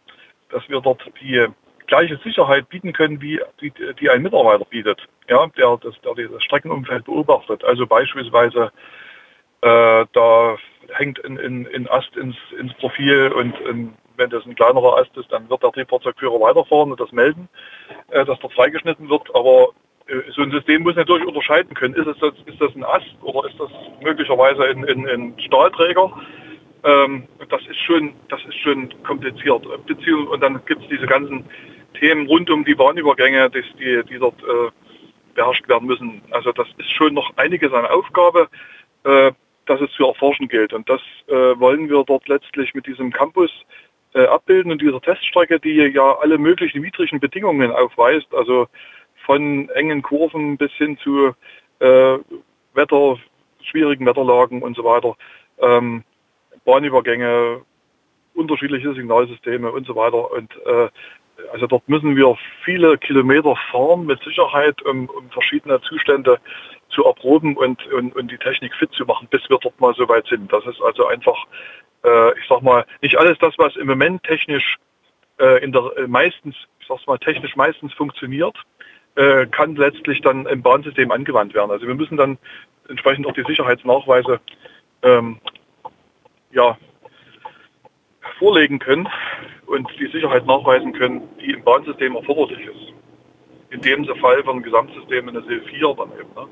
dass 0.57 0.69
wir 0.71 0.81
dort 0.81 1.03
die 1.21 1.47
gleiche 1.87 2.19
Sicherheit 2.25 2.69
bieten 2.71 2.95
können, 2.95 3.21
wie 3.21 3.39
die, 3.61 3.71
die 4.01 4.09
ein 4.09 4.23
Mitarbeiter 4.23 4.65
bietet, 4.65 5.07
ja, 5.29 5.47
der 5.49 5.79
das, 5.83 5.95
der 6.01 6.29
das 6.29 6.43
Streckenumfeld 6.43 7.05
beobachtet. 7.05 7.63
Also 7.63 7.87
beispielsweise 7.87 8.73
äh, 9.61 10.07
da 10.13 10.57
hängt 10.95 11.23
ein, 11.25 11.39
ein, 11.39 11.69
ein 11.75 11.89
Ast 11.91 12.17
ins, 12.17 12.37
ins 12.59 12.73
Profil 12.75 13.33
und 13.33 13.55
ein, 13.67 13.95
wenn 14.17 14.31
das 14.31 14.47
ein 14.47 14.55
kleinerer 14.55 14.97
Ast 14.97 15.15
ist, 15.19 15.31
dann 15.31 15.51
wird 15.51 15.63
der 15.63 15.73
Triebfahrzeugführer 15.73 16.41
weiterfahren 16.41 16.91
und 16.91 17.01
das 17.01 17.13
melden, 17.13 17.51
äh, 18.09 18.25
dass 18.25 18.39
dort 18.39 18.55
freigeschnitten 18.55 19.11
wird. 19.11 19.29
Aber 19.35 19.69
äh, 20.07 20.23
so 20.33 20.41
ein 20.41 20.53
System 20.53 20.85
muss 20.85 20.97
natürlich 20.97 21.27
unterscheiden 21.27 21.75
können. 21.75 21.95
Ist, 21.95 22.07
es, 22.07 22.33
ist 22.47 22.61
das 22.61 22.75
ein 22.75 22.85
Ast 22.85 23.15
oder 23.21 23.47
ist 23.47 23.61
das 23.61 23.71
möglicherweise 24.01 24.65
ein, 24.65 24.89
ein, 24.89 25.07
ein 25.07 25.35
Stahlträger? 25.39 26.11
Ähm, 26.87 27.25
das 27.49 27.61
ist 27.67 27.81
schon, 27.81 28.13
das 28.29 28.41
ist 28.45 28.59
schon 28.61 28.95
kompliziert. 29.03 29.67
Beziehung, 29.87 30.29
und 30.29 30.41
dann 30.41 30.65
gibt 30.67 30.83
es 30.83 30.89
diese 30.89 31.07
ganzen 31.07 31.45
Themen 31.99 32.27
rund 32.29 32.49
um 32.49 32.65
die 32.65 32.77
Bahnübergänge, 32.77 33.51
die, 33.51 33.63
die, 33.79 34.03
die 34.09 34.19
dort 34.19 34.41
äh, 34.43 34.71
beherrscht 35.35 35.69
werden 35.69 35.89
müssen. 35.89 36.23
Also 36.31 36.53
das 36.53 36.69
ist 36.79 36.93
schon 36.93 37.15
noch 37.15 37.37
einiges 37.37 37.73
an 37.73 37.87
Aufgabe, 37.87 38.49
äh, 39.03 39.33
dass 39.67 39.81
es 39.81 39.91
zu 39.93 40.07
erforschen 40.07 40.47
gilt. 40.47 40.73
Und 40.73 40.89
das 40.89 41.01
äh, 41.27 41.59
wollen 41.59 41.89
wir 41.91 42.05
dort 42.05 42.29
letztlich 42.29 42.73
mit 42.73 42.87
diesem 42.87 43.13
Campus 43.13 43.51
äh, 44.15 44.25
abbilden 44.27 44.71
und 44.71 44.81
dieser 44.81 45.01
Teststrecke, 45.01 45.59
die 45.59 45.75
ja 45.75 46.19
alle 46.19 46.39
möglichen 46.39 46.85
widrigen 46.85 47.19
Bedingungen 47.19 47.73
aufweist, 47.73 48.33
also 48.33 48.69
von 49.25 49.69
engen 49.71 50.03
Kurven 50.03 50.57
bis 50.57 50.71
hin 50.75 50.97
zu 50.99 51.35
äh, 51.81 52.19
Wetter, 52.75 53.19
schwierigen 53.61 54.07
Wetterlagen 54.07 54.63
und 54.63 54.77
so 54.77 54.85
weiter. 54.85 55.17
Ähm, 55.59 56.05
Bahnübergänge, 56.67 57.63
unterschiedliche 58.35 58.93
Signalsysteme 58.93 59.73
und 59.73 59.87
so 59.87 59.97
weiter. 59.97 60.31
Und 60.31 60.55
äh, 60.67 60.89
also 61.53 61.67
dort 61.67 61.89
müssen 61.89 62.17
wir 62.17 62.37
viele 62.65 62.99
Kilometer 62.99 63.57
fahren 63.71 64.07
mit 64.07 64.23
Sicherheit, 64.23 64.83
um, 64.83 65.09
um 65.09 65.31
verschiedene 65.31 65.81
Zustände 65.81 66.39
zu 66.91 67.05
erproben 67.05 67.57
und, 67.57 67.87
und, 67.93 68.15
und, 68.15 68.31
die 68.31 68.39
Technik 68.39 68.75
fit 68.75 68.93
zu 68.93 69.05
machen, 69.05 69.29
bis 69.31 69.49
wir 69.49 69.59
dort 69.59 69.81
mal 69.81 69.95
so 69.95 70.09
weit 70.09 70.27
sind. 70.27 70.53
Das 70.53 70.65
ist 70.67 70.81
also 70.83 71.07
einfach, 71.07 71.37
äh, 72.05 72.39
ich 72.39 72.47
sag 72.49 72.63
mal, 72.63 72.85
nicht 73.03 73.17
alles 73.17 73.39
das, 73.39 73.55
was 73.59 73.77
im 73.77 73.87
Moment 73.87 74.23
technisch 74.23 74.77
äh, 75.39 75.63
in 75.63 75.73
der 75.73 75.83
äh, 75.97 76.07
meistens, 76.07 76.55
ich 76.81 76.87
sag's 76.87 77.07
mal, 77.07 77.19
technisch 77.19 77.57
meistens 77.57 77.93
funktioniert, 77.93 78.57
äh, 79.17 79.47
kann 79.47 79.77
letztlich 79.77 80.21
dann 80.21 80.47
im 80.47 80.63
Bahnsystem 80.63 81.11
angewandt 81.11 81.55
werden. 81.55 81.71
Also 81.71 81.87
wir 81.87 81.95
müssen 81.95 82.17
dann 82.17 82.39
entsprechend 82.89 83.27
auch 83.27 83.35
die 83.35 83.45
Sicherheitsnachweise 83.45 84.41
ähm, 85.03 85.41
ja, 86.57 86.77
vorlegen 88.39 88.79
können 88.79 89.09
und 89.67 89.89
die 90.01 90.11
Sicherheit 90.11 90.47
nachweisen 90.47 90.93
können, 90.93 91.23
die 91.41 91.53
im 91.53 91.63
Bahnsystem 91.63 92.17
erforderlich 92.17 92.67
ist. 92.67 92.93
In 93.71 93.81
dem 93.81 94.05
Fall 94.21 94.43
von 94.43 94.63
Gesamtsystem 94.63 95.29
in 95.29 95.35
der 95.35 95.43
SIL 95.45 95.63
4 95.63 95.95
dann 95.97 96.11
eben. 96.13 96.35
Ne? 96.35 96.47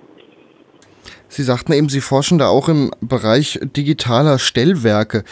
Sie 1.28 1.42
sagten 1.42 1.72
eben, 1.72 1.88
Sie 1.88 2.00
forschen 2.00 2.38
da 2.38 2.48
auch 2.48 2.68
im 2.68 2.90
Bereich 3.00 3.58
digitaler 3.62 4.38
Stellwerke. 4.38 5.24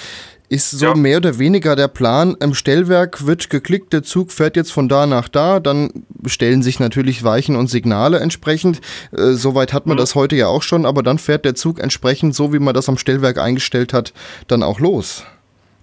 Ist 0.53 0.71
so 0.71 0.89
ja. 0.89 0.95
mehr 0.95 1.17
oder 1.17 1.39
weniger 1.39 1.77
der 1.77 1.89
Plan, 1.89 2.37
im 2.39 2.53
Stellwerk 2.53 3.25
wird 3.25 3.49
geklickt, 3.49 3.95
der 3.95 4.03
Zug 4.03 4.31
fährt 4.31 4.55
jetzt 4.55 4.71
von 4.71 4.87
da 4.87 5.07
nach 5.07 5.31
da, 5.31 5.61
dann 5.61 6.05
stellen 6.27 6.63
sich 6.63 6.79
natürlich 6.79 7.25
Weichen 7.25 7.57
und 7.57 7.69
Signale 7.69 8.21
entsprechend. 8.21 8.83
Äh, 9.13 9.33
Soweit 9.33 9.73
hat 9.73 9.87
man 9.87 9.97
mhm. 9.97 10.01
das 10.01 10.15
heute 10.15 10.37
ja 10.37 10.49
auch 10.49 10.61
schon, 10.61 10.85
aber 10.85 11.03
dann 11.03 11.17
fährt 11.17 11.47
der 11.47 11.55
Zug 11.55 11.81
entsprechend, 11.81 12.35
so 12.35 12.53
wie 12.53 12.59
man 12.59 12.75
das 12.75 12.91
am 12.91 12.99
Stellwerk 12.99 13.39
eingestellt 13.39 13.95
hat, 13.95 14.13
dann 14.47 14.63
auch 14.63 14.79
los. 14.79 15.25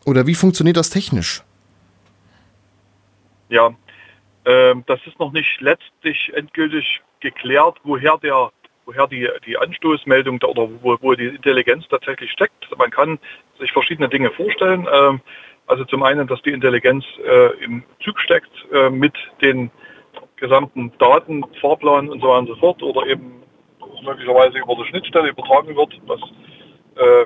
Oder 0.06 0.28
wie 0.28 0.36
funktioniert 0.36 0.78
das 0.78 0.92
technisch? 0.92 1.42
Ja, 3.50 3.74
äh, 4.44 4.76
das 4.86 5.00
ist 5.08 5.18
noch 5.18 5.32
nicht 5.32 5.60
letztlich 5.62 6.32
endgültig 6.36 7.02
geklärt, 7.22 7.78
woher 7.84 8.20
der 8.20 8.52
woher 8.90 9.08
die, 9.08 9.30
die 9.46 9.58
Anstoßmeldung 9.58 10.42
oder 10.44 10.68
wo, 10.82 10.98
wo 11.02 11.14
die 11.14 11.28
Intelligenz 11.28 11.88
tatsächlich 11.90 12.32
steckt. 12.32 12.68
Man 12.78 12.90
kann 12.90 13.20
sich 13.60 13.72
verschiedene 13.72 14.10
Dinge 14.10 14.32
vorstellen. 14.32 14.88
Ähm, 14.92 15.22
also 15.68 15.86
zum 15.86 16.02
einen, 16.02 16.28
dass 16.28 16.42
die 16.42 16.52
Intelligenz 16.52 17.06
äh, 17.24 17.64
im 17.64 17.84
Zug 18.04 18.20
steckt 18.20 18.52
äh, 18.74 18.90
mit 18.90 19.14
den 19.42 19.70
gesamten 20.38 20.92
Daten, 20.98 21.44
Fahrplan 21.62 22.10
und 22.10 22.22
so 22.22 22.30
weiter 22.30 22.40
und 22.40 22.48
so 22.48 22.56
fort 22.56 22.82
oder 22.82 23.06
eben 23.06 23.44
möglicherweise 24.04 24.58
über 24.58 24.76
die 24.76 24.86
Schnittstelle 24.86 25.30
übertragen 25.30 25.76
wird, 25.76 26.02
was, 26.08 26.20
äh, 26.96 27.26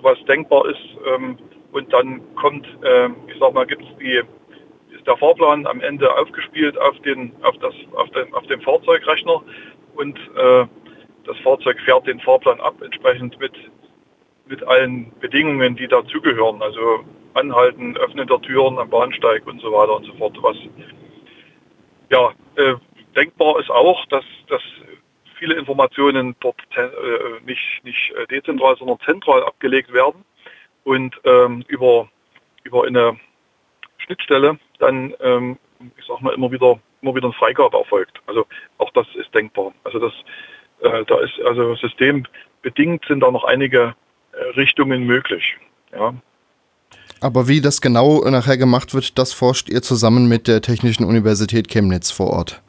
was 0.00 0.18
denkbar 0.24 0.66
ist. 0.68 0.82
Ähm, 1.06 1.38
und 1.70 1.92
dann 1.92 2.34
kommt, 2.34 2.66
äh, 2.82 3.08
ich 3.28 3.38
sag 3.38 3.54
mal, 3.54 3.66
gibt 3.66 3.82
es 3.82 3.96
die, 3.98 4.20
ist 5.02 5.08
der 5.08 5.16
Fahrplan 5.16 5.66
am 5.66 5.80
Ende 5.80 6.16
aufgespielt 6.16 6.78
auf 6.78 6.98
den, 7.00 7.32
auf 7.42 7.56
das, 7.58 7.74
auf 7.92 8.08
den, 8.10 8.32
auf 8.34 8.46
dem 8.46 8.60
Fahrzeugrechner 8.60 9.42
und 9.96 10.16
äh, 10.36 10.66
das 11.24 11.38
Fahrzeug 11.42 11.80
fährt 11.80 12.06
den 12.06 12.20
Fahrplan 12.20 12.60
ab, 12.60 12.74
entsprechend 12.82 13.38
mit, 13.40 13.52
mit 14.46 14.62
allen 14.62 15.12
Bedingungen, 15.18 15.74
die 15.74 15.88
dazugehören. 15.88 16.62
Also 16.62 17.04
Anhalten, 17.34 17.96
Öffnen 17.96 18.28
der 18.28 18.40
Türen 18.42 18.78
am 18.78 18.90
Bahnsteig 18.90 19.46
und 19.46 19.60
so 19.60 19.72
weiter 19.72 19.96
und 19.96 20.04
so 20.04 20.12
fort. 20.14 20.36
Was 20.40 20.56
ja 22.10 22.30
äh, 22.56 22.74
denkbar 23.16 23.58
ist 23.58 23.70
auch, 23.70 24.06
dass, 24.06 24.24
dass 24.48 24.62
viele 25.38 25.54
Informationen 25.54 26.36
dort 26.40 26.60
äh, 26.76 26.88
nicht, 27.44 27.80
nicht 27.82 28.12
äh, 28.12 28.26
dezentral, 28.28 28.76
sondern 28.76 29.00
zentral 29.00 29.42
abgelegt 29.44 29.92
werden 29.92 30.24
und 30.84 31.14
ähm, 31.24 31.64
über, 31.68 32.08
über 32.64 32.84
eine 32.84 33.18
Schnittstelle 33.98 34.58
dann, 34.82 35.14
ähm, 35.20 35.58
ich 35.96 36.04
sag 36.06 36.20
mal, 36.20 36.34
immer 36.34 36.50
wieder, 36.50 36.78
immer 37.00 37.14
wieder 37.14 37.26
eine 37.26 37.34
Freigabe 37.34 37.78
erfolgt. 37.78 38.20
Also 38.26 38.46
auch 38.78 38.90
das 38.92 39.06
ist 39.14 39.34
denkbar. 39.34 39.72
Also 39.84 39.98
das, 39.98 40.12
äh, 40.80 41.04
da 41.04 41.20
ist 41.20 41.40
also 41.44 41.74
systembedingt 41.76 43.04
sind 43.06 43.20
da 43.20 43.30
noch 43.30 43.44
einige 43.44 43.94
äh, 44.32 44.42
Richtungen 44.56 45.04
möglich. 45.04 45.56
Ja. 45.92 46.14
Aber 47.20 47.46
wie 47.46 47.60
das 47.60 47.80
genau 47.80 48.20
nachher 48.28 48.56
gemacht 48.56 48.94
wird, 48.94 49.16
das 49.18 49.32
forscht 49.32 49.68
ihr 49.68 49.82
zusammen 49.82 50.28
mit 50.28 50.48
der 50.48 50.60
Technischen 50.60 51.04
Universität 51.04 51.68
Chemnitz 51.68 52.10
vor 52.10 52.30
Ort. 52.30 52.62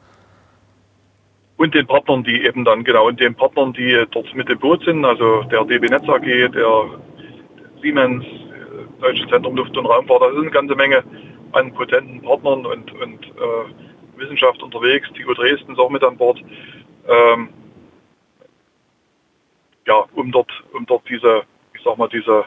Und 1.56 1.74
den 1.74 1.86
Partnern, 1.86 2.24
die 2.24 2.44
eben 2.44 2.64
dann, 2.64 2.84
genau, 2.84 3.08
und 3.08 3.18
den 3.20 3.34
Partnern, 3.34 3.72
die 3.72 4.04
dort 4.10 4.32
mit 4.34 4.48
dem 4.48 4.58
Boot 4.58 4.84
sind, 4.84 5.04
also 5.04 5.42
der 5.44 5.64
DB 5.64 5.88
Netz 5.88 6.08
AG, 6.08 6.24
der 6.24 6.84
Siemens, 7.80 8.24
äh, 8.24 9.00
Deutsche 9.00 9.26
Zentrum 9.28 9.56
Luft- 9.56 9.76
und 9.76 9.86
Raumfahrt, 9.86 10.22
da 10.22 10.28
ist 10.30 10.38
eine 10.38 10.50
ganze 10.50 10.74
Menge 10.74 11.04
an 11.54 11.72
potenten 11.72 12.20
Partnern 12.22 12.66
und, 12.66 12.92
und 12.92 13.24
äh, 13.24 14.18
Wissenschaft 14.18 14.62
unterwegs. 14.62 15.08
TU 15.14 15.32
Dresden 15.34 15.72
ist 15.72 15.78
auch 15.78 15.90
mit 15.90 16.02
an 16.02 16.16
Bord. 16.16 16.38
Ähm, 17.08 17.48
ja, 19.86 20.04
um 20.14 20.32
dort, 20.32 20.50
um 20.72 20.86
dort 20.86 21.08
diese, 21.08 21.42
ich 21.74 21.82
sag 21.84 21.98
mal, 21.98 22.08
diese 22.08 22.44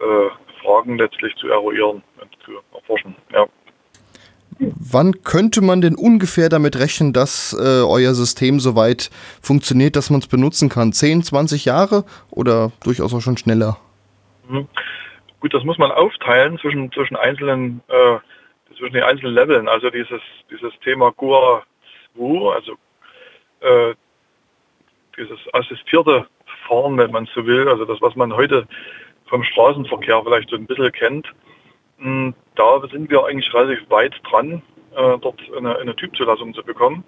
äh, 0.00 0.62
Fragen 0.62 0.98
letztlich 0.98 1.34
zu 1.36 1.48
eruieren 1.48 2.02
und 2.20 2.30
zu 2.44 2.52
erforschen. 2.74 3.14
Ja. 3.32 3.46
Wann 4.60 5.22
könnte 5.22 5.60
man 5.60 5.80
denn 5.80 5.94
ungefähr 5.94 6.48
damit 6.48 6.78
rechnen, 6.78 7.12
dass 7.12 7.52
äh, 7.52 7.82
euer 7.82 8.14
System 8.14 8.58
soweit 8.58 9.08
funktioniert, 9.40 9.94
dass 9.94 10.10
man 10.10 10.20
es 10.20 10.26
benutzen 10.26 10.68
kann? 10.68 10.92
10, 10.92 11.22
20 11.22 11.64
Jahre 11.64 12.04
oder 12.30 12.72
durchaus 12.82 13.14
auch 13.14 13.20
schon 13.20 13.36
schneller? 13.36 13.78
Mhm. 14.48 14.66
Gut, 15.40 15.54
das 15.54 15.64
muss 15.64 15.78
man 15.78 15.92
aufteilen 15.92 16.58
zwischen, 16.58 16.90
zwischen 16.92 17.16
einzelnen, 17.16 17.80
äh, 17.88 18.18
zwischen 18.76 18.94
den 18.94 19.04
einzelnen 19.04 19.34
Leveln. 19.34 19.68
Also 19.68 19.90
dieses, 19.90 20.20
dieses 20.50 20.72
Thema 20.80 21.12
GUA 21.12 21.62
2, 22.16 22.54
also 22.54 22.72
äh, 23.60 23.94
dieses 25.16 25.38
assistierte 25.52 26.26
Fahren, 26.66 26.98
wenn 26.98 27.12
man 27.12 27.28
so 27.34 27.46
will, 27.46 27.68
also 27.68 27.84
das, 27.84 28.00
was 28.00 28.16
man 28.16 28.34
heute 28.34 28.66
vom 29.26 29.44
Straßenverkehr 29.44 30.22
vielleicht 30.24 30.50
so 30.50 30.56
ein 30.56 30.66
bisschen 30.66 30.92
kennt, 30.92 31.26
hm, 31.98 32.34
da 32.56 32.80
sind 32.90 33.10
wir 33.10 33.24
eigentlich 33.24 33.52
relativ 33.54 33.88
weit 33.90 34.14
dran, 34.28 34.62
äh, 34.96 35.18
dort 35.18 35.40
eine, 35.56 35.76
eine 35.78 35.94
Typzulassung 35.94 36.54
zu 36.54 36.62
bekommen. 36.64 37.04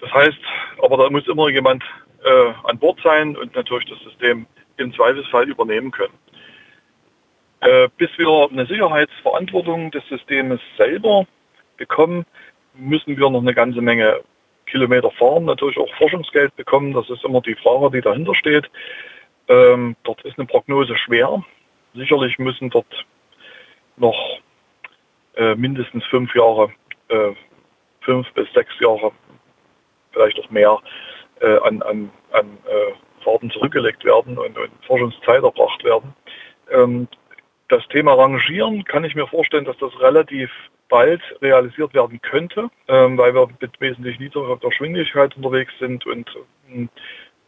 Das 0.00 0.12
heißt, 0.12 0.38
aber 0.82 0.96
da 0.96 1.10
muss 1.10 1.26
immer 1.26 1.48
jemand 1.48 1.82
äh, 2.24 2.52
an 2.64 2.78
Bord 2.78 3.00
sein 3.02 3.36
und 3.36 3.54
natürlich 3.54 3.88
das 3.88 3.98
System 4.00 4.46
im 4.76 4.92
Zweifelsfall 4.92 5.48
übernehmen 5.48 5.90
können. 5.90 6.14
Äh, 7.60 7.88
bis 7.96 8.10
wir 8.16 8.48
eine 8.50 8.66
Sicherheitsverantwortung 8.66 9.90
des 9.90 10.06
Systems 10.08 10.60
selber 10.76 11.26
bekommen, 11.76 12.24
müssen 12.74 13.16
wir 13.16 13.30
noch 13.30 13.40
eine 13.40 13.54
ganze 13.54 13.80
Menge 13.80 14.20
Kilometer 14.66 15.10
fahren, 15.12 15.44
natürlich 15.44 15.78
auch 15.78 15.92
Forschungsgeld 15.96 16.54
bekommen. 16.56 16.92
Das 16.92 17.08
ist 17.10 17.24
immer 17.24 17.40
die 17.40 17.56
Frage, 17.56 17.90
die 17.90 18.00
dahinter 18.00 18.34
steht. 18.34 18.70
Ähm, 19.48 19.96
dort 20.04 20.22
ist 20.22 20.38
eine 20.38 20.46
Prognose 20.46 20.96
schwer. 20.96 21.42
Sicherlich 21.94 22.38
müssen 22.38 22.70
dort 22.70 23.06
noch 23.96 24.38
äh, 25.36 25.54
mindestens 25.54 26.04
fünf 26.06 26.34
Jahre, 26.34 26.70
äh, 27.08 27.32
fünf 28.02 28.30
bis 28.34 28.52
sechs 28.52 28.78
Jahre, 28.78 29.10
vielleicht 30.12 30.38
auch 30.38 30.50
mehr, 30.50 30.78
äh, 31.40 31.58
an, 31.58 31.82
an, 31.82 32.10
an 32.32 32.58
äh, 32.66 33.24
Fahrten 33.24 33.50
zurückgelegt 33.50 34.04
werden 34.04 34.38
und, 34.38 34.56
und 34.56 34.70
Forschungszeit 34.86 35.42
erbracht 35.42 35.82
werden. 35.82 36.14
Ähm, 36.70 37.08
das 37.68 37.86
Thema 37.88 38.14
Rangieren 38.14 38.84
kann 38.84 39.04
ich 39.04 39.14
mir 39.14 39.26
vorstellen, 39.26 39.64
dass 39.64 39.78
das 39.78 39.98
relativ 40.00 40.50
bald 40.88 41.20
realisiert 41.42 41.94
werden 41.94 42.20
könnte, 42.22 42.70
ähm, 42.88 43.18
weil 43.18 43.34
wir 43.34 43.48
mit 43.60 43.80
wesentlich 43.80 44.18
niedriger 44.18 44.56
Geschwindigkeit 44.56 45.36
unterwegs 45.36 45.72
sind 45.78 46.06
und 46.06 46.30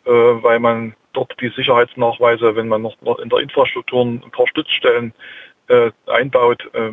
äh, 0.05 0.11
weil 0.11 0.61
man 0.61 0.95
dort 1.13 1.35
die 1.41 1.49
Sicherheitsnachweise, 1.49 2.55
wenn 2.55 2.69
man 2.69 2.83
noch 2.83 3.19
in 3.19 3.29
der 3.29 3.41
Infrastruktur 3.41 4.05
ein 4.05 4.31
paar 4.31 4.47
Stützstellen 4.47 5.13
äh, 5.69 5.91
einbaut, 6.07 6.69
äh, 6.75 6.93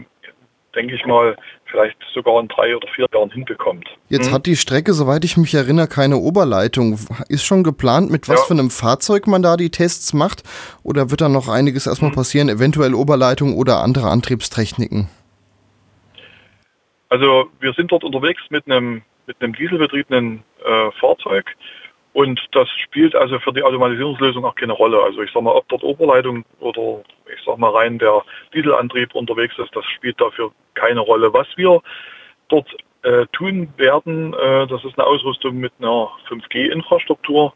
denke 0.78 0.96
ich 0.96 1.06
mal, 1.06 1.36
vielleicht 1.66 1.98
sogar 2.14 2.40
in 2.40 2.48
drei 2.48 2.76
oder 2.76 2.88
vier 2.96 3.08
Jahren 3.14 3.32
hinbekommt. 3.32 3.86
Jetzt 4.10 4.28
hm? 4.28 4.34
hat 4.34 4.46
die 4.46 4.56
Strecke, 4.56 4.94
soweit 4.94 5.26
ich 5.26 5.36
mich 5.36 5.54
erinnere, 5.54 5.88
keine 5.88 6.18
Oberleitung. 6.18 7.00
Ist 7.28 7.44
schon 7.44 7.64
geplant, 7.64 8.10
mit 8.10 8.30
was 8.30 8.42
ja. 8.42 8.46
für 8.46 8.54
einem 8.54 8.70
Fahrzeug 8.70 9.28
man 9.28 9.42
da 9.42 9.58
die 9.58 9.72
Tests 9.72 10.14
macht? 10.14 10.44
Oder 10.84 11.10
wird 11.12 11.22
da 11.22 11.30
noch 11.30 11.50
einiges 11.50 11.88
erstmal 11.88 12.12
hm. 12.12 12.16
passieren, 12.16 12.50
eventuell 12.50 12.94
Oberleitung 12.94 13.56
oder 13.56 13.80
andere 13.80 14.08
Antriebstechniken? 14.08 15.10
Also 17.10 17.50
wir 17.60 17.74
sind 17.74 17.92
dort 17.92 18.04
unterwegs 18.04 18.42
mit 18.50 18.66
einem, 18.68 19.02
mit 19.26 19.42
einem 19.42 19.54
dieselbetriebenen 19.54 20.44
äh, 20.64 20.92
Fahrzeug 21.00 21.46
und 22.18 22.42
das 22.54 22.68
spielt 22.80 23.16
also 23.16 23.38
für 23.38 23.54
die 23.54 23.62
Automatisierungslösung 23.62 24.44
auch 24.44 24.56
keine 24.56 24.74
Rolle. 24.74 25.00
Also 25.04 25.22
ich 25.22 25.32
sage 25.32 25.44
mal, 25.46 25.52
ob 25.52 25.70
dort 25.70 25.84
Oberleitung 25.84 26.44
oder 26.60 27.04
ich 27.32 27.46
sage 27.46 27.60
mal 27.60 27.70
rein 27.70 28.00
der 28.00 28.24
Dieselantrieb 28.56 29.14
unterwegs 29.14 29.54
ist, 29.60 29.70
das 29.76 29.86
spielt 29.86 30.20
dafür 30.20 30.52
keine 30.74 31.02
Rolle. 31.02 31.32
Was 31.32 31.46
wir 31.58 31.80
dort 32.48 32.76
äh, 33.04 33.28
tun 33.34 33.72
werden, 33.78 34.34
äh, 34.34 34.66
das 34.66 34.84
ist 34.84 34.98
eine 34.98 35.06
Ausrüstung 35.06 35.58
mit 35.58 35.72
einer 35.78 36.10
5G-Infrastruktur. 36.28 37.54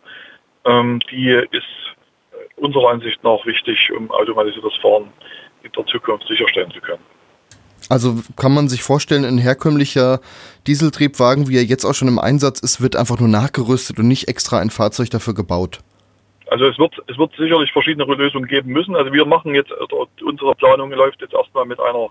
Ähm, 0.66 1.00
die 1.10 1.32
ist 1.50 1.96
unserer 2.58 2.92
Ansicht 2.92 3.24
nach 3.24 3.44
wichtig, 3.48 3.92
um 3.92 4.12
automatisiertes 4.12 4.78
Fahren 4.78 5.12
in 5.64 5.72
der 5.72 5.88
Zukunft 5.88 6.28
sicherstellen 6.28 6.70
zu 6.70 6.82
können. 6.82 7.04
Also 7.92 8.16
kann 8.38 8.54
man 8.54 8.70
sich 8.70 8.84
vorstellen, 8.84 9.26
ein 9.26 9.38
herkömmlicher 9.38 10.22
Dieseltriebwagen, 10.66 11.50
wie 11.50 11.58
er 11.58 11.66
jetzt 11.66 11.84
auch 11.84 11.94
schon 11.94 12.08
im 12.08 12.20
Einsatz 12.20 12.62
ist, 12.62 12.82
wird 12.82 12.96
einfach 12.96 13.20
nur 13.20 13.28
nachgerüstet 13.28 14.00
und 14.00 14.08
nicht 14.08 14.30
extra 14.30 14.60
ein 14.60 14.70
Fahrzeug 14.70 15.10
dafür 15.10 15.34
gebaut. 15.34 15.82
Also 16.48 16.68
es 16.68 16.80
wird, 16.80 16.94
es 17.08 17.18
wird 17.18 17.34
sicherlich 17.38 17.70
verschiedene 17.74 18.06
Lösungen 18.06 18.48
geben 18.48 18.72
müssen. 18.72 18.96
Also 18.96 19.12
wir 19.12 19.26
machen 19.26 19.54
jetzt, 19.56 19.74
unsere 20.24 20.56
Planung 20.56 20.90
läuft 20.94 21.20
jetzt 21.20 21.34
erstmal 21.34 21.66
mit 21.66 21.82
einer, 21.82 22.08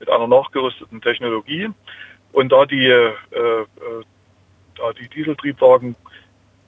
mit 0.00 0.10
einer 0.10 0.26
nachgerüsteten 0.26 1.00
Technologie. 1.00 1.68
Und 2.32 2.50
da 2.50 2.66
die, 2.66 2.86
äh, 2.86 3.12
äh, 3.30 3.66
da 4.74 4.92
die 5.00 5.08
Dieseltriebwagen 5.10 5.94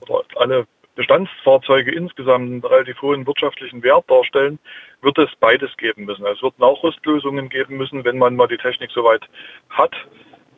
oder 0.07 0.23
alle 0.37 0.67
Bestandsfahrzeuge 0.95 1.91
insgesamt 1.91 2.49
einen 2.49 2.63
relativ 2.63 3.01
hohen 3.01 3.25
wirtschaftlichen 3.25 3.83
Wert 3.83 4.09
darstellen, 4.09 4.59
wird 5.01 5.17
es 5.17 5.29
beides 5.39 5.75
geben 5.77 6.05
müssen. 6.05 6.25
Es 6.25 6.41
wird 6.41 6.57
Nachrüstlösungen 6.59 7.49
geben 7.49 7.77
müssen, 7.77 8.05
wenn 8.05 8.17
man 8.17 8.35
mal 8.35 8.47
die 8.47 8.57
Technik 8.57 8.91
soweit 8.91 9.27
hat, 9.69 9.93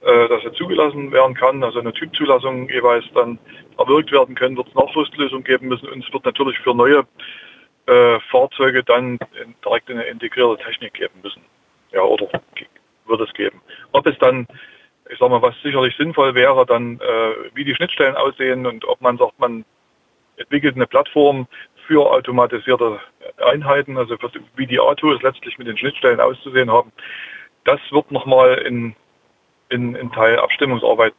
äh, 0.02 0.28
dass 0.28 0.44
er 0.44 0.54
zugelassen 0.54 1.12
werden 1.12 1.36
kann, 1.36 1.64
also 1.64 1.80
eine 1.80 1.94
Typzulassung 1.94 2.70
jeweils 2.70 3.06
dann 3.14 3.40
erwirkt 3.78 4.12
werden 4.12 4.36
können, 4.36 4.58
wird 4.58 4.68
es 4.68 4.76
Nachrüstlösungen 4.76 5.44
geben 5.44 5.68
müssen 5.70 5.90
und 5.90 6.06
es 6.06 6.14
wird 6.14 6.26
natürlich 6.26 6.60
für 6.60 6.76
neue 6.76 7.06
äh, 7.88 8.20
Fahrzeuge 8.32 8.84
dann 8.84 9.18
direkt 9.64 9.90
eine 9.90 10.04
integrierte 10.04 10.64
Technik 10.64 10.94
geben 10.94 11.20
müssen. 11.24 11.44
Ja, 11.92 12.02
oder 12.02 12.28
wird 13.06 13.22
es 13.22 13.34
geben. 13.34 13.62
Ob 13.94 14.06
es 14.08 14.18
dann 14.20 14.48
ich 15.10 15.20
sag 15.20 15.30
mal, 15.30 15.42
was 15.42 15.56
sicherlich 15.62 15.96
sinnvoll 15.96 16.34
wäre, 16.34 16.66
dann 16.66 17.00
äh, 17.00 17.56
wie 17.56 17.64
die 17.64 17.76
Schnittstellen 17.76 18.16
aussehen 18.16 18.66
und 18.66 18.86
ob 18.86 19.02
man 19.02 19.18
sagt, 19.18 19.40
man 19.40 19.64
entwickelt 20.38 20.76
eine 20.76 20.88
Plattform 20.88 21.48
für 21.88 22.10
automatisierte 22.12 23.00
Einheiten, 23.38 23.98
also 23.98 24.18
für, 24.18 24.32
wie 24.56 24.68
die 24.68 24.80
Autos 24.80 25.22
letztlich 25.22 25.58
mit 25.58 25.68
den 25.68 25.78
Schnittstellen 25.78 26.20
auszusehen 26.20 26.72
haben. 26.72 26.92
Das 27.64 27.80
wird 27.92 28.12
nochmal 28.12 28.56
in, 28.60 28.96
in, 29.70 29.96
in 29.96 30.12
Teil 30.12 30.40
Abstimmungsarbeit 30.40 31.14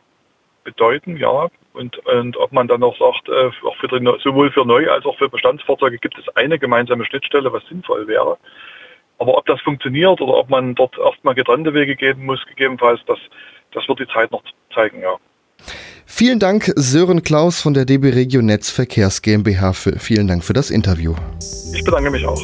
bedeuten, 0.64 1.16
ja. 1.16 1.48
Und, 1.72 1.98
und 2.06 2.36
ob 2.36 2.52
man 2.52 2.68
dann 2.68 2.82
auch 2.82 2.96
sagt, 2.98 3.28
äh, 3.28 3.50
auch 3.66 3.76
für 3.76 3.88
sowohl 4.22 4.50
für 4.50 4.64
Neu- 4.64 4.90
als 4.90 5.04
auch 5.04 5.16
für 5.18 5.28
Bestandsfahrzeuge 5.28 5.98
gibt 5.98 6.18
es 6.18 6.28
eine 6.36 6.58
gemeinsame 6.58 7.04
Schnittstelle, 7.04 7.52
was 7.52 7.64
sinnvoll 7.66 8.06
wäre. 8.06 8.38
Aber 9.18 9.38
ob 9.38 9.46
das 9.46 9.60
funktioniert 9.62 10.20
oder 10.20 10.34
ob 10.34 10.50
man 10.50 10.74
dort 10.74 10.98
erstmal 10.98 11.34
getrennte 11.34 11.72
Wege 11.72 11.96
gehen 11.96 12.24
muss, 12.24 12.44
gegebenenfalls, 12.46 13.00
das, 13.06 13.18
das 13.72 13.88
wird 13.88 14.00
die 14.00 14.08
Zeit 14.08 14.30
noch 14.30 14.42
zeigen, 14.74 15.00
ja. 15.00 15.16
Vielen 16.08 16.38
Dank, 16.38 16.72
Sören 16.76 17.22
Klaus 17.22 17.60
von 17.60 17.74
der 17.74 17.84
DB 17.84 18.10
Regio 18.10 18.40
Netz 18.40 18.70
Verkehrs 18.70 19.22
GmbH. 19.22 19.72
Für, 19.72 19.98
vielen 19.98 20.28
Dank 20.28 20.44
für 20.44 20.52
das 20.52 20.70
Interview. 20.70 21.14
Ich 21.74 21.84
bedanke 21.84 22.10
mich 22.10 22.24
auch. 22.24 22.40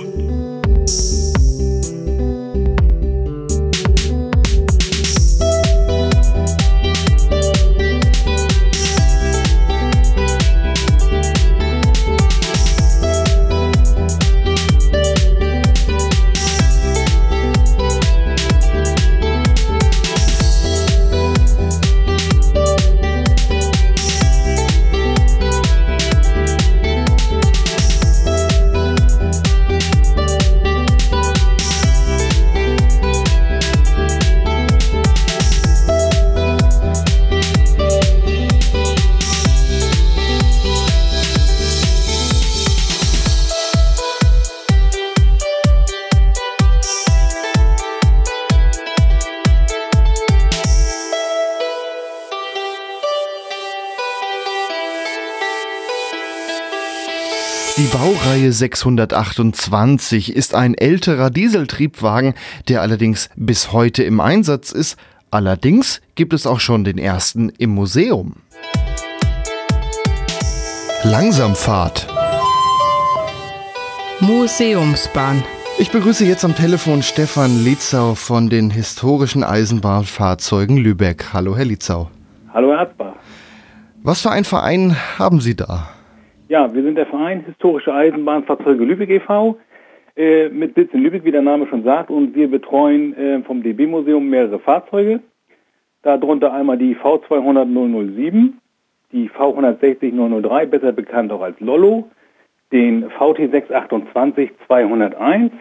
Baureihe 58.52 58.68
628 58.68 60.36
ist 60.36 60.54
ein 60.54 60.74
älterer 60.74 61.30
Dieseltriebwagen, 61.30 62.34
der 62.68 62.82
allerdings 62.82 63.30
bis 63.34 63.72
heute 63.72 64.02
im 64.02 64.20
Einsatz 64.20 64.72
ist. 64.72 64.98
Allerdings 65.30 66.02
gibt 66.14 66.34
es 66.34 66.46
auch 66.46 66.60
schon 66.60 66.84
den 66.84 66.98
ersten 66.98 67.48
im 67.48 67.70
Museum. 67.70 68.34
Langsamfahrt. 71.02 72.06
Museumsbahn. 74.20 75.42
Ich 75.78 75.90
begrüße 75.90 76.26
jetzt 76.26 76.44
am 76.44 76.54
Telefon 76.54 77.02
Stefan 77.02 77.64
Lietzau 77.64 78.14
von 78.14 78.50
den 78.50 78.70
historischen 78.70 79.42
Eisenbahnfahrzeugen 79.44 80.76
Lübeck. 80.76 81.32
Hallo, 81.32 81.56
Herr 81.56 81.64
Lietzau. 81.64 82.10
Hallo, 82.52 82.70
Herr 82.70 82.80
Arzbach. 82.80 83.14
Was 84.02 84.20
für 84.20 84.30
einen 84.30 84.44
Verein 84.44 84.96
haben 85.18 85.40
Sie 85.40 85.56
da? 85.56 85.88
Ja, 86.52 86.74
wir 86.74 86.82
sind 86.82 86.96
der 86.96 87.06
Verein 87.06 87.46
Historische 87.46 87.94
Eisenbahnfahrzeuge 87.94 88.84
Lübeck 88.84 89.08
e.V. 89.08 89.56
Äh, 90.14 90.50
mit 90.50 90.74
Sitz 90.74 90.92
in 90.92 91.00
Lübeck, 91.00 91.24
wie 91.24 91.30
der 91.30 91.40
Name 91.40 91.66
schon 91.66 91.82
sagt, 91.82 92.10
und 92.10 92.34
wir 92.34 92.50
betreuen 92.50 93.16
äh, 93.16 93.42
vom 93.42 93.62
DB-Museum 93.62 94.28
mehrere 94.28 94.58
Fahrzeuge. 94.58 95.20
Darunter 96.02 96.52
einmal 96.52 96.76
die 96.76 96.94
V200 96.94 97.64
007, 98.14 98.58
die 99.12 99.30
V160 99.30 100.42
003, 100.42 100.66
besser 100.66 100.92
bekannt 100.92 101.32
auch 101.32 101.40
als 101.40 101.58
Lollo, 101.60 102.10
den 102.70 103.08
VT 103.08 103.50
628 103.50 104.50
201 104.66 105.52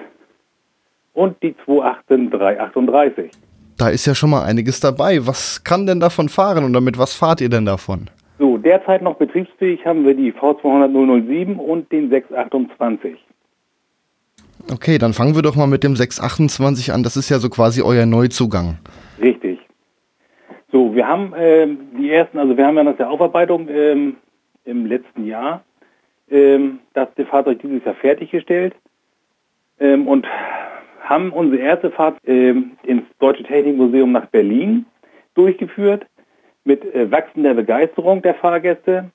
und 1.13 1.41
die 1.41 1.55
218 1.63 2.31
338. 2.31 3.31
Da 3.77 3.87
ist 3.87 4.05
ja 4.05 4.13
schon 4.13 4.31
mal 4.31 4.43
einiges 4.43 4.81
dabei. 4.81 5.25
Was 5.25 5.63
kann 5.63 5.85
denn 5.85 6.01
davon 6.01 6.27
fahren 6.27 6.65
und 6.65 6.73
damit 6.73 6.97
was 6.97 7.13
fahrt 7.13 7.39
ihr 7.39 7.47
denn 7.47 7.63
davon? 7.63 8.09
So, 8.41 8.57
derzeit 8.57 9.03
noch 9.03 9.17
betriebsfähig 9.17 9.85
haben 9.85 10.03
wir 10.03 10.15
die 10.15 10.33
V200 10.33 11.27
007 11.27 11.59
und 11.59 11.91
den 11.91 12.09
628. 12.09 13.15
Okay, 14.73 14.97
dann 14.97 15.13
fangen 15.13 15.35
wir 15.35 15.43
doch 15.43 15.55
mal 15.55 15.67
mit 15.67 15.83
dem 15.83 15.95
628 15.95 16.91
an. 16.91 17.03
Das 17.03 17.17
ist 17.17 17.29
ja 17.29 17.37
so 17.37 17.51
quasi 17.51 17.83
euer 17.83 18.07
Neuzugang. 18.07 18.79
Richtig. 19.21 19.59
So, 20.71 20.95
wir 20.95 21.07
haben 21.07 21.35
ähm, 21.37 21.81
die 21.99 22.09
ersten, 22.09 22.39
also 22.39 22.57
wir 22.57 22.65
haben 22.65 22.77
ja 22.77 22.83
nach 22.83 22.97
der 22.97 23.11
Aufarbeitung 23.11 23.67
ähm, 23.69 24.15
im 24.65 24.87
letzten 24.87 25.27
Jahr 25.27 25.63
ähm, 26.31 26.79
das 26.95 27.09
Fahrzeug 27.29 27.59
dieses 27.61 27.85
Jahr 27.85 27.93
fertiggestellt 27.93 28.73
ähm, 29.79 30.07
und 30.07 30.25
haben 31.01 31.31
unsere 31.31 31.61
erste 31.61 31.91
Fahrt 31.91 32.17
ähm, 32.25 32.71
ins 32.81 33.03
Deutsche 33.19 33.43
Technikmuseum 33.43 34.11
nach 34.11 34.25
Berlin 34.25 34.87
durchgeführt 35.35 36.07
mit 36.63 36.83
äh, 36.93 37.11
wachsender 37.11 37.53
Begeisterung 37.53 38.21
der 38.21 38.35
Fahrgäste. 38.35 39.11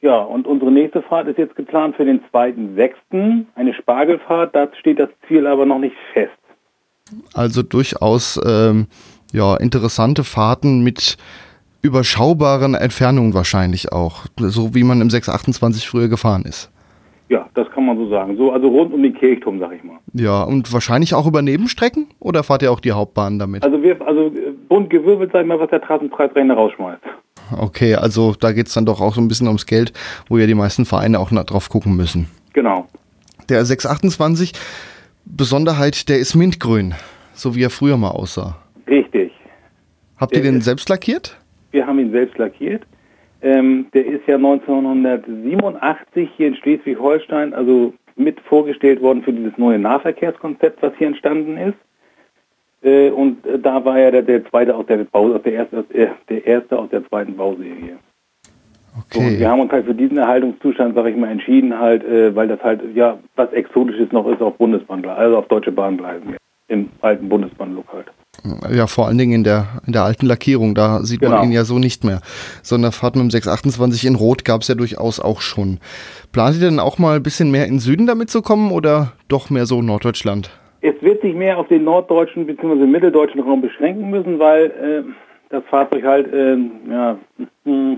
Ja, 0.00 0.18
und 0.18 0.48
unsere 0.48 0.72
nächste 0.72 1.00
Fahrt 1.00 1.28
ist 1.28 1.38
jetzt 1.38 1.54
geplant 1.54 1.94
für 1.96 2.04
den 2.04 2.20
2.6., 2.32 3.44
eine 3.54 3.72
Spargelfahrt. 3.72 4.54
Da 4.54 4.68
steht 4.80 4.98
das 4.98 5.10
Ziel 5.28 5.46
aber 5.46 5.64
noch 5.64 5.78
nicht 5.78 5.94
fest. 6.12 6.32
Also 7.34 7.62
durchaus 7.62 8.40
ähm, 8.44 8.88
ja, 9.32 9.56
interessante 9.56 10.24
Fahrten 10.24 10.82
mit 10.82 11.16
überschaubaren 11.82 12.74
Entfernungen 12.74 13.34
wahrscheinlich 13.34 13.92
auch, 13.92 14.24
so 14.38 14.74
wie 14.74 14.82
man 14.82 15.00
im 15.00 15.10
628 15.10 15.88
früher 15.88 16.08
gefahren 16.08 16.44
ist. 16.44 16.71
Ja, 17.32 17.48
das 17.54 17.70
kann 17.70 17.86
man 17.86 17.96
so 17.96 18.10
sagen. 18.10 18.36
So, 18.36 18.52
also 18.52 18.68
rund 18.68 18.92
um 18.92 19.02
den 19.02 19.14
Kirchturm, 19.14 19.58
sag 19.58 19.72
ich 19.72 19.82
mal. 19.82 19.96
Ja, 20.12 20.42
und 20.42 20.70
wahrscheinlich 20.70 21.14
auch 21.14 21.26
über 21.26 21.40
Nebenstrecken 21.40 22.08
oder 22.20 22.42
fahrt 22.42 22.60
ihr 22.60 22.70
auch 22.70 22.80
die 22.80 22.92
Hauptbahn 22.92 23.38
damit? 23.38 23.64
Also 23.64 23.82
wir, 23.82 24.06
also 24.06 24.26
äh, 24.26 24.52
bunt 24.68 24.90
gewirbelt, 24.90 25.30
sag 25.32 25.40
ich 25.40 25.48
mal, 25.48 25.58
was 25.58 25.70
der 25.70 25.80
Trassenpreisrechner 25.80 26.52
rausschmeißt. 26.52 27.00
Okay, 27.58 27.94
also 27.94 28.34
da 28.38 28.52
geht 28.52 28.66
es 28.66 28.74
dann 28.74 28.84
doch 28.84 29.00
auch 29.00 29.14
so 29.14 29.22
ein 29.22 29.28
bisschen 29.28 29.46
ums 29.46 29.64
Geld, 29.64 29.94
wo 30.28 30.36
ja 30.36 30.46
die 30.46 30.54
meisten 30.54 30.84
Vereine 30.84 31.18
auch 31.18 31.30
drauf 31.30 31.70
gucken 31.70 31.96
müssen. 31.96 32.28
Genau. 32.52 32.86
Der 33.48 33.64
628, 33.64 34.52
Besonderheit, 35.24 36.10
der 36.10 36.18
ist 36.18 36.34
mintgrün, 36.34 36.92
so 37.32 37.54
wie 37.54 37.64
er 37.64 37.70
früher 37.70 37.96
mal 37.96 38.10
aussah. 38.10 38.58
Richtig. 38.86 39.32
Habt 40.18 40.36
ihr 40.36 40.42
den 40.42 40.60
selbst 40.60 40.90
lackiert? 40.90 41.38
Wir 41.70 41.86
haben 41.86 41.98
ihn 41.98 42.10
selbst 42.10 42.36
lackiert. 42.36 42.82
Ähm, 43.42 43.86
der 43.92 44.06
ist 44.06 44.26
ja 44.26 44.36
1987 44.36 46.30
hier 46.36 46.48
in 46.48 46.56
Schleswig-Holstein, 46.56 47.52
also 47.52 47.92
mit 48.14 48.40
vorgestellt 48.40 49.02
worden 49.02 49.22
für 49.22 49.32
dieses 49.32 49.56
neue 49.58 49.78
Nahverkehrskonzept, 49.78 50.82
was 50.82 50.92
hier 50.96 51.08
entstanden 51.08 51.56
ist. 51.56 51.78
Äh, 52.82 53.10
und 53.10 53.44
äh, 53.46 53.58
da 53.58 53.84
war 53.84 53.98
er 53.98 54.12
der, 54.12 54.22
der 54.22 54.44
zweite 54.46 54.74
aus 54.74 54.86
der 54.86 54.98
der 54.98 55.52
erste, 55.52 55.84
äh, 55.92 56.08
der 56.28 56.46
erste 56.46 56.78
aus 56.78 56.90
der 56.90 57.06
zweiten 57.08 57.36
Bauserie. 57.36 57.98
Okay. 58.94 59.30
So, 59.32 59.38
wir 59.40 59.48
haben 59.48 59.60
uns 59.60 59.72
halt 59.72 59.86
für 59.86 59.94
diesen 59.94 60.18
Erhaltungszustand, 60.18 60.94
sage 60.94 61.10
ich 61.10 61.16
mal, 61.16 61.30
entschieden, 61.30 61.78
halt, 61.78 62.04
äh, 62.04 62.34
weil 62.36 62.48
das 62.48 62.62
halt 62.62 62.80
ja 62.94 63.18
was 63.36 63.52
Exotisches 63.52 64.12
noch 64.12 64.26
ist 64.28 64.42
auf 64.42 64.56
Bundesbahn, 64.58 65.04
also 65.06 65.38
auf 65.38 65.48
deutsche 65.48 65.72
Bahngleisen, 65.72 66.36
im 66.68 66.90
alten 67.00 67.28
Bundesbahnlook 67.28 67.86
halt. 67.92 68.06
Ja, 68.74 68.88
vor 68.88 69.06
allen 69.06 69.18
Dingen 69.18 69.32
in 69.32 69.44
der, 69.44 69.66
in 69.86 69.92
der 69.92 70.02
alten 70.02 70.26
Lackierung, 70.26 70.74
da 70.74 71.04
sieht 71.04 71.20
Genau. 71.20 71.36
man 71.36 71.44
ihn 71.44 71.52
ja 71.52 71.64
so 71.64 71.78
nicht 71.78 72.02
mehr. 72.04 72.20
Sondern 72.62 72.90
Fahrt 72.90 73.14
mit 73.14 73.22
dem 73.22 73.30
628 73.30 74.04
in 74.06 74.16
Rot 74.16 74.44
gab 74.44 74.62
es 74.62 74.68
ja 74.68 74.74
durchaus 74.74 75.20
auch 75.20 75.40
schon. 75.40 75.78
Plant 76.32 76.56
ihr 76.56 76.62
denn 76.68 76.80
auch 76.80 76.98
mal 76.98 77.16
ein 77.16 77.22
bisschen 77.22 77.50
mehr 77.50 77.66
in 77.66 77.74
den 77.74 77.78
Süden 77.80 78.06
damit 78.06 78.30
zu 78.30 78.42
kommen 78.42 78.72
oder 78.72 79.12
doch 79.28 79.48
mehr 79.50 79.66
so 79.66 79.80
Norddeutschland? 79.80 80.50
Es 80.80 80.94
wird 81.00 81.22
sich 81.22 81.34
mehr 81.34 81.58
auf 81.58 81.68
den 81.68 81.84
norddeutschen 81.84 82.44
bzw. 82.46 82.86
mitteldeutschen 82.86 83.40
Raum 83.40 83.60
beschränken 83.60 84.10
müssen, 84.10 84.40
weil 84.40 84.64
äh, 84.66 85.02
das 85.50 85.62
Fahrzeug 85.70 86.02
halt 86.02 86.26
ähm, 86.34 86.70
ja, 86.90 87.16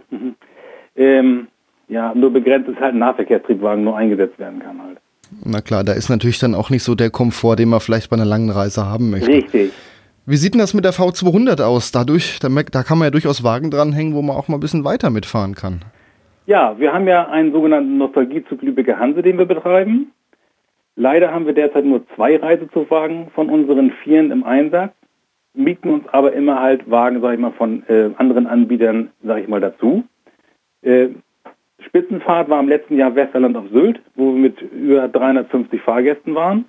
ähm, 0.97 1.49
ja, 1.89 2.15
nur 2.15 2.33
begrenzt 2.33 2.69
ist 2.69 2.81
halt 2.81 2.95
ein 2.95 2.99
Nahverkehrstriebwagen 2.99 3.85
nur 3.85 3.97
eingesetzt 3.97 4.39
werden 4.39 4.61
kann 4.61 4.83
halt. 4.83 4.99
Na 5.45 5.61
klar, 5.61 5.85
da 5.85 5.93
ist 5.93 6.09
natürlich 6.11 6.39
dann 6.39 6.55
auch 6.55 6.71
nicht 6.71 6.83
so 6.83 6.95
der 6.95 7.11
Komfort, 7.11 7.57
den 7.57 7.71
man 7.71 7.81
vielleicht 7.81 8.11
bei 8.11 8.17
einer 8.17 8.25
langen 8.25 8.51
Reise 8.51 8.87
haben 8.87 9.11
möchte. 9.11 9.29
Richtig. 9.29 9.73
Wie 10.27 10.37
sieht 10.37 10.55
denn 10.55 10.61
das 10.61 10.73
mit 10.73 10.87
der 10.87 10.95
V200 10.95 11.63
aus? 11.63 11.93
Dadurch, 11.93 12.39
da, 12.39 12.49
da 12.49 12.83
kann 12.83 12.97
man 12.97 13.07
ja 13.07 13.11
durchaus 13.11 13.45
Wagen 13.45 13.71
dranhängen, 13.71 14.15
wo 14.15 14.23
man 14.23 14.37
auch 14.37 14.49
mal 14.49 14.57
ein 14.57 14.61
bisschen 14.61 14.83
weiter 14.83 15.11
mitfahren 15.11 15.55
kann. 15.55 15.83
Ja, 16.47 16.79
wir 16.79 16.95
haben 16.95 17.07
ja 17.07 17.29
einen 17.29 17.53
sogenannten 17.53 17.99
Nostalgiezug 17.99 18.63
Lübecker 18.63 18.99
Hanse, 18.99 19.21
den 19.21 19.37
wir 19.37 19.45
betreiben. 19.45 20.13
Leider 20.97 21.31
haben 21.31 21.45
wir 21.45 21.53
derzeit 21.53 21.85
nur 21.85 22.07
zwei 22.15 22.37
Reisezugwagen 22.37 23.29
von 23.35 23.51
unseren 23.51 23.91
Vieren 24.03 24.31
im 24.31 24.45
Einsatz, 24.45 24.93
mieten 25.53 25.91
uns 25.91 26.09
aber 26.09 26.33
immer 26.33 26.59
halt 26.61 26.91
Wagen, 26.91 27.21
sag 27.21 27.35
ich 27.35 27.41
mal, 27.41 27.53
von 27.53 27.83
äh, 27.89 28.11
anderen 28.17 28.47
Anbietern, 28.47 29.11
sag 29.23 29.43
ich 29.43 29.49
mal, 29.49 29.61
dazu. 29.61 30.05
Äh, 30.81 31.09
Spitzenfahrt 31.81 32.49
war 32.49 32.61
im 32.61 32.69
letzten 32.69 32.97
Jahr 32.97 33.15
Westerland 33.15 33.57
auf 33.57 33.67
Sylt, 33.71 34.01
wo 34.15 34.33
wir 34.33 34.41
mit 34.41 34.63
über 34.63 35.07
350 35.09 35.83
Fahrgästen 35.83 36.35
waren. 36.35 36.65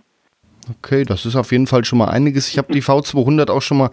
Okay, 0.69 1.03
das 1.03 1.25
ist 1.25 1.35
auf 1.35 1.51
jeden 1.51 1.67
Fall 1.67 1.85
schon 1.85 1.99
mal 1.99 2.09
einiges. 2.09 2.49
Ich 2.49 2.57
habe 2.57 2.73
die 2.73 2.81
V200 2.81 3.49
auch 3.51 3.61
schon 3.61 3.77
mal 3.77 3.89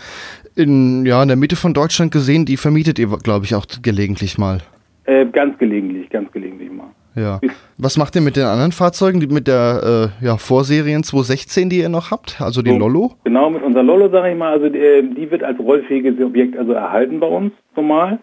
in, 0.56 1.04
ja, 1.06 1.22
in 1.22 1.28
der 1.28 1.36
Mitte 1.36 1.56
von 1.56 1.74
Deutschland 1.74 2.12
gesehen. 2.12 2.44
Die 2.44 2.56
vermietet 2.56 2.98
ihr, 2.98 3.08
glaube 3.22 3.44
ich, 3.44 3.54
auch 3.54 3.66
gelegentlich 3.82 4.38
mal. 4.38 4.58
Äh, 5.04 5.26
ganz 5.26 5.58
gelegentlich, 5.58 6.08
ganz 6.10 6.30
gelegentlich 6.32 6.70
mal. 6.70 6.90
Ja. 7.14 7.40
Was 7.76 7.98
macht 7.98 8.14
ihr 8.16 8.22
mit 8.22 8.36
den 8.36 8.44
anderen 8.44 8.72
Fahrzeugen, 8.72 9.20
die 9.20 9.26
mit 9.26 9.46
der 9.46 10.12
äh, 10.20 10.24
ja, 10.24 10.36
Vorserien 10.38 11.02
216, 11.02 11.68
die 11.68 11.80
ihr 11.80 11.88
noch 11.88 12.10
habt? 12.10 12.40
Also 12.40 12.62
die 12.62 12.70
So, 12.70 12.78
Lollo? 12.78 13.12
Genau, 13.24 13.50
mit 13.50 13.62
unserer 13.62 13.82
Lollo, 13.82 14.08
sage 14.08 14.30
ich 14.30 14.38
mal, 14.38 14.52
also 14.52 14.66
äh, 14.66 15.02
die 15.02 15.30
wird 15.30 15.42
als 15.42 15.58
rollfähiges 15.58 16.18
Objekt 16.24 16.56
also 16.56 16.72
erhalten 16.72 17.20
bei 17.20 17.26
uns 17.26 17.52
normal. 17.76 18.18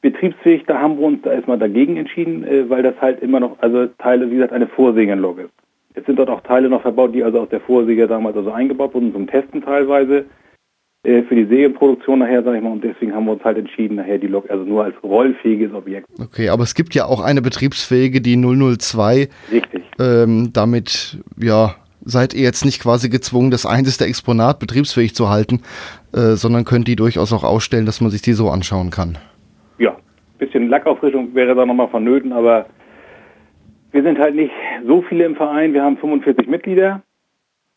Betriebsfähig, 0.00 0.62
da 0.66 0.80
haben 0.80 0.98
wir 0.98 1.06
uns 1.06 1.22
da 1.22 1.32
erstmal 1.32 1.58
dagegen 1.58 1.96
entschieden, 1.96 2.44
äh, 2.44 2.70
weil 2.70 2.84
das 2.84 2.94
halt 3.00 3.20
immer 3.20 3.40
noch, 3.40 3.58
also 3.60 3.86
Teile, 3.98 4.30
wie 4.30 4.36
gesagt, 4.36 4.52
eine 4.52 4.68
Vorsägenlok 4.68 5.40
ist. 5.40 5.50
Jetzt 5.98 6.06
sind 6.06 6.16
dort 6.16 6.30
auch 6.30 6.42
Teile 6.42 6.68
noch 6.68 6.82
verbaut, 6.82 7.12
die 7.12 7.24
also 7.24 7.40
aus 7.40 7.48
der 7.48 7.58
Vorsäge 7.58 8.06
damals 8.06 8.36
also 8.36 8.52
eingebaut 8.52 8.94
wurden, 8.94 9.12
zum 9.12 9.26
Testen 9.26 9.62
teilweise. 9.62 10.26
Äh, 11.02 11.24
für 11.24 11.34
die 11.34 11.46
Sägeproduktion 11.46 12.20
nachher, 12.20 12.44
sage 12.44 12.58
ich 12.58 12.62
mal, 12.62 12.70
und 12.70 12.84
deswegen 12.84 13.12
haben 13.12 13.24
wir 13.24 13.32
uns 13.32 13.42
halt 13.42 13.58
entschieden, 13.58 13.96
nachher 13.96 14.18
die 14.18 14.28
Lok 14.28 14.48
also 14.48 14.62
nur 14.62 14.84
als 14.84 14.94
rollfähiges 15.02 15.74
Objekt. 15.74 16.06
Okay, 16.22 16.50
aber 16.50 16.62
es 16.62 16.76
gibt 16.76 16.94
ja 16.94 17.06
auch 17.06 17.20
eine 17.20 17.42
betriebsfähige, 17.42 18.20
die 18.20 18.36
002. 18.36 19.28
Richtig. 19.50 19.82
Ähm, 19.98 20.50
damit, 20.52 21.18
ja, 21.36 21.74
seid 22.04 22.32
ihr 22.32 22.42
jetzt 22.42 22.64
nicht 22.64 22.80
quasi 22.80 23.08
gezwungen, 23.08 23.50
das 23.50 23.66
einzige 23.66 24.04
Exponat 24.04 24.60
betriebsfähig 24.60 25.16
zu 25.16 25.28
halten, 25.28 25.62
äh, 26.14 26.36
sondern 26.36 26.64
könnt 26.64 26.86
die 26.86 26.94
durchaus 26.94 27.32
auch 27.32 27.42
ausstellen, 27.42 27.86
dass 27.86 28.00
man 28.00 28.12
sich 28.12 28.22
die 28.22 28.34
so 28.34 28.50
anschauen 28.50 28.90
kann. 28.90 29.18
Ja, 29.78 29.96
bisschen 30.38 30.68
Lackauffrischung 30.68 31.34
wäre 31.34 31.56
da 31.56 31.66
nochmal 31.66 31.88
vonnöten, 31.88 32.32
aber 32.32 32.66
wir 33.98 34.04
sind 34.04 34.20
halt 34.20 34.36
nicht 34.36 34.52
so 34.86 35.02
viele 35.02 35.24
im 35.24 35.34
Verein. 35.34 35.74
Wir 35.74 35.82
haben 35.82 35.96
45 35.96 36.46
Mitglieder. 36.46 37.02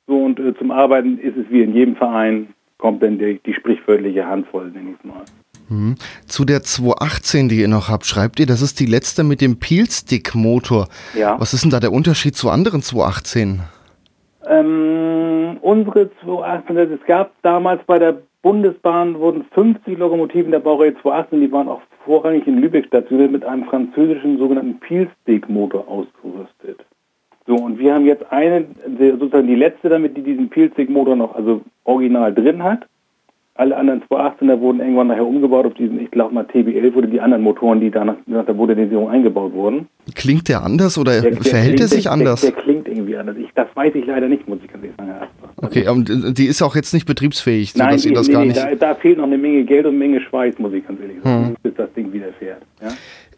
So 0.06 0.24
und 0.24 0.40
äh, 0.40 0.56
zum 0.56 0.70
Arbeiten 0.70 1.18
ist 1.18 1.36
es 1.36 1.46
wie 1.50 1.64
in 1.64 1.74
jedem 1.74 1.96
Verein, 1.96 2.54
kommt 2.78 3.02
dann 3.02 3.18
die, 3.18 3.40
die 3.44 3.56
sprichwörtliche 3.56 4.28
Handvoll, 4.28 4.70
nenne 4.70 4.92
ich 5.00 5.04
mal. 5.04 5.24
Mhm. 5.70 5.96
Zu 6.28 6.46
der 6.46 6.62
218, 6.62 7.50
die 7.50 7.60
ihr 7.60 7.68
noch 7.68 7.90
habt, 7.90 8.06
schreibt 8.06 8.40
ihr, 8.40 8.46
das 8.46 8.62
ist 8.62 8.80
die 8.80 8.86
letzte 8.86 9.24
mit 9.24 9.42
dem 9.42 9.58
Peel-Stick-Motor. 9.58 10.90
Ja. 11.16 11.40
Was 11.40 11.56
ist 11.56 11.64
denn 11.64 11.72
da 11.72 11.80
der 11.80 11.92
Unterschied 11.92 12.36
zu 12.36 12.52
anderen 12.52 12.84
218? 12.84 13.62
Ähm, 14.48 15.58
unsere 15.62 16.12
218, 16.24 16.78
es 16.78 17.06
gab 17.08 17.32
damals 17.42 17.82
bei 17.88 17.98
der 17.98 18.22
Bundesbahn 18.44 19.18
wurden 19.20 19.44
50 19.56 19.98
Lokomotiven 19.98 20.52
der 20.52 20.60
Baureihe 20.60 20.94
218, 21.02 21.42
die 21.42 21.52
waren 21.52 21.68
auch 21.68 21.82
vorrangig 22.06 22.48
in 22.48 22.60
Lübeck 22.60 22.86
stationiert, 22.88 23.32
mit 23.32 23.46
einem 23.46 23.66
französischen 23.66 24.38
sogenannten 24.38 24.80
Peel-Stick-Motor 24.80 25.88
ausgerüstet. 25.88 26.86
So, 27.48 27.56
und 27.56 27.80
wir 27.80 27.94
haben 27.94 28.06
jetzt 28.06 28.32
eine, 28.32 28.66
sozusagen 28.98 29.48
die 29.48 29.56
letzte 29.56 29.90
damit, 29.90 30.16
die 30.16 30.22
diesen 30.22 30.50
Peelstick-Motor 30.50 31.16
noch, 31.16 31.36
also 31.36 31.62
original 31.86 32.34
drin 32.34 32.64
hat. 32.64 32.88
Alle 33.56 33.76
anderen 33.76 34.02
218er 34.04 34.60
wurden 34.60 34.80
irgendwann 34.80 35.08
nachher 35.08 35.28
umgebaut 35.28 35.66
auf 35.66 35.74
diesen, 35.74 36.00
ich 36.00 36.10
glaube 36.10 36.34
mal 36.34 36.46
TB11 36.46 36.96
oder 36.96 37.08
die 37.08 37.20
anderen 37.20 37.44
Motoren, 37.44 37.82
die 37.82 37.92
da 37.92 38.06
nach, 38.06 38.16
der 38.26 38.54
Modernisierung 38.54 39.10
eingebaut 39.10 39.54
wurden. 39.54 39.88
Klingt 40.16 40.48
der 40.48 40.64
anders 40.64 40.98
oder 40.98 41.20
der, 41.20 41.32
der 41.32 41.42
verhält 41.42 41.80
er 41.82 41.88
sich 41.88 42.04
der, 42.04 42.14
anders? 42.14 42.42
Der, 42.42 42.54
klingt 42.54 42.88
irgendwie 42.88 43.18
anders. 43.18 43.36
Ich, 43.38 43.50
das 43.54 43.68
weiß 43.74 43.94
ich 43.96 44.06
leider 44.06 44.30
nicht, 44.30 44.48
muss 44.48 44.60
ich 44.64 44.72
ganz 44.72 44.84
ehrlich 44.84 44.98
sagen. 44.98 45.28
Okay, 45.62 45.88
und 45.88 46.38
die 46.38 46.46
ist 46.46 46.62
auch 46.62 46.76
jetzt 46.76 46.94
nicht 46.94 47.06
betriebsfähig, 47.06 47.76
Nein, 47.76 47.98
sodass 48.00 48.06
ihr 48.06 48.14
das 48.14 48.28
nee, 48.28 48.34
gar 48.34 48.46
nicht... 48.46 48.58
Da, 48.58 48.76
da, 48.76 48.96
fehlt 48.96 49.18
noch 49.18 49.26
eine 49.26 49.38
Menge 49.38 49.64
Geld 49.64 49.86
und 49.86 49.92
eine 49.92 50.00
Menge 50.00 50.22
Schweiß, 50.22 50.58
muss 50.58 50.74
ich 50.74 50.86
ganz 50.88 51.00
ehrlich 51.00 51.18
sagen, 51.24 51.48
hm. 51.48 51.56
bis 51.62 51.74
das 51.76 51.94
Ding 51.94 52.12
wieder 52.12 52.34
fährt. 52.40 52.62
Ja? 52.82 52.90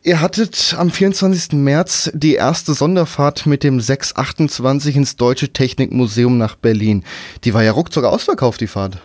Ihr 0.05 0.21
hattet 0.21 0.75
am 0.77 0.89
24. 0.89 1.57
März 1.57 2.11
die 2.13 2.33
erste 2.33 2.73
Sonderfahrt 2.73 3.45
mit 3.45 3.63
dem 3.63 3.79
628 3.79 4.97
ins 4.97 5.15
Deutsche 5.15 5.53
Technikmuseum 5.53 6.37
nach 6.37 6.55
Berlin. 6.55 7.03
Die 7.45 7.53
war 7.53 7.63
ja 7.63 7.71
ruckzuck 7.71 8.03
ausverkauft, 8.03 8.59
die 8.59 8.67
Fahrt. 8.67 8.97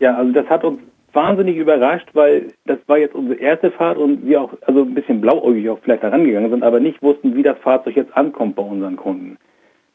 Ja, 0.00 0.16
also 0.16 0.32
das 0.32 0.46
hat 0.46 0.64
uns 0.64 0.80
wahnsinnig 1.12 1.56
überrascht, 1.56 2.08
weil 2.14 2.48
das 2.66 2.78
war 2.86 2.98
jetzt 2.98 3.14
unsere 3.14 3.38
erste 3.38 3.70
Fahrt 3.70 3.98
und 3.98 4.26
wir 4.26 4.40
auch 4.40 4.52
also 4.62 4.82
ein 4.82 4.94
bisschen 4.94 5.20
blauäugig 5.20 5.68
auch 5.70 5.78
vielleicht 5.82 6.02
herangegangen 6.02 6.50
sind, 6.50 6.62
aber 6.62 6.80
nicht 6.80 7.00
wussten, 7.02 7.36
wie 7.36 7.42
das 7.42 7.58
Fahrzeug 7.58 7.96
jetzt 7.96 8.16
ankommt 8.16 8.56
bei 8.56 8.62
unseren 8.62 8.96
Kunden. 8.96 9.36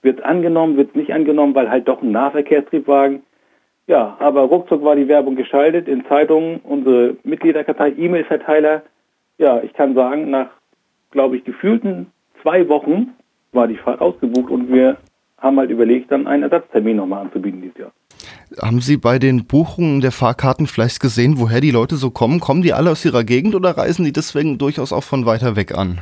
Wird 0.05 0.23
angenommen, 0.23 0.77
wird 0.77 0.95
nicht 0.95 1.11
angenommen, 1.11 1.55
weil 1.55 1.67
halt 1.67 1.87
doch 1.87 2.03
ein 2.03 2.11
Nahverkehrstriebwagen. 2.11 3.23
Ja, 3.87 4.15
aber 4.19 4.41
ruckzuck 4.41 4.83
war 4.83 4.95
die 4.95 5.07
Werbung 5.07 5.35
geschaltet 5.35 5.87
in 5.87 6.05
Zeitungen, 6.05 6.59
unsere 6.63 7.15
Mitgliederkartei, 7.23 7.93
E-Mail-Verteiler. 7.97 8.83
Ja, 9.39 9.61
ich 9.63 9.73
kann 9.73 9.95
sagen, 9.95 10.29
nach, 10.29 10.49
glaube 11.09 11.37
ich, 11.37 11.43
gefühlten 11.43 12.11
zwei 12.43 12.69
Wochen 12.69 13.15
war 13.51 13.67
die 13.67 13.77
Fahrt 13.77 13.99
ausgebucht 13.99 14.51
und 14.51 14.71
wir 14.71 14.97
haben 15.39 15.57
halt 15.57 15.71
überlegt, 15.71 16.11
dann 16.11 16.27
einen 16.27 16.43
Ersatztermin 16.43 16.97
nochmal 16.97 17.21
anzubieten 17.21 17.63
dieses 17.63 17.77
Jahr. 17.77 17.91
Haben 18.61 18.81
Sie 18.81 18.97
bei 18.97 19.17
den 19.17 19.45
Buchungen 19.47 20.01
der 20.01 20.11
Fahrkarten 20.11 20.67
vielleicht 20.67 20.99
gesehen, 20.99 21.39
woher 21.39 21.61
die 21.61 21.71
Leute 21.71 21.95
so 21.95 22.11
kommen? 22.11 22.39
Kommen 22.39 22.61
die 22.61 22.73
alle 22.73 22.91
aus 22.91 23.03
ihrer 23.05 23.23
Gegend 23.23 23.55
oder 23.55 23.71
reisen 23.71 24.05
die 24.05 24.13
deswegen 24.13 24.59
durchaus 24.59 24.93
auch 24.93 25.03
von 25.03 25.25
weiter 25.25 25.55
weg 25.55 25.75
an? 25.75 25.99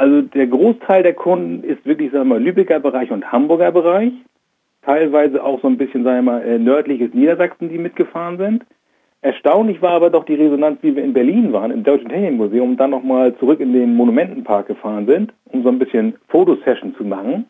Also 0.00 0.22
der 0.22 0.46
Großteil 0.46 1.02
der 1.02 1.12
Kunden 1.12 1.62
ist 1.62 1.84
wirklich, 1.84 2.10
sagen 2.10 2.30
wir 2.30 2.36
mal, 2.36 2.42
Lübecker 2.42 2.80
Bereich 2.80 3.10
und 3.10 3.30
Hamburger 3.30 3.70
Bereich. 3.70 4.12
Teilweise 4.80 5.44
auch 5.44 5.60
so 5.60 5.68
ein 5.68 5.76
bisschen, 5.76 6.04
sagen 6.04 6.24
wir 6.24 6.32
mal, 6.32 6.42
äh, 6.42 6.58
nördliches 6.58 7.12
Niedersachsen, 7.12 7.68
die 7.68 7.76
mitgefahren 7.76 8.38
sind. 8.38 8.64
Erstaunlich 9.20 9.82
war 9.82 9.90
aber 9.90 10.08
doch 10.08 10.24
die 10.24 10.36
Resonanz, 10.36 10.78
wie 10.80 10.96
wir 10.96 11.04
in 11.04 11.12
Berlin 11.12 11.52
waren, 11.52 11.70
im 11.70 11.84
Deutschen 11.84 12.08
Technikmuseum, 12.08 12.70
und 12.70 12.76
dann 12.78 12.92
nochmal 12.92 13.36
zurück 13.36 13.60
in 13.60 13.74
den 13.74 13.94
Monumentenpark 13.94 14.68
gefahren 14.68 15.04
sind, 15.06 15.34
um 15.52 15.62
so 15.64 15.68
ein 15.68 15.78
bisschen 15.78 16.14
Fotosession 16.28 16.94
zu 16.94 17.04
machen. 17.04 17.44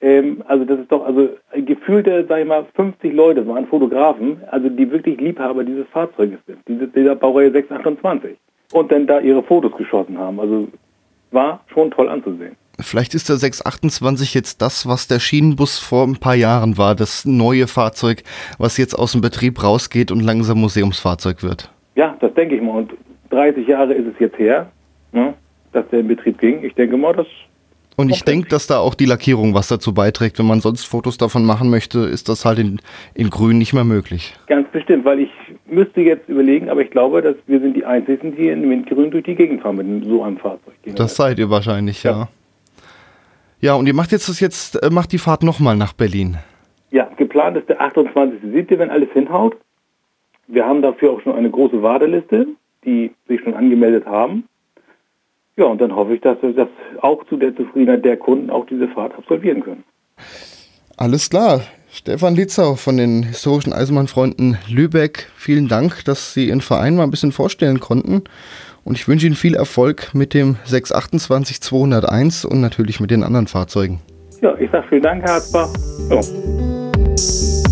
Ähm, 0.00 0.44
also 0.46 0.64
das 0.64 0.78
ist 0.78 0.92
doch, 0.92 1.04
also 1.04 1.30
gefühlte, 1.56 2.24
sag 2.28 2.38
ich 2.38 2.46
mal, 2.46 2.66
50 2.76 3.12
Leute 3.12 3.44
waren 3.48 3.66
Fotografen, 3.66 4.40
also 4.48 4.68
die 4.68 4.88
wirklich 4.92 5.20
Liebhaber 5.20 5.64
dieses 5.64 5.88
Fahrzeuges 5.88 6.38
sind, 6.46 6.60
diese, 6.68 6.86
dieser 6.86 7.16
Baureihe 7.16 7.50
628. 7.50 8.36
Und 8.72 8.92
dann 8.92 9.08
da 9.08 9.18
ihre 9.18 9.42
Fotos 9.42 9.72
geschossen 9.76 10.16
haben. 10.16 10.38
Also 10.38 10.68
war 11.34 11.60
schon 11.72 11.90
toll 11.90 12.08
anzusehen. 12.08 12.56
Vielleicht 12.80 13.14
ist 13.14 13.28
der 13.28 13.36
628 13.36 14.34
jetzt 14.34 14.60
das, 14.60 14.88
was 14.88 15.06
der 15.06 15.20
Schienenbus 15.20 15.78
vor 15.78 16.06
ein 16.06 16.16
paar 16.16 16.34
Jahren 16.34 16.76
war, 16.76 16.94
das 16.96 17.24
neue 17.24 17.68
Fahrzeug, 17.68 18.24
was 18.58 18.78
jetzt 18.78 18.94
aus 18.94 19.12
dem 19.12 19.20
Betrieb 19.20 19.62
rausgeht 19.62 20.10
und 20.10 20.20
langsam 20.20 20.60
Museumsfahrzeug 20.60 21.42
wird. 21.42 21.70
Ja, 21.94 22.16
das 22.20 22.34
denke 22.34 22.56
ich 22.56 22.62
mal. 22.62 22.78
Und 22.78 22.92
30 23.30 23.68
Jahre 23.68 23.94
ist 23.94 24.06
es 24.06 24.18
jetzt 24.18 24.38
her, 24.38 24.70
ne, 25.12 25.34
dass 25.72 25.88
der 25.90 26.00
in 26.00 26.08
Betrieb 26.08 26.38
ging. 26.38 26.64
Ich 26.64 26.74
denke 26.74 26.96
mal, 26.96 27.12
das 27.12 27.28
und 27.96 28.10
ich 28.10 28.24
denke, 28.24 28.48
dass 28.48 28.66
da 28.66 28.78
auch 28.78 28.94
die 28.94 29.04
Lackierung 29.04 29.54
was 29.54 29.68
dazu 29.68 29.94
beiträgt. 29.94 30.38
Wenn 30.38 30.46
man 30.46 30.60
sonst 30.60 30.84
Fotos 30.84 31.16
davon 31.16 31.44
machen 31.44 31.70
möchte, 31.70 32.00
ist 32.00 32.28
das 32.28 32.44
halt 32.44 32.58
in, 32.58 32.80
in 33.14 33.30
grün 33.30 33.58
nicht 33.58 33.72
mehr 33.72 33.84
möglich. 33.84 34.34
Ganz 34.46 34.68
bestimmt, 34.70 35.04
weil 35.04 35.20
ich 35.20 35.30
müsste 35.66 36.00
jetzt 36.00 36.28
überlegen, 36.28 36.68
aber 36.70 36.82
ich 36.82 36.90
glaube, 36.90 37.22
dass 37.22 37.36
wir 37.46 37.60
sind 37.60 37.74
die 37.74 37.84
Einzigen, 37.84 38.34
die 38.36 38.48
in 38.48 38.68
Windgrün 38.68 39.10
durch 39.10 39.24
die 39.24 39.34
Gegend 39.34 39.62
fahren 39.62 39.76
mit 39.76 40.08
so 40.08 40.22
einem 40.22 40.38
Fahrzeug. 40.38 40.74
Das 40.96 41.16
seid 41.16 41.38
ihr 41.38 41.50
wahrscheinlich, 41.50 42.02
ja. 42.02 42.10
ja. 42.10 42.28
Ja, 43.60 43.74
und 43.76 43.86
ihr 43.86 43.94
macht 43.94 44.12
jetzt 44.12 44.28
das 44.28 44.40
jetzt, 44.40 44.82
äh, 44.82 44.90
macht 44.90 45.12
die 45.12 45.18
Fahrt 45.18 45.42
nochmal 45.42 45.74
nach 45.76 45.94
Berlin. 45.94 46.36
Ja, 46.90 47.08
geplant 47.16 47.56
ist 47.56 47.68
der 47.68 47.80
28.07., 47.80 48.78
wenn 48.78 48.90
alles 48.90 49.08
hinhaut. 49.12 49.56
Wir 50.46 50.66
haben 50.66 50.82
dafür 50.82 51.12
auch 51.12 51.20
schon 51.22 51.34
eine 51.34 51.50
große 51.50 51.82
Warteliste, 51.82 52.48
die 52.84 53.12
sich 53.26 53.40
schon 53.40 53.54
angemeldet 53.54 54.04
haben. 54.04 54.44
Ja, 55.56 55.66
und 55.66 55.80
dann 55.80 55.94
hoffe 55.94 56.14
ich, 56.14 56.20
dass 56.20 56.40
wir 56.42 56.52
das 56.52 56.68
auch 57.00 57.24
zu 57.26 57.36
der 57.36 57.54
Zufriedenheit 57.54 58.04
der 58.04 58.16
Kunden 58.16 58.50
auch 58.50 58.66
diese 58.66 58.88
Fahrt 58.88 59.14
absolvieren 59.16 59.62
können. 59.62 59.84
Alles 60.96 61.30
klar. 61.30 61.60
Stefan 61.90 62.34
Litzau 62.34 62.74
von 62.74 62.96
den 62.96 63.22
historischen 63.22 63.72
Eisenbahnfreunden 63.72 64.58
Lübeck, 64.68 65.30
vielen 65.36 65.68
Dank, 65.68 66.04
dass 66.04 66.34
Sie 66.34 66.48
Ihren 66.48 66.60
Verein 66.60 66.96
mal 66.96 67.04
ein 67.04 67.12
bisschen 67.12 67.30
vorstellen 67.30 67.78
konnten. 67.78 68.24
Und 68.82 68.96
ich 68.96 69.06
wünsche 69.06 69.26
Ihnen 69.26 69.36
viel 69.36 69.54
Erfolg 69.54 70.12
mit 70.12 70.34
dem 70.34 70.56
628 70.64 71.60
201 71.60 72.44
und 72.46 72.60
natürlich 72.60 72.98
mit 72.98 73.12
den 73.12 73.22
anderen 73.22 73.46
Fahrzeugen. 73.46 74.00
Ja, 74.40 74.56
ich 74.58 74.70
sage 74.72 74.86
vielen 74.88 75.02
Dank, 75.02 75.22
Herr 75.22 75.34
Harzbach. 75.34 75.68
Ja. 76.10 77.63